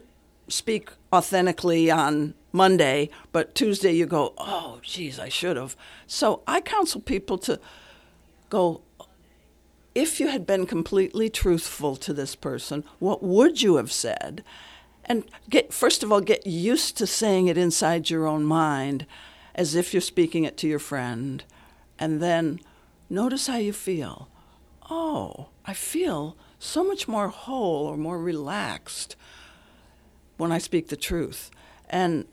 speak 0.49 0.89
authentically 1.13 1.89
on 1.89 2.33
Monday, 2.51 3.09
but 3.31 3.55
Tuesday 3.55 3.93
you 3.93 4.05
go, 4.05 4.33
"Oh, 4.37 4.79
geez, 4.81 5.19
I 5.19 5.29
should 5.29 5.55
have." 5.57 5.77
So, 6.07 6.41
I 6.45 6.59
counsel 6.59 7.01
people 7.01 7.37
to 7.39 7.59
go, 8.49 8.81
if 9.97 10.19
you 10.19 10.27
had 10.27 10.45
been 10.45 10.67
completely 10.67 11.27
truthful 11.27 11.95
to 11.95 12.13
this 12.13 12.35
person, 12.35 12.83
what 12.99 13.23
would 13.23 13.63
you 13.63 13.77
have 13.77 13.91
said? 13.91 14.43
And 15.05 15.23
get 15.49 15.73
first 15.73 16.03
of 16.03 16.11
all, 16.11 16.21
get 16.21 16.45
used 16.45 16.97
to 16.97 17.07
saying 17.07 17.47
it 17.47 17.57
inside 17.57 18.11
your 18.11 18.27
own 18.27 18.43
mind 18.43 19.07
as 19.55 19.73
if 19.73 19.95
you're 19.95 20.01
speaking 20.01 20.43
it 20.43 20.55
to 20.57 20.67
your 20.67 20.77
friend. 20.77 21.43
And 21.97 22.21
then 22.21 22.59
notice 23.09 23.47
how 23.47 23.57
you 23.57 23.73
feel. 23.73 24.29
Oh, 24.87 25.47
I 25.65 25.73
feel 25.73 26.37
so 26.59 26.83
much 26.83 27.07
more 27.07 27.29
whole 27.29 27.87
or 27.87 27.97
more 27.97 28.21
relaxed 28.21 29.15
when 30.37 30.51
I 30.51 30.59
speak 30.59 30.89
the 30.89 30.95
truth. 30.95 31.49
And 31.89 32.27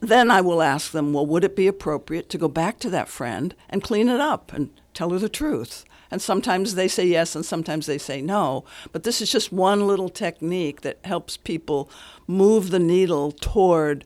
then 0.00 0.30
I 0.30 0.40
will 0.40 0.62
ask 0.62 0.92
them, 0.92 1.12
well, 1.12 1.26
would 1.26 1.44
it 1.44 1.54
be 1.54 1.66
appropriate 1.66 2.30
to 2.30 2.38
go 2.38 2.48
back 2.48 2.78
to 2.78 2.88
that 2.88 3.10
friend 3.10 3.54
and 3.68 3.82
clean 3.82 4.08
it 4.08 4.20
up 4.20 4.50
and 4.54 4.70
tell 4.94 5.10
her 5.10 5.18
the 5.18 5.28
truth? 5.28 5.84
And 6.10 6.20
sometimes 6.20 6.74
they 6.74 6.88
say 6.88 7.06
yes 7.06 7.36
and 7.36 7.44
sometimes 7.44 7.86
they 7.86 7.98
say 7.98 8.20
no. 8.20 8.64
But 8.92 9.04
this 9.04 9.20
is 9.20 9.30
just 9.30 9.52
one 9.52 9.86
little 9.86 10.08
technique 10.08 10.80
that 10.80 10.98
helps 11.04 11.36
people 11.36 11.88
move 12.26 12.70
the 12.70 12.80
needle 12.80 13.30
toward 13.30 14.04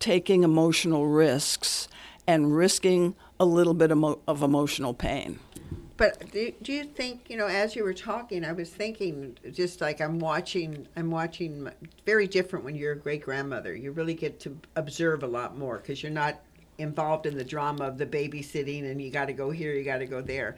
taking 0.00 0.42
emotional 0.42 1.06
risks 1.06 1.88
and 2.26 2.56
risking 2.56 3.14
a 3.38 3.44
little 3.44 3.74
bit 3.74 3.90
emo- 3.90 4.20
of 4.26 4.42
emotional 4.42 4.94
pain. 4.94 5.38
But 5.96 6.32
do, 6.32 6.52
do 6.62 6.72
you 6.72 6.84
think 6.84 7.26
you 7.28 7.36
know? 7.36 7.46
As 7.46 7.76
you 7.76 7.84
were 7.84 7.94
talking, 7.94 8.44
I 8.44 8.52
was 8.52 8.68
thinking 8.68 9.36
just 9.52 9.80
like 9.80 10.00
I'm 10.00 10.18
watching. 10.18 10.88
I'm 10.96 11.10
watching 11.10 11.70
very 12.04 12.26
different 12.26 12.64
when 12.64 12.74
you're 12.74 12.92
a 12.92 12.98
great 12.98 13.22
grandmother. 13.22 13.76
You 13.76 13.92
really 13.92 14.14
get 14.14 14.40
to 14.40 14.58
observe 14.74 15.22
a 15.22 15.26
lot 15.28 15.56
more 15.56 15.78
because 15.78 16.02
you're 16.02 16.10
not 16.10 16.40
involved 16.78 17.26
in 17.26 17.36
the 17.36 17.44
drama 17.44 17.84
of 17.84 17.98
the 17.98 18.06
babysitting 18.06 18.90
and 18.90 19.00
you 19.00 19.10
got 19.10 19.26
to 19.26 19.32
go 19.32 19.50
here, 19.50 19.72
you 19.74 19.84
got 19.84 19.98
to 19.98 20.06
go 20.06 20.20
there. 20.20 20.56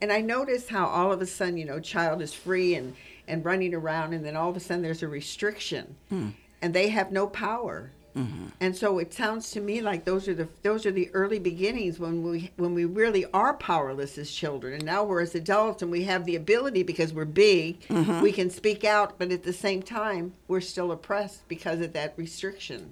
And 0.00 0.10
I 0.12 0.20
notice 0.20 0.68
how 0.68 0.86
all 0.86 1.12
of 1.12 1.20
a 1.20 1.26
sudden, 1.26 1.56
you 1.58 1.64
know, 1.66 1.80
child 1.80 2.22
is 2.22 2.32
free 2.32 2.74
and 2.74 2.94
and 3.28 3.44
running 3.44 3.74
around, 3.74 4.12
and 4.12 4.24
then 4.24 4.34
all 4.34 4.50
of 4.50 4.56
a 4.56 4.60
sudden 4.60 4.82
there's 4.82 5.04
a 5.04 5.08
restriction, 5.08 5.94
Mm. 6.10 6.32
and 6.62 6.74
they 6.74 6.88
have 6.88 7.12
no 7.12 7.28
power. 7.28 7.90
Mm-hmm. 8.16 8.46
And 8.60 8.74
so 8.76 8.98
it 8.98 9.14
sounds 9.14 9.52
to 9.52 9.60
me 9.60 9.80
like 9.80 10.04
those 10.04 10.26
are 10.26 10.34
the 10.34 10.48
those 10.62 10.84
are 10.84 10.90
the 10.90 11.08
early 11.14 11.38
beginnings 11.38 12.00
when 12.00 12.24
we 12.24 12.50
when 12.56 12.74
we 12.74 12.84
really 12.86 13.24
are 13.32 13.54
powerless 13.54 14.18
as 14.18 14.32
children, 14.32 14.72
and 14.74 14.84
now 14.84 15.04
we're 15.04 15.20
as 15.20 15.36
adults 15.36 15.82
and 15.82 15.92
we 15.92 16.02
have 16.04 16.24
the 16.24 16.34
ability 16.34 16.82
because 16.82 17.12
we're 17.12 17.24
big, 17.24 17.80
Mm-hmm. 17.82 18.20
we 18.20 18.32
can 18.32 18.50
speak 18.50 18.82
out, 18.82 19.16
but 19.16 19.30
at 19.30 19.44
the 19.44 19.52
same 19.52 19.80
time 19.80 20.32
we're 20.48 20.60
still 20.60 20.90
oppressed 20.90 21.46
because 21.46 21.78
of 21.80 21.92
that 21.92 22.14
restriction. 22.16 22.90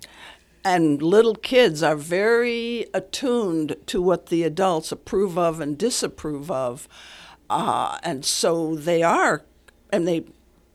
And 0.64 1.00
little 1.02 1.34
kids 1.34 1.82
are 1.82 1.96
very 1.96 2.86
attuned 2.92 3.76
to 3.86 4.02
what 4.02 4.26
the 4.26 4.42
adults 4.42 4.92
approve 4.92 5.38
of 5.38 5.60
and 5.60 5.78
disapprove 5.78 6.50
of. 6.50 6.88
Uh, 7.48 7.98
and 8.02 8.24
so 8.24 8.74
they 8.74 9.02
are, 9.02 9.42
and 9.90 10.06
they 10.06 10.24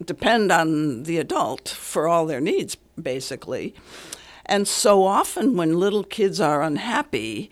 depend 0.03 0.51
on 0.51 1.03
the 1.03 1.17
adult 1.17 1.69
for 1.69 2.07
all 2.07 2.25
their 2.25 2.41
needs, 2.41 2.75
basically. 3.01 3.75
And 4.45 4.67
so 4.67 5.05
often 5.05 5.55
when 5.55 5.79
little 5.79 6.03
kids 6.03 6.41
are 6.41 6.61
unhappy, 6.61 7.49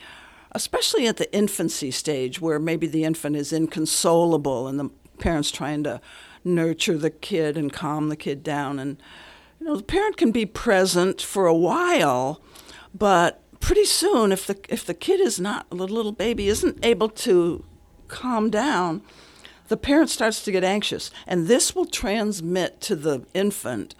especially 0.51 1.07
at 1.07 1.17
the 1.17 1.34
infancy 1.34 1.91
stage 1.91 2.41
where 2.41 2.59
maybe 2.59 2.88
the 2.88 3.03
infant 3.03 3.36
is 3.36 3.53
inconsolable 3.53 4.67
and 4.67 4.79
the 4.79 4.89
parent's 5.19 5.51
trying 5.51 5.84
to 5.84 6.01
nurture 6.43 6.97
the 6.97 7.09
kid 7.09 7.57
and 7.57 7.71
calm 7.71 8.09
the 8.09 8.15
kid 8.15 8.43
down 8.43 8.79
and 8.79 9.01
you 9.62 9.68
know 9.68 9.76
the 9.76 9.84
parent 9.84 10.18
can 10.18 10.32
be 10.32 10.45
present 10.45 11.22
for 11.22 11.45
a 11.45 11.53
while 11.53 12.41
but 12.93 13.43
pretty 13.59 13.86
soon 13.86 14.32
if 14.32 14.47
the 14.47 14.59
if 14.68 14.84
the 14.84 14.93
kid 14.93 15.20
is 15.22 15.39
not 15.39 15.70
the 15.70 15.88
little 15.88 16.12
baby 16.12 16.47
isn't 16.47 16.84
able 16.84 17.07
to 17.07 17.64
calm 18.07 18.49
down 18.49 19.03
the 19.68 19.78
parent 19.78 20.09
starts 20.09 20.43
to 20.43 20.51
get 20.51 20.64
anxious 20.64 21.12
and 21.28 21.47
this 21.47 21.76
will 21.76 21.86
transmit 21.86 22.82
to 22.82 22.95
the 22.95 23.24
infant 23.36 23.93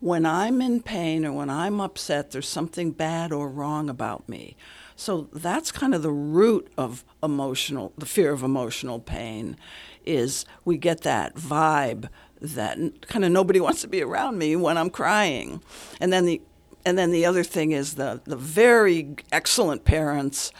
when 0.00 0.24
I'm 0.24 0.62
in 0.62 0.80
pain 0.80 1.26
or 1.26 1.32
when 1.32 1.50
I'm 1.50 1.78
upset, 1.78 2.30
there's 2.30 2.48
something 2.48 2.90
bad 2.90 3.32
or 3.32 3.48
wrong 3.48 3.90
about 3.90 4.28
me. 4.28 4.56
So 4.96 5.28
that's 5.32 5.70
kind 5.70 5.94
of 5.94 6.02
the 6.02 6.10
root 6.10 6.72
of 6.76 7.04
emotional, 7.22 7.92
the 7.96 8.06
fear 8.06 8.32
of 8.32 8.42
emotional 8.42 8.98
pain, 8.98 9.56
is 10.04 10.46
we 10.64 10.78
get 10.78 11.02
that 11.02 11.36
vibe 11.36 12.08
that 12.40 12.78
kind 13.08 13.24
of 13.24 13.32
nobody 13.32 13.60
wants 13.66 13.80
to 13.82 13.88
be 13.88 14.02
around 14.02 14.38
me 14.38 14.56
when 14.56 14.78
I'm 14.78 14.90
crying, 14.90 15.62
and 16.00 16.12
then 16.12 16.26
the 16.26 16.40
and 16.84 16.96
then 16.96 17.10
the 17.10 17.26
other 17.26 17.44
thing 17.44 17.72
is 17.72 17.94
the 17.94 18.20
the 18.24 18.36
very 18.36 19.16
excellent 19.32 19.84
parents 19.84 20.52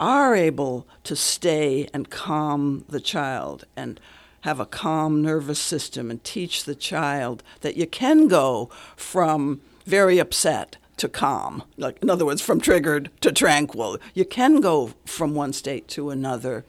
are 0.00 0.34
able 0.34 0.86
to 1.04 1.14
stay 1.14 1.88
and 1.94 2.10
calm 2.10 2.84
the 2.88 3.00
child 3.00 3.64
and 3.76 4.00
have 4.40 4.60
a 4.60 4.66
calm 4.66 5.22
nervous 5.22 5.58
system 5.58 6.10
and 6.10 6.22
teach 6.22 6.64
the 6.64 6.74
child 6.74 7.42
that 7.62 7.76
you 7.76 7.86
can 7.86 8.28
go 8.28 8.68
from 8.96 9.60
very 9.86 10.18
upset 10.18 10.76
to 10.96 11.08
calm. 11.08 11.62
Like 11.76 11.98
in 12.02 12.10
other 12.10 12.26
words, 12.26 12.42
from 12.42 12.60
triggered 12.60 13.10
to 13.20 13.32
tranquil. 13.32 13.98
You 14.12 14.24
can 14.24 14.60
go 14.60 14.92
from 15.06 15.34
one 15.34 15.52
state 15.52 15.88
to 15.88 16.10
another 16.10 16.64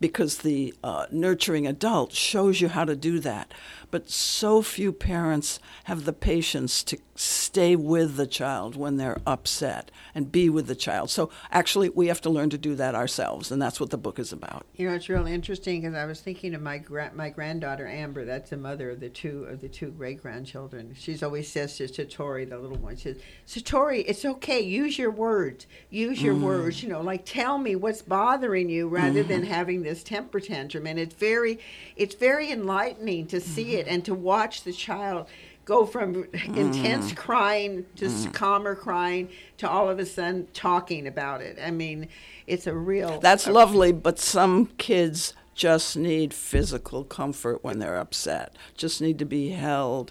because 0.00 0.38
the 0.38 0.74
uh, 0.82 1.06
nurturing 1.10 1.66
adult 1.66 2.12
shows 2.12 2.60
you 2.60 2.68
how 2.68 2.84
to 2.84 2.96
do 2.96 3.20
that. 3.20 3.52
But 3.90 4.10
so 4.10 4.62
few 4.62 4.92
parents 4.92 5.58
have 5.84 6.04
the 6.04 6.12
patience 6.12 6.82
to 6.84 6.98
stay 7.20 7.76
with 7.76 8.16
the 8.16 8.26
child 8.26 8.76
when 8.76 8.96
they're 8.96 9.20
upset 9.26 9.90
and 10.14 10.32
be 10.32 10.48
with 10.48 10.66
the 10.66 10.74
child. 10.74 11.10
So 11.10 11.30
actually, 11.50 11.90
we 11.90 12.06
have 12.06 12.20
to 12.22 12.30
learn 12.30 12.50
to 12.50 12.58
do 12.58 12.74
that 12.76 12.94
ourselves, 12.94 13.50
and 13.50 13.60
that's 13.60 13.78
what 13.78 13.90
the 13.90 13.98
book 13.98 14.18
is 14.18 14.32
about. 14.32 14.64
You 14.76 14.88
know, 14.88 14.94
it's 14.94 15.08
real 15.08 15.26
interesting 15.26 15.82
because 15.82 15.94
I 15.94 16.06
was 16.06 16.20
thinking 16.20 16.54
of 16.54 16.62
my 16.62 16.78
gra- 16.78 17.12
my 17.14 17.28
granddaughter 17.28 17.86
Amber. 17.86 18.24
That's 18.24 18.50
the 18.50 18.56
mother 18.56 18.90
of 18.90 19.00
the 19.00 19.10
two 19.10 19.44
of 19.44 19.60
the 19.60 19.68
two 19.68 19.90
great 19.90 20.22
grandchildren. 20.22 20.94
She's 20.98 21.22
always 21.22 21.50
says 21.50 21.76
to 21.76 21.88
Satori, 21.88 22.48
the 22.48 22.58
little 22.58 22.78
one, 22.78 22.96
she 22.96 23.02
says, 23.02 23.16
"Satori, 23.46 24.04
it's 24.06 24.24
okay. 24.24 24.60
Use 24.60 24.98
your 24.98 25.10
words. 25.10 25.66
Use 25.90 26.22
your 26.22 26.34
mm. 26.34 26.42
words. 26.42 26.82
You 26.82 26.88
know, 26.88 27.02
like 27.02 27.24
tell 27.24 27.58
me 27.58 27.76
what's 27.76 28.02
bothering 28.02 28.70
you 28.70 28.88
rather 28.88 29.22
than 29.22 29.42
mm-hmm. 29.42 29.52
having 29.52 29.82
this 29.82 30.02
temper 30.02 30.40
tantrum." 30.40 30.86
And 30.86 30.98
it's 30.98 31.14
very, 31.14 31.58
it's 31.96 32.14
very 32.14 32.50
enlightening 32.50 33.26
to 33.28 33.40
see 33.40 33.74
it 33.74 33.79
and 33.86 34.04
to 34.04 34.14
watch 34.14 34.62
the 34.62 34.72
child 34.72 35.26
go 35.64 35.86
from 35.86 36.26
intense 36.32 37.06
mm-hmm. 37.06 37.16
crying 37.16 37.86
to 37.96 38.06
s 38.06 38.22
mm-hmm. 38.22 38.32
calmer 38.32 38.74
crying 38.74 39.28
to 39.56 39.68
all 39.68 39.88
of 39.88 39.98
a 39.98 40.06
sudden 40.06 40.48
talking 40.52 41.06
about 41.06 41.40
it. 41.40 41.58
I 41.62 41.70
mean, 41.70 42.08
it's 42.46 42.66
a 42.66 42.74
real 42.74 43.20
That's 43.20 43.46
lovely, 43.46 43.92
but 43.92 44.18
some 44.18 44.66
kids 44.78 45.34
just 45.54 45.96
need 45.96 46.32
physical 46.32 47.04
comfort 47.04 47.62
when 47.62 47.78
they're 47.78 47.98
upset, 47.98 48.56
just 48.76 49.00
need 49.02 49.18
to 49.18 49.26
be 49.26 49.50
held. 49.50 50.10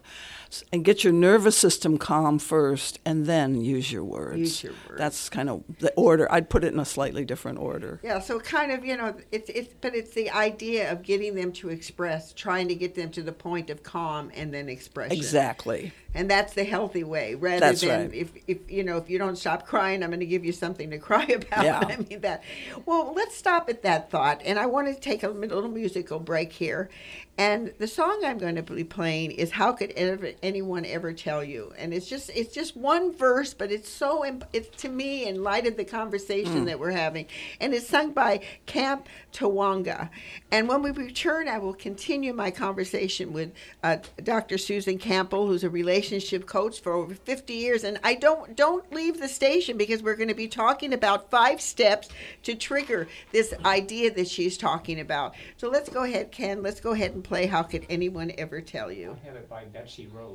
And 0.72 0.84
get 0.84 1.04
your 1.04 1.14
nervous 1.14 1.58
system 1.58 1.98
calm 1.98 2.40
first 2.40 3.00
and 3.06 3.26
then 3.26 3.62
use 3.62 3.92
your 3.92 4.04
words. 4.04 4.40
Use 4.40 4.64
your 4.64 4.74
words. 4.88 4.98
That's 4.98 5.30
kind 5.30 5.50
of 5.50 5.64
the 5.80 5.94
order. 5.94 6.32
I'd 6.32 6.50
put 6.50 6.64
it 6.64 6.74
in 6.74 6.80
a 6.80 6.86
slightly 6.86 7.24
different 7.26 7.60
order. 7.60 8.00
Yeah, 8.04 8.20
so 8.20 8.40
kind 8.40 8.72
of, 8.72 8.84
you 8.84 8.98
know, 8.98 9.16
it's 9.32 9.50
it's 9.50 9.74
but 9.82 9.96
it's 9.96 10.12
the 10.12 10.32
idea 10.32 10.92
of 10.92 11.04
getting 11.04 11.36
them 11.36 11.52
to 11.54 11.70
express, 11.70 12.34
trying 12.34 12.68
to 12.70 12.76
get 12.76 12.96
them 12.96 13.12
to 13.12 13.22
the 13.22 13.32
point 13.32 13.70
of 13.70 13.84
calm 13.84 14.32
and 14.36 14.54
then 14.54 14.70
expression. 14.70 15.16
Exactly. 15.16 15.94
And 16.16 16.30
that's 16.30 16.54
the 16.54 16.64
healthy 16.64 17.04
way, 17.04 17.36
rather 17.36 17.60
That's 17.60 17.82
than 17.82 18.10
right. 18.10 18.14
if, 18.14 18.32
if 18.48 18.72
you 18.72 18.84
know 18.84 18.98
if 18.98 19.10
you 19.10 19.20
don't 19.20 19.36
stop 19.36 19.68
crying, 19.68 20.02
I'm 20.02 20.10
going 20.10 20.20
to 20.20 20.26
give 20.26 20.44
you 20.44 20.52
something 20.52 20.90
to 20.90 20.98
cry 21.10 21.26
about. 21.26 21.64
Yeah. 21.64 21.80
I 21.80 21.98
mean 21.98 22.22
that. 22.22 22.44
Well, 22.86 23.14
let's 23.16 23.36
stop 23.38 23.70
at 23.70 23.84
that 23.84 24.10
thought, 24.10 24.42
and 24.44 24.58
I 24.58 24.66
want 24.66 24.88
to 24.88 25.00
take 25.00 25.22
a 25.22 25.30
little 25.30 25.70
musical 25.70 26.20
break 26.20 26.52
here. 26.52 26.90
And 27.38 27.74
the 27.78 27.88
song 27.88 28.22
I'm 28.26 28.38
going 28.38 28.56
to 28.56 28.64
be 28.64 28.84
playing 28.84 29.32
is 29.32 29.52
"How 29.52 29.72
Could 29.72 29.92
Ever, 29.92 30.32
Anyone 30.44 30.86
Ever 30.86 31.14
Tell 31.14 31.44
You?" 31.44 31.74
And 31.78 31.94
it's 31.94 32.08
just 32.08 32.30
it's 32.32 32.54
just 32.54 32.76
one 32.76 33.14
verse, 33.14 33.54
but 33.54 33.72
it's 33.72 33.90
so 33.90 34.26
imp- 34.26 34.46
it's 34.54 34.82
to 34.82 34.90
me 34.90 35.28
in 35.28 35.44
light 35.44 35.68
of 35.68 35.78
the 35.78 35.86
conversation 35.86 36.66
that 36.66 36.80
we're 36.80 36.92
having, 36.92 37.26
and 37.60 37.74
it's 37.74 37.88
sung 37.88 38.12
by 38.12 38.42
Camp 38.66 39.08
Tawonga. 39.34 40.10
And 40.52 40.68
when 40.68 40.82
we 40.82 40.92
return, 40.92 41.48
I 41.48 41.58
will 41.58 41.74
continue 41.74 42.34
my 42.34 42.52
conversation 42.52 43.34
with 43.34 43.52
uh, 43.84 43.98
Dr. 44.24 44.58
Susan 44.58 44.98
Campbell, 44.98 45.48
who's 45.48 45.64
a 45.64 45.70
relationship 45.70 46.46
coach 46.46 46.82
for 46.82 46.94
over 46.94 47.14
50 47.14 47.54
years. 47.54 47.84
And 47.84 48.00
I 48.04 48.16
don't 48.16 48.56
don't 48.56 48.92
leave 48.94 49.20
the 49.20 49.28
station 49.28 49.78
because 49.78 50.02
we're 50.04 50.16
going 50.16 50.30
to 50.30 50.36
be 50.36 50.48
talking 50.48 50.94
about 50.94 51.30
five 51.30 51.62
steps 51.62 52.10
to 52.44 52.56
trigger 52.56 53.08
this 53.32 53.54
idea 53.66 54.14
that 54.14 54.28
she's 54.28 54.58
talking 54.58 55.00
about. 55.00 55.36
So 55.58 55.70
let's 55.70 55.90
go 55.90 56.04
ahead, 56.04 56.32
Ken. 56.32 56.62
Let's 56.62 56.80
go 56.80 56.92
ahead 56.92 57.12
and 57.14 57.24
play. 57.24 57.46
How 57.46 57.64
could 57.64 57.86
anyone 57.90 58.32
ever 58.38 58.62
tell 58.62 58.92
you? 58.92 59.18
I 59.24 59.28
have 59.28 59.36
it 59.36 59.50
by 59.50 59.66
Betsy 59.66 60.08
Rose. 60.08 60.29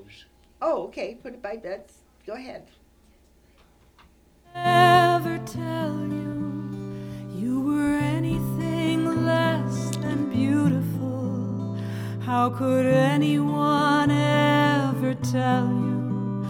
Oh, 0.66 0.84
okay. 0.84 1.14
Put 1.14 1.34
it 1.34 1.42
by 1.42 1.56
Bets. 1.56 1.94
Go 2.26 2.34
ahead. 2.34 2.64
ever 4.54 5.38
tell 5.46 5.94
you 6.18 6.32
you 7.34 7.60
were 7.60 7.96
anything 7.96 9.24
less 9.26 9.96
than 9.96 10.30
beautiful? 10.30 11.76
How 12.20 12.48
could 12.50 12.86
anyone 12.86 14.10
ever 14.10 15.14
tell 15.14 15.66
you 15.66 16.46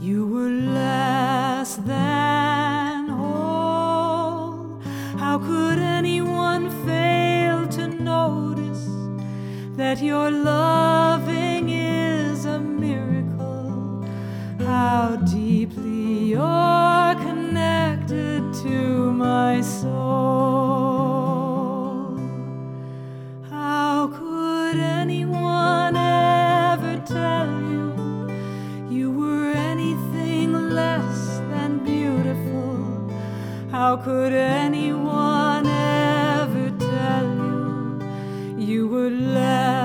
you 0.00 0.26
were 0.26 0.48
less 0.48 1.76
than 1.76 3.08
whole? 3.08 4.80
How 5.18 5.38
could 5.38 5.78
anyone 5.78 6.70
fail 6.86 7.68
to 7.68 7.88
notice 7.88 8.86
that 9.76 10.00
your 10.00 10.30
loving 10.30 11.39
How 14.70 15.16
deeply 15.16 16.30
you're 16.30 17.14
connected 17.26 18.54
to 18.62 19.12
my 19.12 19.60
soul. 19.62 19.90
How 23.50 24.06
could 24.06 24.76
anyone 24.78 25.96
ever 25.96 27.02
tell 27.04 27.50
you 27.72 28.28
you 28.88 29.10
were 29.10 29.50
anything 29.50 30.52
less 30.52 31.40
than 31.50 31.82
beautiful? 31.82 33.10
How 33.72 33.96
could 33.96 34.32
anyone 34.32 35.66
ever 35.66 36.70
tell 36.78 37.26
you 37.26 37.98
you 38.56 38.86
were 38.86 39.10
less 39.10 39.79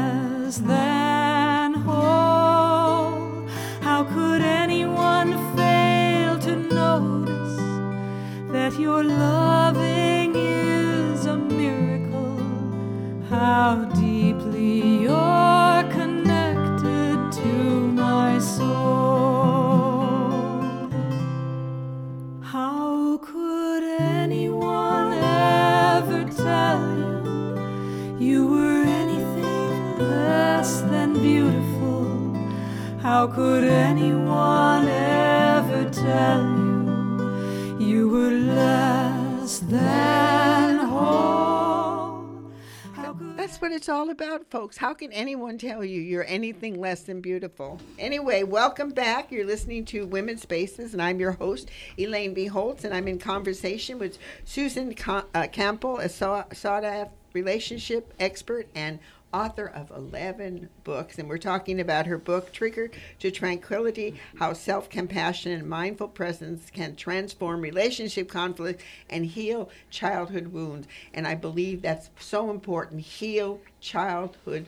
all 44.06 44.12
about, 44.12 44.46
folks. 44.52 44.78
How 44.78 44.94
can 44.94 45.12
anyone 45.12 45.58
tell 45.58 45.84
you 45.84 46.00
you're 46.00 46.26
anything 46.28 46.80
less 46.80 47.02
than 47.02 47.22
beautiful? 47.22 47.80
Anyway, 47.98 48.44
welcome 48.44 48.90
back. 48.92 49.32
You're 49.32 49.48
listening 49.48 49.84
to 49.86 50.06
Women's 50.06 50.44
Spaces, 50.44 50.94
and 50.94 51.02
I'm 51.02 51.20
your 51.20 51.32
host, 51.32 51.72
Elaine 51.98 52.36
B. 52.36 52.46
Holtz, 52.46 52.84
and 52.84 52.94
I'm 52.94 53.08
in 53.08 53.18
conversation 53.18 53.98
with 53.98 54.20
Susan 54.44 54.94
Ca- 54.94 55.26
uh, 55.34 55.48
Campbell, 55.52 55.98
a 55.98 56.08
sau- 56.08 56.46
sought-after 56.54 57.10
relationship 57.34 58.14
expert 58.20 58.68
and 58.76 59.00
author 59.34 59.66
of 59.68 59.92
11 59.92 60.70
books. 60.84 61.18
And 61.18 61.28
we're 61.28 61.38
talking 61.38 61.80
about 61.80 62.06
her 62.08 62.18
book, 62.18 62.52
Trigger 62.52 62.90
to 63.20 63.32
Tranquility 63.32 64.16
How 64.40 64.54
Self 64.54 64.90
Compassion 64.90 65.52
and 65.52 65.68
Mindful 65.68 66.08
Presence 66.10 66.70
Can 66.70 66.96
Transform 66.96 67.62
Relationship 67.62 68.30
Conflict 68.30 68.82
and 69.10 69.26
Heal 69.26 69.70
Childhood 69.90 70.48
Wounds. 70.48 70.88
And 71.14 71.28
I 71.28 71.36
believe 71.36 71.82
that's 71.82 72.10
so 72.20 72.50
important 72.50 73.02
heal 73.02 73.60
childhood 73.80 74.68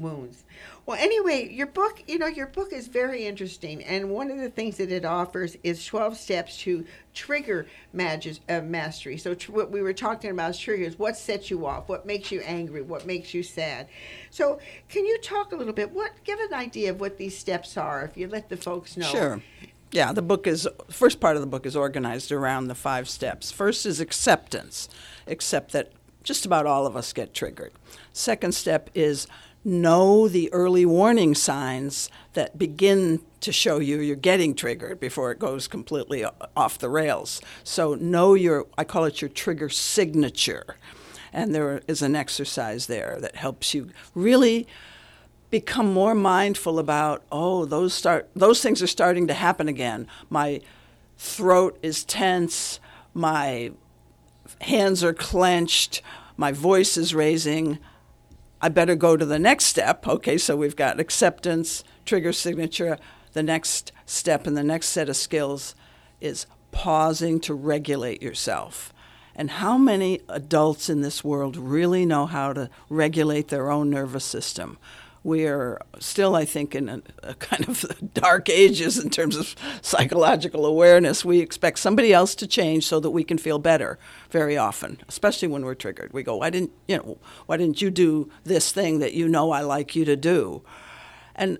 wounds. 0.00 0.44
Well, 0.86 0.98
anyway, 0.98 1.48
your 1.52 1.66
book, 1.66 2.02
you 2.08 2.18
know, 2.18 2.26
your 2.26 2.46
book 2.46 2.72
is 2.72 2.88
very 2.88 3.26
interesting, 3.26 3.84
and 3.84 4.10
one 4.10 4.30
of 4.30 4.38
the 4.38 4.50
things 4.50 4.78
that 4.78 4.90
it 4.90 5.04
offers 5.04 5.56
is 5.62 5.84
12 5.84 6.16
steps 6.16 6.58
to 6.62 6.84
trigger 7.14 7.66
magis- 7.92 8.40
uh, 8.48 8.60
mastery. 8.62 9.16
So, 9.18 9.34
tr- 9.34 9.52
what 9.52 9.70
we 9.70 9.82
were 9.82 9.92
talking 9.92 10.30
about 10.30 10.50
is 10.50 10.58
triggers. 10.58 10.98
What 10.98 11.16
sets 11.16 11.50
you 11.50 11.66
off? 11.66 11.88
What 11.88 12.06
makes 12.06 12.32
you 12.32 12.40
angry? 12.40 12.82
What 12.82 13.06
makes 13.06 13.34
you 13.34 13.42
sad? 13.42 13.88
So, 14.30 14.58
can 14.88 15.06
you 15.06 15.18
talk 15.20 15.52
a 15.52 15.56
little 15.56 15.74
bit? 15.74 15.90
What 15.92 16.12
give 16.24 16.40
an 16.40 16.54
idea 16.54 16.90
of 16.90 17.00
what 17.00 17.18
these 17.18 17.36
steps 17.36 17.76
are, 17.76 18.04
if 18.04 18.16
you 18.16 18.26
let 18.28 18.48
the 18.48 18.56
folks 18.56 18.96
know? 18.96 19.06
Sure. 19.06 19.42
Yeah, 19.92 20.12
the 20.12 20.22
book 20.22 20.46
is 20.46 20.68
first 20.88 21.18
part 21.18 21.36
of 21.36 21.42
the 21.42 21.48
book 21.48 21.66
is 21.66 21.74
organized 21.74 22.30
around 22.30 22.68
the 22.68 22.76
five 22.76 23.08
steps. 23.08 23.50
First 23.50 23.86
is 23.86 24.00
acceptance. 24.00 24.88
Accept 25.26 25.72
that 25.72 25.92
just 26.22 26.46
about 26.46 26.66
all 26.66 26.86
of 26.86 26.96
us 26.96 27.12
get 27.12 27.34
triggered. 27.34 27.72
Second 28.12 28.54
step 28.54 28.90
is 28.94 29.26
know 29.64 30.28
the 30.28 30.52
early 30.52 30.86
warning 30.86 31.34
signs 31.34 32.10
that 32.32 32.58
begin 32.58 33.20
to 33.40 33.52
show 33.52 33.78
you 33.78 34.00
you're 34.00 34.16
getting 34.16 34.54
triggered 34.54 35.00
before 35.00 35.30
it 35.30 35.38
goes 35.38 35.68
completely 35.68 36.24
off 36.56 36.78
the 36.78 36.88
rails. 36.88 37.40
So 37.64 37.94
know 37.94 38.34
your 38.34 38.66
I 38.76 38.84
call 38.84 39.04
it 39.04 39.20
your 39.20 39.28
trigger 39.28 39.68
signature. 39.68 40.76
And 41.32 41.54
there 41.54 41.80
is 41.86 42.02
an 42.02 42.16
exercise 42.16 42.86
there 42.86 43.18
that 43.20 43.36
helps 43.36 43.72
you 43.74 43.90
really 44.14 44.66
become 45.50 45.92
more 45.92 46.14
mindful 46.14 46.78
about 46.78 47.24
oh 47.32 47.64
those 47.64 47.92
start 47.92 48.30
those 48.36 48.62
things 48.62 48.80
are 48.82 48.86
starting 48.86 49.26
to 49.26 49.34
happen 49.34 49.66
again 49.66 50.06
my 50.28 50.60
throat 51.18 51.76
is 51.82 52.04
tense 52.04 52.78
my 53.12 53.72
hands 54.60 55.02
are 55.02 55.12
clenched 55.12 56.02
my 56.36 56.52
voice 56.52 56.96
is 56.96 57.12
raising 57.12 57.78
i 58.60 58.68
better 58.68 58.94
go 58.94 59.16
to 59.16 59.24
the 59.24 59.38
next 59.38 59.66
step. 59.66 60.06
Okay 60.06 60.38
so 60.38 60.56
we've 60.56 60.76
got 60.76 61.00
acceptance 61.00 61.84
trigger 62.04 62.32
signature 62.32 62.98
the 63.32 63.42
next 63.42 63.92
step 64.06 64.46
in 64.46 64.54
the 64.54 64.64
next 64.64 64.88
set 64.88 65.08
of 65.08 65.16
skills 65.16 65.74
is 66.20 66.46
pausing 66.72 67.40
to 67.40 67.54
regulate 67.54 68.22
yourself. 68.22 68.92
And 69.34 69.50
how 69.50 69.78
many 69.78 70.20
adults 70.28 70.90
in 70.90 71.00
this 71.00 71.24
world 71.24 71.56
really 71.56 72.04
know 72.04 72.26
how 72.26 72.52
to 72.52 72.68
regulate 72.88 73.48
their 73.48 73.70
own 73.70 73.88
nervous 73.88 74.24
system 74.24 74.78
we 75.22 75.46
are 75.46 75.80
still, 75.98 76.34
I 76.34 76.44
think, 76.44 76.74
in 76.74 76.88
a, 76.88 77.02
a, 77.22 77.34
kind 77.34 77.68
of 77.68 77.84
dark 78.14 78.48
ages 78.48 78.98
in 78.98 79.10
terms 79.10 79.36
of 79.36 79.54
psychological 79.82 80.64
awareness. 80.64 81.24
We 81.24 81.40
expect 81.40 81.78
somebody 81.78 82.12
else 82.12 82.34
to 82.36 82.46
change 82.46 82.86
so 82.86 83.00
that 83.00 83.10
we 83.10 83.22
can 83.22 83.36
feel 83.36 83.58
better 83.58 83.98
very 84.30 84.56
often, 84.56 84.98
especially 85.08 85.48
when 85.48 85.64
we're 85.64 85.74
triggered. 85.74 86.12
We 86.12 86.22
go, 86.22 86.36
"Why 86.36 86.50
didn't 86.50 86.72
you 86.88 86.96
know? 86.96 87.18
Why 87.46 87.58
didn't 87.58 87.82
you 87.82 87.90
do 87.90 88.30
this 88.44 88.72
thing 88.72 88.98
that 89.00 89.12
you 89.12 89.28
know 89.28 89.50
I 89.50 89.60
like 89.60 89.94
you 89.94 90.04
to 90.06 90.16
do?" 90.16 90.62
And 91.34 91.58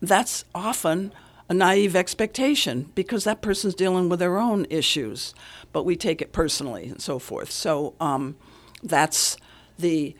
that's 0.00 0.44
often 0.54 1.12
a 1.48 1.54
naive 1.54 1.96
expectation 1.96 2.90
because 2.94 3.24
that 3.24 3.42
person's 3.42 3.74
dealing 3.74 4.08
with 4.08 4.18
their 4.18 4.38
own 4.38 4.66
issues, 4.70 5.34
but 5.72 5.84
we 5.84 5.96
take 5.96 6.22
it 6.22 6.32
personally 6.32 6.88
and 6.88 7.00
so 7.00 7.18
forth. 7.18 7.50
So 7.50 7.94
um, 8.00 8.36
that's 8.82 9.36
the 9.78 10.14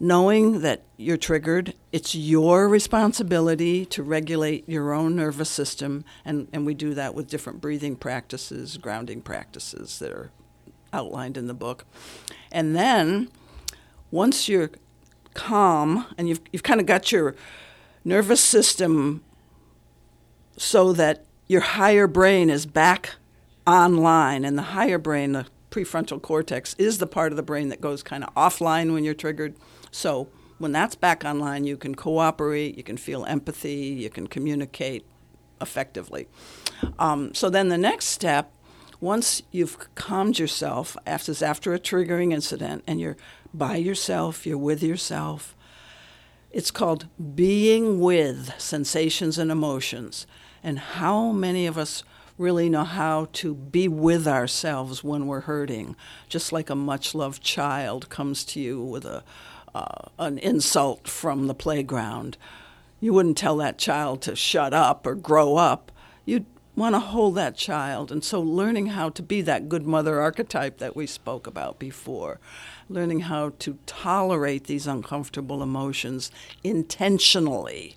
knowing 0.00 0.60
that 0.60 0.82
you're 0.96 1.16
triggered, 1.16 1.74
it's 1.92 2.14
your 2.14 2.68
responsibility 2.68 3.86
to 3.86 4.02
regulate 4.02 4.68
your 4.68 4.92
own 4.92 5.16
nervous 5.16 5.48
system, 5.48 6.04
and, 6.24 6.48
and 6.52 6.66
we 6.66 6.74
do 6.74 6.94
that 6.94 7.14
with 7.14 7.28
different 7.28 7.60
breathing 7.60 7.96
practices, 7.96 8.76
grounding 8.76 9.20
practices 9.20 9.98
that 10.00 10.10
are 10.10 10.30
outlined 10.92 11.36
in 11.36 11.46
the 11.46 11.54
book. 11.54 11.84
And 12.50 12.74
then 12.74 13.28
once 14.10 14.48
you're 14.48 14.70
calm 15.34 16.06
and 16.16 16.28
you've, 16.28 16.40
you've 16.52 16.62
kind 16.62 16.80
of 16.80 16.86
got 16.86 17.10
your 17.10 17.34
nervous 18.04 18.40
system 18.40 19.22
so 20.56 20.92
that 20.92 21.24
your 21.46 21.60
higher 21.60 22.06
brain 22.06 22.48
is 22.50 22.66
back 22.66 23.14
online, 23.66 24.44
and 24.44 24.58
the 24.58 24.62
higher 24.62 24.98
brain, 24.98 25.32
the 25.32 25.46
prefrontal 25.70 26.20
cortex, 26.20 26.74
is 26.78 26.98
the 26.98 27.06
part 27.06 27.32
of 27.32 27.36
the 27.36 27.42
brain 27.42 27.68
that 27.70 27.80
goes 27.80 28.02
kind 28.02 28.22
of 28.22 28.32
offline 28.34 28.92
when 28.92 29.04
you're 29.04 29.14
triggered 29.14 29.54
so 29.94 30.28
when 30.58 30.72
that's 30.72 30.96
back 30.96 31.24
online, 31.24 31.62
you 31.62 31.76
can 31.76 31.94
cooperate, 31.94 32.76
you 32.76 32.82
can 32.82 32.96
feel 32.96 33.24
empathy, 33.26 33.74
you 33.74 34.10
can 34.10 34.26
communicate 34.26 35.06
effectively. 35.60 36.26
Um, 36.98 37.32
so 37.32 37.48
then 37.48 37.68
the 37.68 37.78
next 37.78 38.06
step, 38.06 38.50
once 39.00 39.42
you've 39.52 39.94
calmed 39.94 40.36
yourself, 40.36 40.96
after, 41.06 41.32
after 41.44 41.72
a 41.72 41.78
triggering 41.78 42.32
incident, 42.32 42.82
and 42.88 43.00
you're 43.00 43.16
by 43.52 43.76
yourself, 43.76 44.44
you're 44.44 44.58
with 44.58 44.82
yourself, 44.82 45.54
it's 46.50 46.72
called 46.72 47.06
being 47.36 48.00
with 48.00 48.52
sensations 48.58 49.38
and 49.38 49.52
emotions. 49.52 50.26
And 50.60 50.80
how 50.80 51.30
many 51.30 51.68
of 51.68 51.78
us 51.78 52.02
really 52.36 52.68
know 52.68 52.82
how 52.82 53.28
to 53.34 53.54
be 53.54 53.86
with 53.86 54.26
ourselves 54.26 55.04
when 55.04 55.28
we're 55.28 55.42
hurting? 55.42 55.94
Just 56.28 56.52
like 56.52 56.68
a 56.68 56.74
much 56.74 57.14
loved 57.14 57.42
child 57.44 58.08
comes 58.08 58.44
to 58.46 58.60
you 58.60 58.82
with 58.82 59.04
a 59.04 59.22
uh, 59.74 60.08
an 60.18 60.38
insult 60.38 61.08
from 61.08 61.46
the 61.46 61.54
playground. 61.54 62.36
You 63.00 63.12
wouldn't 63.12 63.36
tell 63.36 63.56
that 63.58 63.78
child 63.78 64.22
to 64.22 64.36
shut 64.36 64.72
up 64.72 65.06
or 65.06 65.14
grow 65.14 65.56
up. 65.56 65.90
You'd 66.24 66.46
want 66.76 66.94
to 66.94 67.00
hold 67.00 67.34
that 67.36 67.56
child. 67.56 68.10
And 68.10 68.24
so, 68.24 68.40
learning 68.40 68.86
how 68.88 69.10
to 69.10 69.22
be 69.22 69.40
that 69.42 69.68
good 69.68 69.86
mother 69.86 70.20
archetype 70.20 70.78
that 70.78 70.96
we 70.96 71.06
spoke 71.06 71.46
about 71.46 71.78
before, 71.78 72.40
learning 72.88 73.20
how 73.20 73.52
to 73.60 73.78
tolerate 73.86 74.64
these 74.64 74.86
uncomfortable 74.86 75.62
emotions 75.62 76.30
intentionally. 76.62 77.96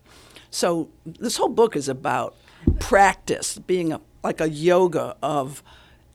So, 0.50 0.90
this 1.06 1.38
whole 1.38 1.50
book 1.50 1.76
is 1.76 1.90
about 1.90 2.36
practice, 2.80 3.58
being 3.60 3.94
a, 3.94 4.02
like 4.24 4.42
a 4.42 4.50
yoga 4.50 5.16
of 5.22 5.64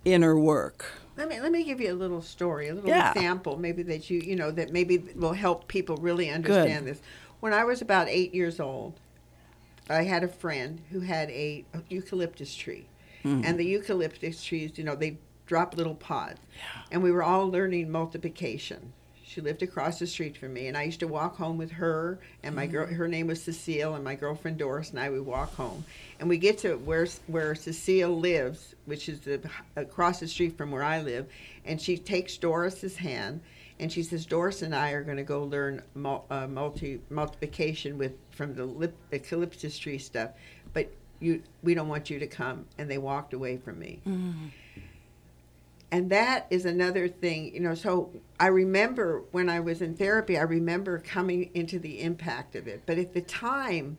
inner 0.05 0.39
work. 0.39 1.02
Let 1.17 1.29
me 1.29 1.41
let 1.41 1.53
me 1.53 1.65
give 1.65 1.81
you 1.81 1.93
a 1.93 1.95
little 1.95 2.23
story, 2.23 2.69
a 2.69 2.75
little 2.75 2.89
Yeah. 2.89 3.13
example, 3.13 3.57
maybe 3.59 3.83
that 3.85 4.09
you 4.11 4.21
you 4.21 4.37
know 4.37 4.51
that 4.51 4.73
maybe 4.73 4.99
will 5.15 5.35
help 5.35 5.69
people 5.69 5.97
really 5.97 6.31
understand 6.31 6.87
this. 6.87 7.01
When 7.41 7.53
I 7.53 7.65
was 7.65 7.83
about 7.83 8.09
eight 8.09 8.35
years 8.35 8.61
old, 8.61 8.95
I 9.91 10.05
had 10.05 10.23
a 10.25 10.29
friend 10.29 10.81
who 10.91 11.01
had 11.01 11.29
a 11.31 11.65
eucalyptus 11.89 12.55
tree, 12.55 12.87
hmm. 13.23 13.43
and 13.45 13.59
the 13.59 13.65
eucalyptus 13.65 14.43
trees, 14.43 14.73
you 14.77 14.85
know, 14.85 14.95
they 14.95 15.19
drop 15.47 15.77
little 15.77 15.95
pods, 15.97 16.41
and 16.91 17.03
we 17.03 17.11
were 17.11 17.23
all 17.23 17.51
learning 17.51 17.91
multiplication. 17.91 18.93
She 19.33 19.41
lived 19.41 19.63
across 19.63 19.99
the 19.99 20.07
street 20.07 20.37
from 20.37 20.53
me, 20.53 20.67
and 20.67 20.77
I 20.77 20.83
used 20.83 21.01
to 21.01 21.09
walk 21.09 21.37
home 21.39 21.57
with 21.57 21.71
her 21.71 22.19
and 22.43 22.55
my 22.55 22.67
girl. 22.67 22.87
Her 22.87 23.09
name 23.09 23.29
was 23.29 23.43
Cecile, 23.43 23.95
and 23.95 24.05
my 24.05 24.15
girlfriend 24.15 24.59
Doris 24.59 24.91
and 24.91 25.01
I 25.01 25.09
would 25.09 25.25
walk 25.25 25.55
home, 25.55 25.87
and 26.21 26.29
we 26.29 26.37
get 26.37 26.59
to 26.59 26.75
where 26.77 27.07
where 27.29 27.55
Cecile 27.55 28.15
lives, 28.15 28.75
which 28.85 29.09
is 29.09 29.21
the, 29.21 29.41
across 29.75 30.21
the 30.21 30.29
street 30.29 30.59
from 30.59 30.71
where 30.71 30.83
I 30.83 31.01
live, 31.01 31.29
and 31.65 31.81
she 31.81 31.97
takes 31.97 32.37
Doris's 32.37 32.99
hand, 32.99 33.41
and 33.81 33.91
she 33.91 34.03
says, 34.03 34.27
"Doris 34.27 34.61
and 34.61 34.75
I 34.75 34.91
are 34.91 35.03
going 35.03 35.17
to 35.17 35.23
go 35.23 35.45
learn 35.45 35.83
mul- 35.95 36.27
uh, 36.29 36.47
multi 36.47 37.01
multiplication 37.09 37.97
with 37.97 38.13
from 38.33 38.55
the 38.55 38.67
lip, 38.67 38.95
eucalyptus 39.11 39.79
tree 39.79 39.97
stuff, 39.97 40.33
but 40.75 40.93
you 41.21 41.43
we 41.63 41.73
don't 41.73 41.89
want 41.89 42.11
you 42.11 42.19
to 42.19 42.27
come." 42.27 42.67
And 42.77 42.91
they 42.91 42.99
walked 42.99 43.33
away 43.33 43.57
from 43.57 43.79
me 43.79 44.01
and 45.93 46.11
that 46.11 46.47
is 46.51 46.65
another 46.65 47.07
thing 47.07 47.55
you 47.55 47.61
know 47.61 47.75
so 47.75 48.11
i 48.41 48.47
remember 48.47 49.23
when 49.31 49.49
i 49.49 49.61
was 49.61 49.81
in 49.81 49.95
therapy 49.95 50.37
i 50.37 50.43
remember 50.43 50.99
coming 50.99 51.51
into 51.55 51.79
the 51.79 52.01
impact 52.01 52.57
of 52.57 52.67
it. 52.67 52.83
But 52.87 52.99
at 52.99 53.13
the 53.15 53.21
time 53.21 53.99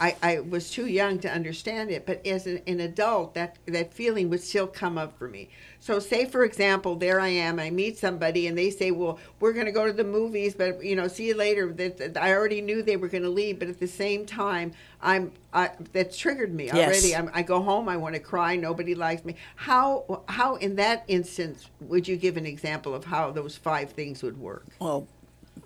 i, 0.00 0.16
I 0.22 0.40
was 0.40 0.70
too 0.70 0.86
young 0.86 1.18
to 1.20 1.30
understand 1.30 1.90
it 1.90 2.06
but 2.06 2.26
as 2.26 2.46
an, 2.46 2.60
an 2.66 2.80
adult 2.80 3.34
that, 3.34 3.58
that 3.66 3.92
feeling 3.92 4.30
would 4.30 4.42
still 4.42 4.66
come 4.66 4.98
up 4.98 5.18
for 5.18 5.28
me. 5.28 5.48
So 5.80 5.98
say 5.98 6.24
for 6.24 6.44
example 6.44 6.96
there 6.96 7.20
i 7.20 7.28
am 7.28 7.58
i 7.58 7.70
meet 7.70 7.98
somebody 7.98 8.46
and 8.46 8.56
they 8.56 8.70
say 8.70 8.90
well 8.90 9.18
we're 9.40 9.52
going 9.52 9.66
to 9.66 9.72
go 9.72 9.86
to 9.86 9.92
the 9.92 10.04
movies 10.04 10.54
but 10.54 10.84
you 10.84 10.96
know 10.96 11.08
see 11.08 11.28
you 11.28 11.36
later. 11.36 11.72
That, 11.72 11.98
that 11.98 12.16
i 12.16 12.32
already 12.32 12.60
knew 12.60 12.82
they 12.82 12.96
were 12.96 13.08
going 13.08 13.22
to 13.22 13.30
leave 13.30 13.58
but 13.58 13.68
at 13.68 13.78
the 13.78 13.86
same 13.86 14.26
time 14.26 14.72
i'm 15.00 15.32
I, 15.52 15.70
that's 15.92 16.16
triggered 16.16 16.52
me 16.52 16.66
Yes. 16.66 16.88
already. 16.88 17.14
I'm, 17.14 17.30
i 17.32 17.42
go 17.42 17.62
home 17.62 17.88
i 17.88 17.96
want 17.96 18.14
to 18.14 18.20
cry 18.20 18.56
nobody 18.56 18.94
likes 18.94 19.24
me. 19.24 19.36
How 19.56 20.22
how 20.28 20.56
in 20.56 20.76
that 20.76 21.04
instance 21.08 21.68
would 21.80 22.08
you 22.08 22.16
give 22.16 22.36
an 22.36 22.46
example 22.46 22.94
of 22.94 23.04
how 23.04 23.30
those 23.30 23.56
five 23.56 23.90
things 23.92 24.22
would 24.22 24.38
work? 24.38 24.66
Well, 24.80 25.06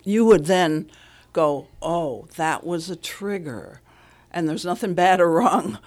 you 0.03 0.25
would 0.25 0.45
then 0.45 0.89
go, 1.33 1.67
oh, 1.81 2.27
that 2.35 2.65
was 2.65 2.89
a 2.89 2.95
trigger. 2.95 3.81
And 4.31 4.47
there's 4.47 4.65
nothing 4.65 4.93
bad 4.93 5.19
or 5.19 5.31
wrong 5.31 5.79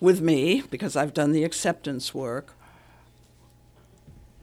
with 0.00 0.20
me 0.20 0.62
because 0.70 0.96
I've 0.96 1.14
done 1.14 1.32
the 1.32 1.44
acceptance 1.44 2.14
work. 2.14 2.54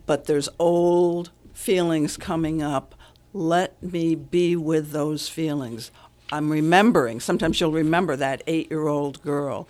But 0.05 0.25
there's 0.25 0.49
old 0.59 1.31
feelings 1.53 2.17
coming 2.17 2.61
up. 2.61 2.95
Let 3.33 3.81
me 3.81 4.15
be 4.15 4.55
with 4.55 4.91
those 4.91 5.29
feelings. 5.29 5.91
I'm 6.31 6.51
remembering, 6.51 7.19
sometimes 7.19 7.59
you'll 7.59 7.71
remember 7.71 8.15
that 8.15 8.41
eight 8.47 8.69
year 8.71 8.87
old 8.87 9.21
girl 9.21 9.67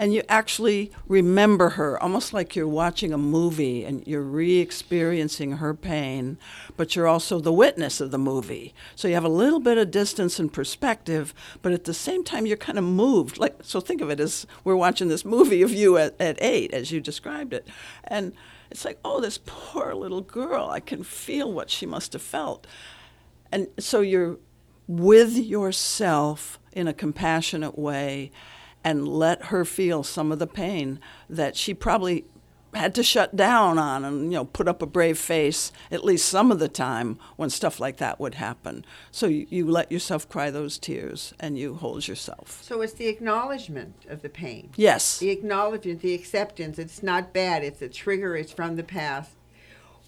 and 0.00 0.14
you 0.14 0.22
actually 0.30 0.90
remember 1.06 1.68
her 1.70 2.02
almost 2.02 2.32
like 2.32 2.56
you're 2.56 2.66
watching 2.66 3.12
a 3.12 3.18
movie 3.18 3.84
and 3.84 4.02
you're 4.06 4.22
re-experiencing 4.22 5.58
her 5.58 5.74
pain 5.74 6.38
but 6.78 6.96
you're 6.96 7.06
also 7.06 7.38
the 7.38 7.52
witness 7.52 8.00
of 8.00 8.10
the 8.10 8.18
movie. 8.18 8.74
So 8.96 9.08
you 9.08 9.14
have 9.14 9.24
a 9.24 9.28
little 9.28 9.60
bit 9.60 9.76
of 9.76 9.90
distance 9.90 10.38
and 10.38 10.50
perspective 10.50 11.34
but 11.60 11.72
at 11.72 11.84
the 11.84 11.92
same 11.92 12.24
time 12.24 12.46
you're 12.46 12.56
kind 12.56 12.78
of 12.78 12.84
moved. 12.84 13.36
Like 13.36 13.56
so 13.62 13.78
think 13.78 14.00
of 14.00 14.08
it 14.08 14.20
as 14.20 14.46
we're 14.64 14.74
watching 14.74 15.08
this 15.08 15.26
movie 15.26 15.60
of 15.60 15.70
you 15.70 15.98
at, 15.98 16.18
at 16.18 16.42
eight 16.42 16.72
as 16.72 16.90
you 16.90 17.02
described 17.02 17.52
it. 17.52 17.68
And 18.04 18.32
it's 18.70 18.86
like 18.86 18.98
oh 19.04 19.20
this 19.20 19.38
poor 19.44 19.94
little 19.94 20.22
girl. 20.22 20.70
I 20.70 20.80
can 20.80 21.04
feel 21.04 21.52
what 21.52 21.68
she 21.68 21.84
must 21.84 22.14
have 22.14 22.22
felt. 22.22 22.66
And 23.52 23.68
so 23.78 24.00
you're 24.00 24.38
with 24.88 25.36
yourself 25.36 26.58
in 26.72 26.88
a 26.88 26.94
compassionate 26.94 27.78
way 27.78 28.32
and 28.84 29.06
let 29.06 29.46
her 29.46 29.64
feel 29.64 30.02
some 30.02 30.32
of 30.32 30.38
the 30.38 30.46
pain 30.46 31.00
that 31.28 31.56
she 31.56 31.74
probably 31.74 32.24
had 32.74 32.94
to 32.94 33.02
shut 33.02 33.34
down 33.34 33.78
on 33.78 34.04
and 34.04 34.24
you 34.24 34.38
know 34.38 34.44
put 34.44 34.68
up 34.68 34.80
a 34.80 34.86
brave 34.86 35.18
face 35.18 35.72
at 35.90 36.04
least 36.04 36.28
some 36.28 36.52
of 36.52 36.60
the 36.60 36.68
time 36.68 37.18
when 37.36 37.50
stuff 37.50 37.80
like 37.80 37.96
that 37.96 38.20
would 38.20 38.36
happen. 38.36 38.84
So 39.10 39.26
you, 39.26 39.46
you 39.50 39.66
let 39.68 39.90
yourself 39.90 40.28
cry 40.28 40.50
those 40.50 40.78
tears 40.78 41.34
and 41.40 41.58
you 41.58 41.74
hold 41.74 42.06
yourself. 42.06 42.62
So 42.62 42.80
it's 42.80 42.92
the 42.92 43.08
acknowledgement 43.08 44.06
of 44.08 44.22
the 44.22 44.28
pain. 44.28 44.70
Yes. 44.76 45.18
The 45.18 45.30
acknowledgement 45.30 46.00
the 46.00 46.14
acceptance. 46.14 46.78
It's 46.78 47.02
not 47.02 47.32
bad. 47.32 47.64
It's 47.64 47.82
a 47.82 47.88
trigger. 47.88 48.36
It's 48.36 48.52
from 48.52 48.76
the 48.76 48.84
past. 48.84 49.32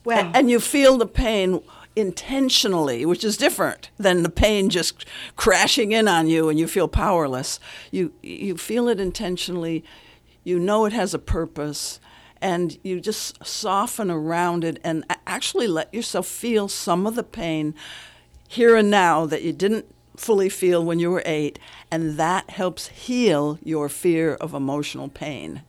Well- 0.05 0.27
and, 0.27 0.37
and 0.37 0.51
you 0.51 0.61
feel 0.61 0.99
the 0.99 1.07
pain 1.07 1.63
intentionally, 1.95 3.05
which 3.05 3.25
is 3.25 3.37
different 3.37 3.91
than 3.99 4.23
the 4.23 4.31
pain 4.31 4.71
just 4.71 5.05
crashing 5.37 5.93
in 5.93 6.09
on 6.09 6.27
you 6.27 6.49
and 6.49 6.59
you 6.59 6.67
feel 6.67 6.89
powerless. 6.89 7.61
You 7.91 8.13
you 8.23 8.57
feel 8.57 8.89
it 8.89 9.01
intentionally. 9.01 9.85
You 10.45 10.59
know 10.59 10.85
it 10.87 10.93
has 10.93 11.15
a 11.15 11.19
purpose 11.19 12.01
and 12.41 12.77
you 12.83 13.01
just 13.01 13.45
soften 13.47 14.11
around 14.11 14.65
it 14.65 14.81
and 14.83 15.05
actually 15.27 15.69
let 15.69 15.95
yourself 15.95 16.27
feel 16.27 16.67
some 16.69 17.07
of 17.07 17.15
the 17.15 17.23
pain 17.23 17.75
here 18.49 18.77
and 18.77 18.91
now 18.91 19.25
that 19.27 19.43
you 19.43 19.53
didn't 19.53 19.87
fully 20.17 20.49
feel 20.49 20.85
when 20.85 20.99
you 20.99 21.11
were 21.11 21.23
8 21.25 21.59
and 21.91 22.19
that 22.19 22.51
helps 22.51 22.89
heal 22.89 23.59
your 23.63 23.89
fear 23.89 24.35
of 24.35 24.53
emotional 24.53 25.09
pain 25.09 25.63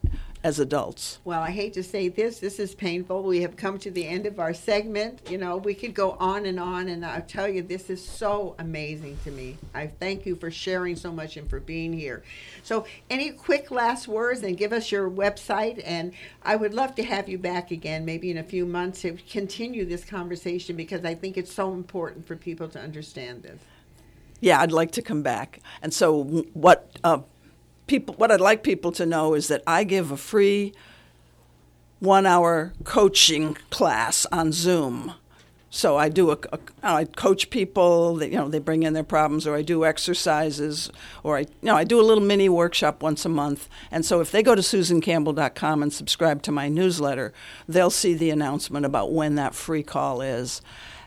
as 0.44 0.60
adults. 0.60 1.20
Well, 1.24 1.42
I 1.42 1.52
hate 1.52 1.74
to 1.74 1.84
say 1.84 2.10
this, 2.10 2.40
this 2.40 2.60
is 2.60 2.76
painful. 2.76 3.24
We 3.24 3.42
have 3.44 3.56
come 3.56 3.78
to 3.80 3.90
the 3.90 4.06
end 4.06 4.26
of 4.26 4.40
our 4.40 4.54
segment. 4.54 5.22
You 5.30 5.38
know, 5.38 5.56
we 5.58 5.74
could 5.74 5.94
go 5.94 6.12
on 6.20 6.46
and 6.46 6.60
on, 6.60 6.90
and 6.90 7.06
I'll 7.06 7.22
tell 7.22 7.48
you, 7.48 7.62
this 7.62 7.90
is 7.90 8.06
so 8.06 8.56
amazing 8.60 9.18
to 9.24 9.32
me. 9.32 9.58
I 9.74 9.88
thank 9.88 10.26
you 10.26 10.36
for 10.36 10.52
sharing 10.52 10.98
so 10.98 11.14
much 11.14 11.38
and 11.38 11.50
for 11.50 11.62
being 11.62 11.94
here. 11.94 12.24
So, 12.64 12.86
any 13.10 13.32
quick 13.32 13.72
last 13.72 14.08
words 14.08 14.44
and 14.44 14.58
give 14.58 14.74
us 14.74 14.92
your 14.92 15.10
website? 15.10 15.82
And 15.86 16.14
I 16.44 16.58
would 16.58 16.74
love 16.74 16.94
to 16.96 17.04
have 17.04 17.30
you 17.30 17.38
back 17.38 17.72
again, 17.72 18.04
maybe 18.04 18.30
in 18.30 18.38
a 18.38 18.44
few 18.44 18.66
months, 18.66 19.02
to 19.02 19.14
continue 19.30 19.86
this 19.86 20.04
conversation 20.04 20.76
because 20.76 21.06
I 21.06 21.16
think 21.16 21.38
it's 21.38 21.54
so 21.54 21.74
important 21.74 22.28
for 22.28 22.36
people 22.36 22.68
to 22.70 22.80
understand 22.80 23.44
this. 23.44 23.60
yeah, 24.42 24.60
I'd 24.60 24.74
like 24.74 24.92
to 24.92 25.02
come 25.02 25.24
back. 25.24 25.60
And 25.82 25.94
so, 25.94 26.24
what 26.54 26.92
uh, 27.04 27.20
people, 27.88 28.16
what 28.16 28.32
I'd 28.32 28.42
like 28.42 28.64
people 28.64 28.92
to 28.94 29.06
know 29.06 29.34
is 29.34 29.48
that 29.48 29.64
I 29.68 29.84
give 29.84 30.12
a 30.12 30.18
free 30.18 30.74
one-hour 32.00 32.74
coaching 32.84 33.58
class 33.70 34.26
on 34.32 34.52
Zoom. 34.52 35.14
So 35.76 35.98
I 35.98 36.08
do 36.08 36.30
a, 36.30 36.38
a 36.52 36.60
I 36.84 37.06
coach 37.06 37.50
people. 37.50 38.18
That, 38.18 38.30
you 38.30 38.38
know, 38.38 38.48
they 38.48 38.60
bring 38.60 38.84
in 38.84 38.94
their 38.94 39.04
problems, 39.04 39.48
or 39.48 39.56
I 39.56 39.64
do 39.64 39.86
exercises, 39.86 40.92
or 41.24 41.38
I 41.38 41.40
you 41.40 41.48
know 41.64 41.76
I 41.76 41.84
do 41.84 42.00
a 42.00 42.06
little 42.06 42.24
mini 42.24 42.48
workshop 42.48 43.02
once 43.02 43.26
a 43.26 43.30
month. 43.30 43.68
And 43.90 44.06
so 44.06 44.22
if 44.22 44.32
they 44.32 44.44
go 44.44 44.54
to 44.54 44.62
susancampbell.com 44.62 45.82
and 45.82 45.92
subscribe 45.92 46.44
to 46.44 46.52
my 46.52 46.70
newsletter, 46.70 47.34
they'll 47.68 47.90
see 47.90 48.14
the 48.14 48.30
announcement 48.30 48.86
about 48.86 49.14
when 49.14 49.34
that 49.34 49.56
free 49.56 49.82
call 49.82 50.22
is. 50.22 50.62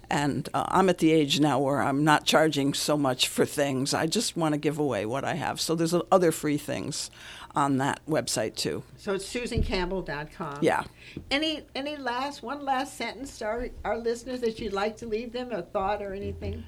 And 0.09 0.49
uh, 0.55 0.65
I'm 0.69 0.89
at 0.89 0.99
the 0.99 1.13
age 1.13 1.41
now 1.41 1.59
where 1.59 1.83
I'm 1.83 2.05
not 2.05 2.25
charging 2.25 2.75
so 2.75 2.97
much 2.97 3.29
for 3.29 3.45
things. 3.45 3.93
I 3.93 4.07
just 4.07 4.37
want 4.37 4.55
to 4.55 4.59
give 4.59 4.79
away 4.79 5.05
what 5.05 5.25
I 5.25 5.35
have. 5.35 5.61
So 5.61 5.75
there's 5.75 5.95
other 6.13 6.31
free 6.31 6.59
things 6.59 7.11
on 7.57 7.79
that 7.79 8.01
website 8.07 8.55
too. 8.55 8.83
So 8.97 9.15
it's 9.15 9.33
susancampbell.com. 9.33 10.59
Yeah. 10.61 10.85
Any 11.31 11.63
any 11.75 11.97
last 11.97 12.43
one 12.43 12.65
last 12.65 12.97
sentence 12.97 13.39
to 13.39 13.47
our, 13.47 13.69
our 13.85 13.99
listeners 13.99 14.41
that 14.43 14.61
you'd 14.61 14.75
like 14.75 14.99
to 14.99 15.07
leave 15.07 15.33
them, 15.33 15.51
a 15.51 15.63
thought 15.63 16.03
or 16.03 16.15
anything? 16.15 16.65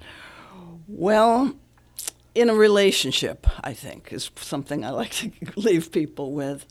Well, 0.89 1.55
in 2.35 2.51
a 2.51 2.55
relationship, 2.55 3.47
I 3.63 3.75
think, 3.75 4.13
is 4.13 4.31
something 4.37 4.85
I 4.85 4.91
like 4.91 5.11
to 5.13 5.31
leave 5.57 5.93
people 5.93 6.33
with. 6.33 6.67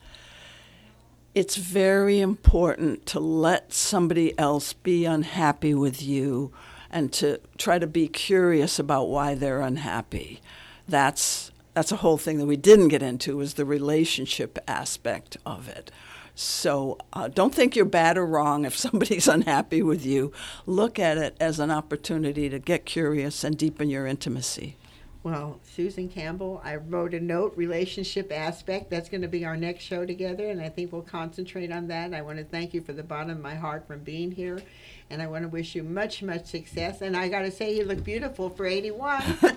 It's 1.38 1.56
very 1.56 2.20
important 2.20 3.06
to 3.06 3.20
let 3.20 3.72
somebody 3.72 4.34
else 4.40 4.74
be 4.74 5.06
unhappy 5.06 5.76
with 5.76 6.02
you 6.02 6.52
and 6.90 7.14
to 7.14 7.40
try 7.60 7.78
to 7.78 7.86
be 7.86 8.08
curious 8.08 8.80
about 8.80 9.10
why 9.10 9.36
they're 9.36 9.62
unhappy. 9.62 10.42
That's 10.88 11.52
that's 11.76 11.92
a 11.92 11.98
whole 11.98 12.18
thing 12.18 12.40
that 12.40 12.48
we 12.48 12.58
didn't 12.58 12.88
get 12.88 13.04
into 13.04 13.38
was 13.38 13.54
the 13.54 13.66
relationship 13.66 14.58
aspect 14.68 15.38
of 15.46 15.70
it. 15.70 15.92
So 16.34 16.98
uh, 17.14 17.28
don't 17.28 17.54
think 17.54 17.76
you're 17.76 17.86
bad 17.86 18.18
or 18.18 18.26
wrong 18.26 18.66
if 18.66 18.76
somebody's 18.86 19.28
unhappy 19.28 19.84
with 19.84 20.04
you. 20.04 20.32
Look 20.66 20.98
at 20.98 21.20
it 21.20 21.38
as 21.40 21.60
an 21.60 21.70
opportunity 21.70 22.50
to 22.50 22.58
get 22.58 22.84
curious 22.84 23.44
and 23.44 23.56
deepen 23.56 23.92
your 23.92 24.08
intimacy. 24.08 24.76
Well, 25.28 25.60
Susan 25.62 26.08
Campbell, 26.08 26.62
I 26.64 26.78
wrote 26.78 27.14
a 27.14 27.20
note, 27.20 27.52
relationship 27.58 28.32
aspect. 28.32 28.90
That's 28.90 29.10
going 29.10 29.24
to 29.24 29.28
be 29.28 29.44
our 29.44 29.58
next 29.58 29.84
show 29.84 30.06
together, 30.06 30.50
and 30.50 30.62
I 30.62 30.70
think 30.70 30.94
we'll 30.94 31.02
concentrate 31.02 31.70
on 31.70 31.90
that. 31.90 32.14
I 32.14 32.22
want 32.22 32.38
to 32.38 32.46
thank 32.46 32.74
you 32.74 32.80
for 32.80 32.94
the 32.94 33.04
bottom 33.04 33.32
of 33.32 33.42
my 33.42 33.56
heart 33.56 33.86
for 33.88 33.98
being 33.98 34.32
here, 34.32 34.62
and 35.10 35.22
I 35.22 35.28
want 35.28 35.43
to 35.43 35.47
wish 35.47 35.76
you 35.76 35.84
much, 35.84 36.22
much 36.22 36.45
success. 36.45 37.01
And 37.01 37.16
I 37.16 37.30
got 37.30 37.41
to 37.41 37.51
say, 37.51 37.76
you 37.76 37.86
look 37.86 38.03
beautiful 38.03 38.49
for 38.49 38.66
81. 38.66 39.24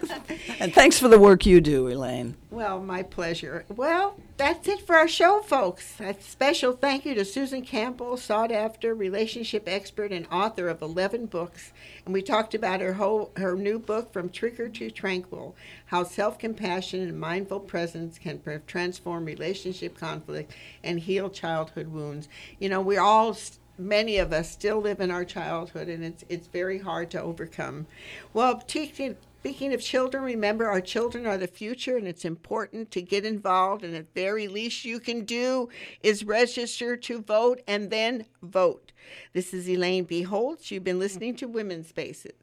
And 0.59 0.75
thanks 0.75 0.99
for 0.99 1.09
the 1.09 1.19
work 1.19 1.47
you 1.47 1.61
do, 1.61 1.89
Elaine. 1.89 2.37
Well, 2.51 2.81
my 2.81 3.03
pleasure. 3.03 3.65
Well, 3.69 4.17
that's 4.37 4.69
it 4.69 4.87
for 4.87 4.95
our 4.95 5.09
show, 5.09 5.41
folks. 5.41 5.99
A 6.01 6.15
special 6.21 6.73
thank 6.73 7.07
you 7.07 7.15
to 7.15 7.25
Susan 7.25 7.63
Campbell, 7.63 8.19
sought 8.19 8.53
after 8.53 8.95
relationship 8.95 9.65
expert 9.67 10.13
and 10.13 10.27
author 10.31 10.69
of 10.69 10.83
11 10.83 11.27
books. 11.27 11.73
And 12.05 12.13
we 12.13 12.21
talked 12.21 12.55
about 12.55 12.81
her 12.81 12.95
whole 12.95 13.33
her 13.37 13.57
new 13.57 13.79
book 13.79 14.13
from 14.13 14.29
Trigger 14.29 14.69
to 14.69 14.91
Tranquil, 14.91 15.57
how 15.87 16.05
self-compassion 16.05 17.01
and 17.01 17.19
mindful 17.19 17.61
presence 17.61 18.19
can 18.19 18.41
transform 18.67 19.25
relationship 19.25 19.99
conflict 19.99 20.53
and 20.85 21.01
heal 21.01 21.31
childhood 21.31 21.89
wounds. 21.89 22.29
You 22.59 22.69
know, 22.69 22.81
we're 22.83 23.01
all 23.01 23.35
many 23.81 24.19
of 24.19 24.33
us 24.33 24.51
still 24.51 24.81
live 24.81 25.01
in 25.01 25.11
our 25.11 25.25
childhood 25.25 25.89
and 25.89 26.05
it's 26.05 26.25
it's 26.29 26.47
very 26.47 26.79
hard 26.79 27.11
to 27.11 27.21
overcome. 27.21 27.87
Well, 28.33 28.61
teaching 28.61 29.17
Speaking 29.41 29.73
of 29.73 29.81
children, 29.81 30.23
remember 30.23 30.67
our 30.67 30.83
children 30.83 31.25
are 31.25 31.39
the 31.39 31.47
future 31.47 31.97
and 31.97 32.07
it's 32.07 32.27
important 32.27 32.91
to 32.91 33.01
get 33.01 33.25
involved. 33.25 33.83
And 33.83 33.95
the 33.95 34.05
very 34.15 34.49
least 34.49 34.85
you 34.85 35.01
can 35.01 35.25
do 35.25 35.71
is 36.03 36.25
register 36.25 36.95
to 36.95 37.23
vote 37.23 37.63
and 37.67 37.89
then 37.89 38.27
vote. 38.43 38.93
This 39.33 39.55
is 39.55 39.67
Elaine 39.67 40.05
B. 40.05 40.21
Holtz. 40.21 40.71
You've 40.71 40.85
been 40.85 40.99
listening 40.99 41.37
to 41.37 41.49
Women's 41.49 41.89
Spaces. 41.89 42.35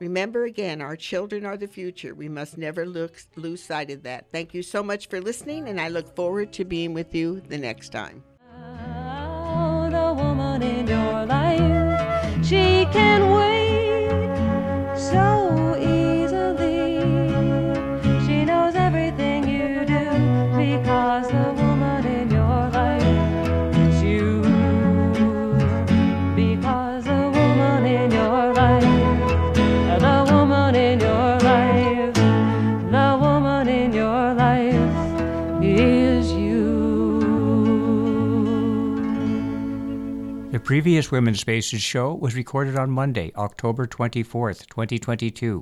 Remember 0.00 0.44
again, 0.44 0.82
our 0.82 0.96
children 0.96 1.46
are 1.46 1.56
the 1.56 1.66
future. 1.66 2.14
We 2.14 2.28
must 2.28 2.58
never 2.58 2.84
look, 2.84 3.16
lose 3.36 3.62
sight 3.62 3.90
of 3.90 4.02
that. 4.02 4.30
Thank 4.30 4.52
you 4.52 4.62
so 4.62 4.82
much 4.82 5.08
for 5.08 5.18
listening, 5.20 5.66
and 5.66 5.80
I 5.80 5.88
look 5.88 6.14
forward 6.14 6.52
to 6.54 6.64
being 6.66 6.92
with 6.92 7.14
you 7.14 7.40
the 7.40 7.58
next 7.58 7.90
time. 7.90 8.22
In 10.62 10.86
your 10.88 11.24
life, 11.24 12.44
she 12.44 12.86
can 12.92 13.30
wait 13.30 14.10
so 14.94 15.74
easily. 15.78 15.99
Previous 40.70 41.10
Women's 41.10 41.40
Spaces 41.40 41.82
show 41.82 42.14
was 42.14 42.36
recorded 42.36 42.76
on 42.76 42.92
Monday, 42.92 43.32
October 43.34 43.88
24th, 43.88 44.68
2022. 44.68 45.58